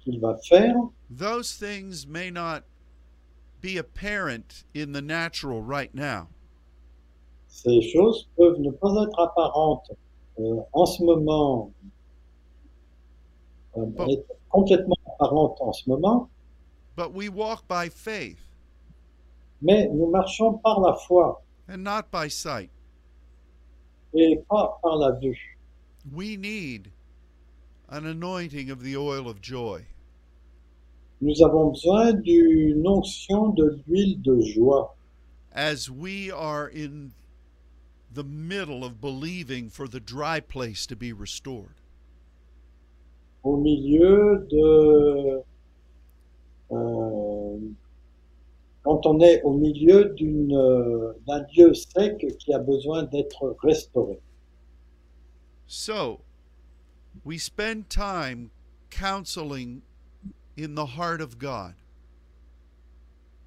qu'il 0.00 0.18
va 0.20 0.36
faire, 0.48 0.74
Those 1.08 1.54
things 1.54 2.06
may 2.06 2.30
not 2.30 2.64
be 3.60 3.76
apparent 3.78 4.64
in 4.74 4.92
the 4.92 5.02
natural 5.02 5.62
right 5.62 5.94
now, 5.94 6.28
ces 7.48 7.80
choses 7.92 8.26
peuvent 8.36 8.58
ne 8.58 8.70
pas 8.70 9.02
être 9.02 9.18
apparentes 9.20 9.90
euh, 10.38 10.60
en 10.72 10.86
ce 10.86 11.02
moment, 11.02 11.70
euh, 13.76 13.86
être 14.08 14.26
complètement 14.50 14.96
apparentes 15.14 15.58
en 15.60 15.72
ce 15.72 15.88
moment, 15.88 16.28
but 16.96 17.12
we 17.12 17.28
walk 17.28 17.66
by 17.68 17.88
faith 17.88 18.45
mais 19.62 19.88
nous 19.88 20.10
marchons 20.10 20.58
par 20.62 20.80
la 20.80 20.94
foi 20.94 21.40
and 21.68 21.82
not 21.82 22.10
by 22.10 22.28
sight. 22.28 22.70
et 24.14 24.38
pas 24.48 24.78
par 24.82 24.96
la 24.98 25.12
vue. 25.12 25.58
We 26.12 26.36
need 26.36 26.90
an 27.88 28.06
anointing 28.06 28.70
of 28.70 28.82
the 28.82 28.96
oil 28.96 29.28
of 29.28 29.40
joy. 29.40 29.86
Nous 31.20 31.42
avons 31.42 31.70
besoin 31.72 32.12
d'une 32.22 32.86
onction 32.86 33.54
de 33.54 33.82
l'huile 33.86 34.20
de 34.22 34.40
joie 34.40 34.94
as 35.52 35.90
we 35.90 36.30
are 36.30 36.68
in 36.68 37.12
the 38.12 38.24
middle 38.24 38.84
of 38.84 39.00
believing 39.00 39.68
for 39.70 39.88
the 39.88 40.00
dry 40.00 40.40
place 40.40 40.86
to 40.86 40.94
be 40.96 41.12
restored. 41.12 41.80
au 43.46 43.56
milieu 43.58 44.44
de... 44.50 45.42
euh, 46.72 47.25
quand 48.86 49.04
on 49.04 49.18
est 49.18 49.42
au 49.42 49.52
milieu 49.52 50.14
d'une, 50.14 50.56
euh, 50.56 51.12
d'un 51.26 51.44
lieu 51.56 51.74
sec 51.74 52.24
qui 52.38 52.54
a 52.54 52.60
besoin 52.60 53.02
d'être 53.02 53.56
restauré. 53.60 54.20
So, 55.66 56.20
we 57.24 57.36
spend 57.36 57.90
time 57.90 58.52
counseling 58.90 59.82
in 60.56 60.76
the 60.76 60.86
heart 60.86 61.20
of 61.20 61.36
God. 61.36 61.74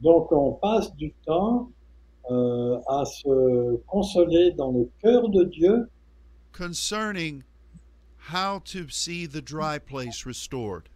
Donc 0.01 0.29
on 0.33 0.59
passe 0.61 0.93
du 0.97 1.13
temps 1.25 1.71
euh, 2.29 2.77
à 2.87 3.05
se 3.05 3.77
consoler 3.87 4.51
dans 4.51 4.71
le 4.71 4.89
cœur 5.01 5.29
de 5.29 5.45
Dieu 5.45 5.89
concerning 6.51 7.43
how 8.17 8.59
to 8.65 8.89
see 8.89 9.25
the 9.25 9.41
dry 9.41 9.79
place 9.79 10.25
restored. 10.25 10.89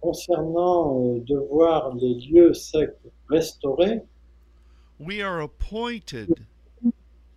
Concernant 0.00 1.16
euh, 1.16 1.20
de 1.26 1.36
voir 1.50 1.94
les 1.96 2.14
lieux 2.30 2.54
secs 2.54 2.96
restaurés. 3.28 4.00
We 4.98 5.20
are 5.22 5.40
appointed 5.40 6.44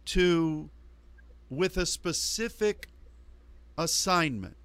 to, 0.06 0.70
with 1.50 1.78
a 1.78 1.86
specific 1.86 2.88
assignment, 3.78 4.56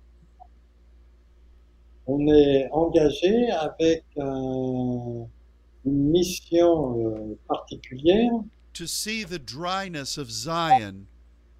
On 2.09 2.27
est 2.29 2.69
engagé 2.71 3.51
avec 3.51 4.05
un- 4.17 5.27
une 5.85 6.11
mission 6.11 6.97
euh, 7.17 7.39
particulière 7.49 8.31
to 8.73 8.87
see 8.87 9.25
the 9.25 9.39
dryness 9.41 10.17
of 10.17 10.31
Zion 10.31 11.07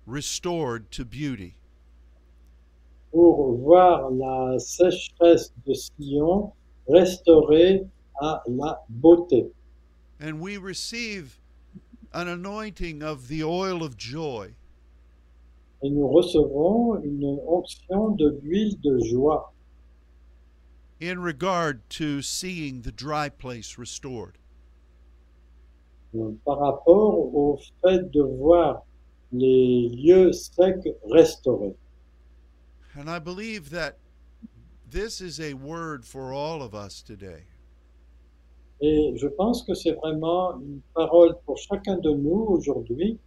restored 0.07 0.91
to 0.93 1.05
beauty. 1.05 1.55
Pour 3.11 3.57
voir 3.57 4.11
la 4.11 4.59
sécheresse 4.59 5.53
de 5.67 5.75
Sion 5.75 6.53
restaurée 6.89 7.87
à 8.21 8.43
la 8.47 8.81
beauté. 8.89 9.51
And 10.21 10.41
we 10.41 10.57
receive 10.57 11.39
an 12.13 12.29
anointing 12.29 13.03
of 13.03 13.29
the 13.29 13.43
oil 13.43 13.83
of 13.83 13.97
joy 13.97 14.55
Et 15.83 15.91
nous 15.91 16.09
recevons 16.09 17.03
une 17.03 17.39
onction 17.47 18.17
de 18.17 18.39
l'huile 18.43 18.81
de 18.81 18.99
joie 19.05 19.53
in 21.01 21.21
regard 21.21 21.87
to 21.91 22.23
seeing 22.23 22.81
the 22.81 22.93
dry 22.93 23.29
place 23.29 23.77
restored. 23.77 24.39
par 26.47 26.59
rapport 26.59 27.35
au 27.35 27.59
fait 27.83 28.11
de 28.11 28.23
voir 28.23 28.87
les 29.33 29.89
lieux 29.91 30.33
secs 30.33 30.89
restaurés. 31.11 31.77
And 32.99 33.11
I 33.11 33.19
believe 33.19 33.71
that 33.71 33.99
this 34.91 35.21
is 35.21 35.39
a 35.39 35.53
word 35.55 36.05
for 36.05 36.33
all 36.33 36.63
of 36.63 36.75
us 36.75 37.03
today. 37.03 37.45
Et 38.81 39.15
je 39.17 39.29
pense 39.29 39.63
que 39.63 39.75
c'est 39.75 39.93
vraiment 39.93 40.59
une 40.61 40.81
parole 40.95 41.35
pour 41.45 41.57
chacun 41.59 41.97
de 41.97 42.11
nous 42.11 42.47
aujourd'hui. 42.49 43.19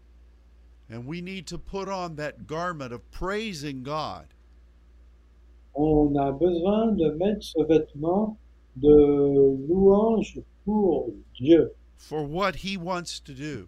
And 0.91 1.05
we 1.05 1.21
need 1.21 1.45
to 1.47 1.57
put 1.57 1.87
on 1.87 2.15
that 2.15 2.47
garment 2.47 2.91
of 2.91 3.01
praising 3.11 3.83
God 3.83 4.25
On 5.75 6.15
a 6.15 6.31
besoin 6.31 6.95
de 6.97 7.11
mettre 7.11 7.43
ce 7.43 7.63
vêtement 7.63 8.37
de 8.75 9.67
louange 9.67 10.39
pour 10.65 11.11
Dieu, 11.35 11.71
for 11.95 12.23
what 12.23 12.55
He 12.55 12.75
wants 12.75 13.19
to 13.19 13.33
do 13.33 13.67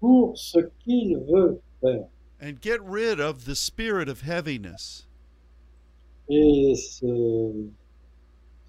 pour 0.00 0.36
ce 0.38 0.58
qu'il 0.84 1.18
veut 1.18 1.60
faire. 1.80 2.06
And 2.40 2.60
get 2.60 2.80
rid 2.82 3.18
of 3.20 3.44
the 3.44 3.54
spirit 3.56 4.08
of 4.08 4.22
heaviness 4.22 5.04
Et 6.30 6.76
se, 6.76 7.06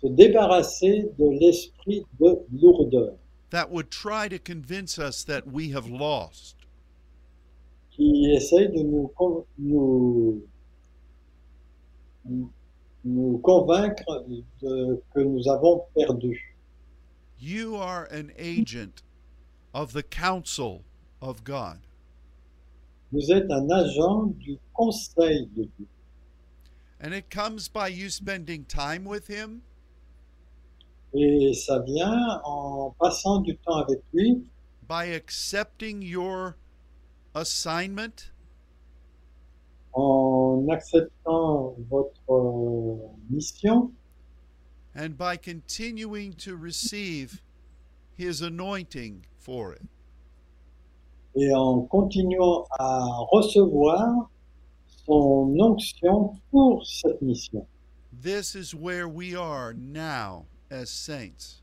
se 0.02 0.08
débarrasser 0.08 1.10
de 1.18 1.26
l'esprit 1.40 2.04
de 2.20 2.38
lourdeur 2.54 3.16
that 3.50 3.70
would 3.70 3.90
try 3.92 4.28
to 4.28 4.38
convince 4.40 4.98
us 5.00 5.24
that 5.24 5.46
we 5.48 5.70
have 5.72 5.88
lost. 5.90 6.56
qui 7.96 8.32
essaye 8.34 8.68
de 8.70 8.82
nous, 8.84 9.12
nous, 9.58 10.42
nous 13.04 13.38
convaincre 13.44 14.26
de- 14.62 15.02
que 15.14 15.20
nous 15.22 15.48
avons 15.48 15.84
perdu. 15.96 16.40
You 17.38 17.76
are 17.76 18.06
an 18.12 18.32
agent 18.38 19.02
of 19.74 19.94
the 19.94 20.04
counsel 20.04 20.84
of 21.22 21.44
God. 21.44 21.80
Vous 23.12 23.32
êtes 23.32 23.50
un 23.52 23.70
agent 23.70 24.26
du 24.38 24.58
conseil 24.74 25.48
de 25.56 25.64
Dieu. 25.64 25.88
And 27.02 27.14
it 27.14 27.30
comes 27.30 27.70
by 27.70 27.88
you 27.88 28.10
spending 28.10 28.66
time 28.66 29.06
with 29.06 29.28
Him, 29.28 29.62
Et 31.14 31.54
ça 31.54 31.80
vient 31.80 32.40
en 32.44 32.94
passant 33.00 33.40
du 33.40 33.58
temps 33.58 33.78
avec 33.78 34.00
lui, 34.14 34.44
by 34.88 35.14
accepting 35.16 36.04
your 36.04 36.56
assignment, 37.34 38.32
en 39.94 40.68
acceptant 40.70 41.76
votre 41.90 42.30
euh, 42.30 42.98
mission 43.30 43.92
and 44.96 45.18
by 45.18 45.38
continuing 45.38 46.34
to 46.34 46.56
receive 46.56 47.42
His 48.16 48.42
anointing 48.42 49.26
for 49.38 49.74
it? 49.74 49.82
Et 51.40 51.54
en 51.54 51.82
continuant 51.82 52.66
à 52.78 53.06
recevoir 53.32 54.30
son 55.06 55.56
onction 55.60 56.34
pour 56.52 56.86
cette 56.86 57.22
mission. 57.22 57.66
This 58.12 58.56
is 58.56 58.76
where 58.76 59.08
we 59.08 59.36
are 59.36 59.74
now 59.74 60.46
as 60.70 60.90
saints. 60.90 61.62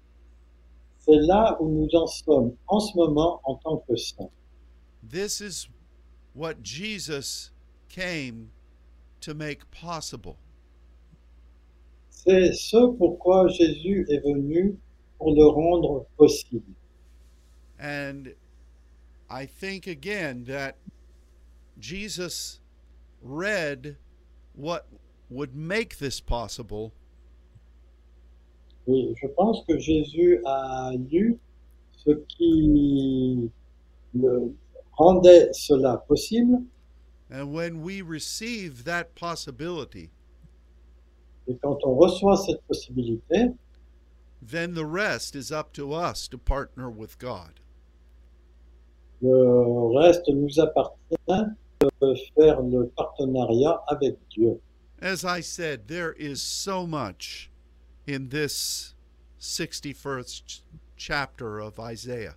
C'est 0.98 1.18
là 1.18 1.56
où 1.60 1.68
nous 1.68 1.88
en 1.92 2.06
sommes 2.06 2.52
en 2.66 2.80
ce 2.80 2.96
moment 2.96 3.40
en 3.44 3.56
tant 3.56 3.76
que 3.86 3.96
saints. 3.96 4.30
This 5.08 5.40
is 5.40 5.68
what 6.34 6.62
Jesus 6.62 7.50
came 7.88 8.48
to 9.20 9.34
make 9.34 9.70
possible. 9.70 10.36
C'est 12.10 12.52
ce 12.54 12.88
pourquoi 12.96 13.46
Jésus 13.48 14.06
est 14.08 14.20
venu 14.20 14.76
pour 15.18 15.32
le 15.34 15.46
rendre 15.46 16.06
possible. 16.16 16.72
And 17.78 18.28
I 19.28 19.46
think 19.46 19.86
again 19.86 20.44
that 20.44 20.76
Jesus 21.78 22.60
read 23.22 23.96
what 24.54 24.86
would 25.28 25.54
make 25.54 25.98
this 25.98 26.20
possible 26.20 26.92
Et 28.88 29.14
je 29.20 29.26
pense 29.26 29.64
que 29.66 29.78
Jésus 29.78 30.40
a 30.44 30.92
lu 31.10 31.38
ce 32.04 32.10
qui 32.28 33.50
le 34.14 34.54
rendait 34.96 35.52
cela 35.52 35.96
possible. 36.06 36.62
And 37.28 37.52
when 37.52 37.82
we 37.82 38.00
receive 38.02 38.84
that 38.84 39.16
possibility, 39.16 40.10
Et 41.48 41.56
quand 41.60 41.78
on 41.84 41.96
reçoit 41.96 42.36
cette 42.36 42.62
possibilité, 42.68 43.54
then 44.40 44.74
the 44.74 44.86
rest 44.86 45.34
is 45.34 45.50
up 45.50 45.72
to 45.72 45.92
us 45.92 46.28
to 46.28 46.38
partner 46.38 46.88
with 46.88 47.18
God. 47.18 47.60
Le 49.22 49.98
reste 49.98 50.28
nous 50.28 50.60
appartient 50.60 51.16
de 51.80 52.14
faire 52.34 52.60
le 52.62 52.88
partenariat 52.96 53.82
avec 53.88 54.16
Dieu. 54.30 54.60
As 55.00 55.24
I 55.24 55.40
said, 55.40 55.88
there 55.88 56.14
is 56.18 56.40
so 56.40 56.86
much 56.86 57.50
in 58.06 58.28
this 58.28 58.94
61st 59.40 60.62
chapter 60.96 61.60
of 61.60 61.78
Isaiah. 61.78 62.36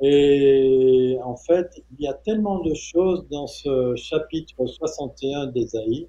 Et 0.00 1.18
en 1.24 1.36
fait, 1.36 1.82
il 1.92 2.04
y 2.04 2.08
a 2.08 2.14
tellement 2.14 2.60
de 2.60 2.74
choses 2.74 3.26
dans 3.30 3.48
ce 3.48 3.96
chapitre 3.96 4.66
61 4.66 5.48
d'Ésaïe, 5.48 6.08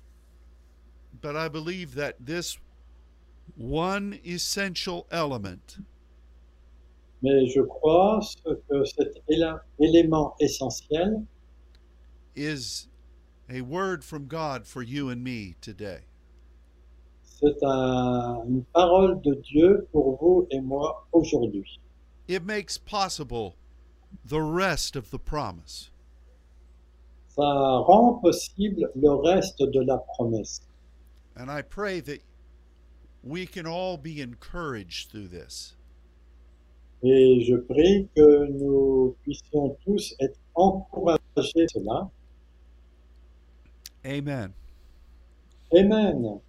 But 1.21 1.35
I 1.35 1.49
believe 1.49 1.95
that 1.95 2.13
this 2.19 2.57
one 3.57 4.19
essential 4.23 5.05
element 5.11 5.79
mais 7.21 7.47
je 7.49 7.61
crois 7.61 8.19
que 8.45 8.83
cet 8.85 9.21
élément 9.79 10.35
essentiel 10.39 11.25
is 12.35 12.87
a 13.49 13.61
word 13.61 14.03
from 14.03 14.25
God 14.27 14.65
for 14.65 14.81
you 14.83 15.09
and 15.09 15.23
me 15.23 15.55
today. 15.61 16.01
C'est 17.23 17.63
un- 17.63 18.43
une 18.47 18.63
parole 18.73 19.21
de 19.21 19.33
Dieu 19.35 19.87
pour 19.91 20.17
vous 20.19 20.47
et 20.51 20.59
moi 20.61 21.07
aujourd'hui. 21.13 21.79
It 22.27 22.43
makes 22.45 22.77
possible 22.77 23.55
the 24.25 24.41
rest 24.41 24.95
of 24.95 25.09
the 25.09 25.17
promise. 25.17 25.89
Ça 27.35 27.43
rend 27.85 28.19
possible 28.21 28.91
le 28.95 29.09
reste 29.15 29.59
de 29.61 29.79
la 29.81 29.97
promesse. 30.15 30.61
And 31.37 31.49
I 31.49 31.61
pray 31.61 32.01
that 32.01 32.21
we 33.23 33.45
can 33.45 33.65
all 33.65 33.97
be 33.97 34.19
encouraged 34.21 35.09
through 35.09 35.29
this. 35.29 35.75
Et 37.01 37.41
je 37.45 37.55
prie 37.55 38.09
que 38.15 38.47
nous 38.51 39.15
puissions 39.23 39.77
tous 39.85 40.15
être 40.19 40.39
encouragés 40.55 41.67
cela. 41.73 42.09
Amen. 44.05 44.53
Amen. 45.73 46.41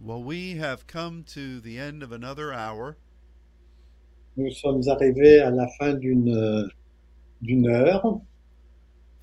Well, 0.00 0.22
we 0.22 0.56
have 0.56 0.86
come 0.86 1.24
to 1.34 1.60
the 1.60 1.78
end 1.78 2.02
of 2.02 2.12
another 2.12 2.52
hour. 2.52 2.96
Nous 4.36 4.50
sommes 4.52 4.82
arrivés 4.88 5.40
à 5.40 5.50
la 5.50 5.66
fin 5.78 5.94
d'une 5.94 6.68
d'une 7.42 7.68
heure 7.68 8.20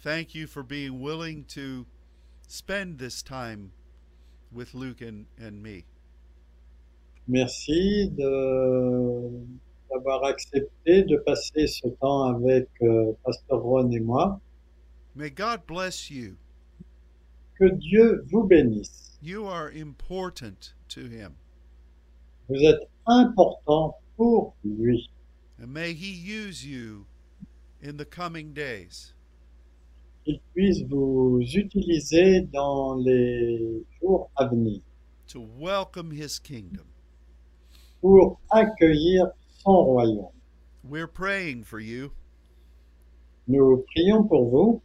thank 0.08 0.34
you 0.36 0.47
for 0.47 0.64
being 0.64 1.01
willing 1.01 1.43
to 1.43 1.86
spend 2.47 2.97
this 2.97 3.22
time 3.22 3.72
with 4.51 4.74
Luke 4.74 5.01
and, 5.01 5.26
and 5.38 5.62
me. 5.62 5.84
Merci 7.28 8.10
de- 8.16 9.45
d'avoir 9.90 10.24
accepté 10.26 11.04
de 11.04 11.18
passer 11.18 11.68
ce 11.68 11.88
temps 11.88 12.24
avec 12.24 12.68
euh, 12.82 13.14
Pasteur 13.24 13.62
Ron 13.62 13.90
et 13.92 14.00
moi. 14.00 14.40
May 15.16 15.30
God 15.32 15.62
bless 15.68 16.10
you. 16.12 16.36
Que 17.60 17.66
Dieu 17.76 18.24
vous 18.32 18.44
bénisse. 18.44 19.18
You 19.22 19.46
are 19.48 19.70
important 19.76 20.74
to 20.90 21.02
Him, 21.02 21.34
Vous 22.50 22.62
êtes 22.64 22.88
important 23.08 23.96
pour 24.16 24.56
lui. 24.64 25.10
and 25.60 25.68
may 25.74 25.94
He 25.94 26.12
use 26.14 26.64
you 26.64 27.08
in 27.82 27.98
the 27.98 28.06
coming 28.06 28.54
days. 28.54 29.14
Qu'il 30.24 30.40
puisse 30.54 30.84
vous 30.88 31.40
utiliser 31.56 32.42
dans 32.54 32.96
les 32.96 33.84
jours 34.02 34.30
à 34.36 34.46
venir 34.46 34.82
to 35.28 35.42
welcome 35.42 36.12
his 36.12 36.38
kingdom. 36.40 36.86
pour 38.02 38.40
accueillir 38.52 39.26
son 39.68 39.84
royaume. 39.84 40.32
We're 40.84 41.07
praying 41.07 41.63
for 41.65 41.80
you, 41.80 42.11
Nous 43.47 43.84
prions 43.95 44.28
pour 44.28 44.49
vous 44.49 44.82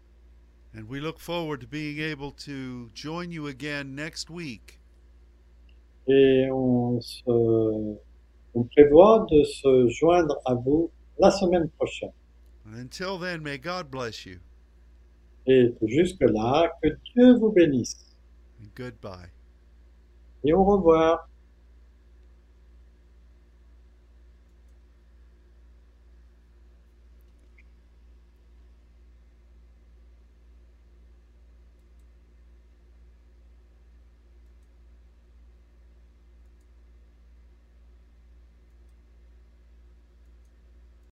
and 0.74 0.89
we 0.89 1.01
look 1.01 1.18
forward 1.18 1.61
to 1.61 1.66
being 1.66 1.99
able 2.01 2.30
to 2.33 2.89
join 2.95 3.30
you 3.30 3.47
again 3.47 3.95
next 3.95 4.30
week 4.30 4.78
et 6.09 6.49
on, 6.51 7.01
se, 7.01 7.22
on 8.55 8.64
prévoit 8.76 9.26
de 9.30 9.45
se 9.45 9.89
joindre 9.89 10.37
à 10.47 10.55
vous 10.55 10.91
la 11.18 11.30
semaine 11.30 11.68
prochaine. 11.78 12.12
And 12.66 12.74
until 12.76 13.18
then, 13.18 13.43
may 13.43 13.59
God 13.59 13.91
bless 13.91 14.24
you, 14.26 14.39
Et 15.47 15.72
jusque-là, 15.83 16.70
que 16.83 16.89
Dieu 17.14 17.35
vous 17.39 17.53
bénisse. 17.53 17.97
and 18.61 18.68
goodbye. 18.76 19.30
Et 20.45 20.53
au 20.53 20.64
revoir. 20.64 21.28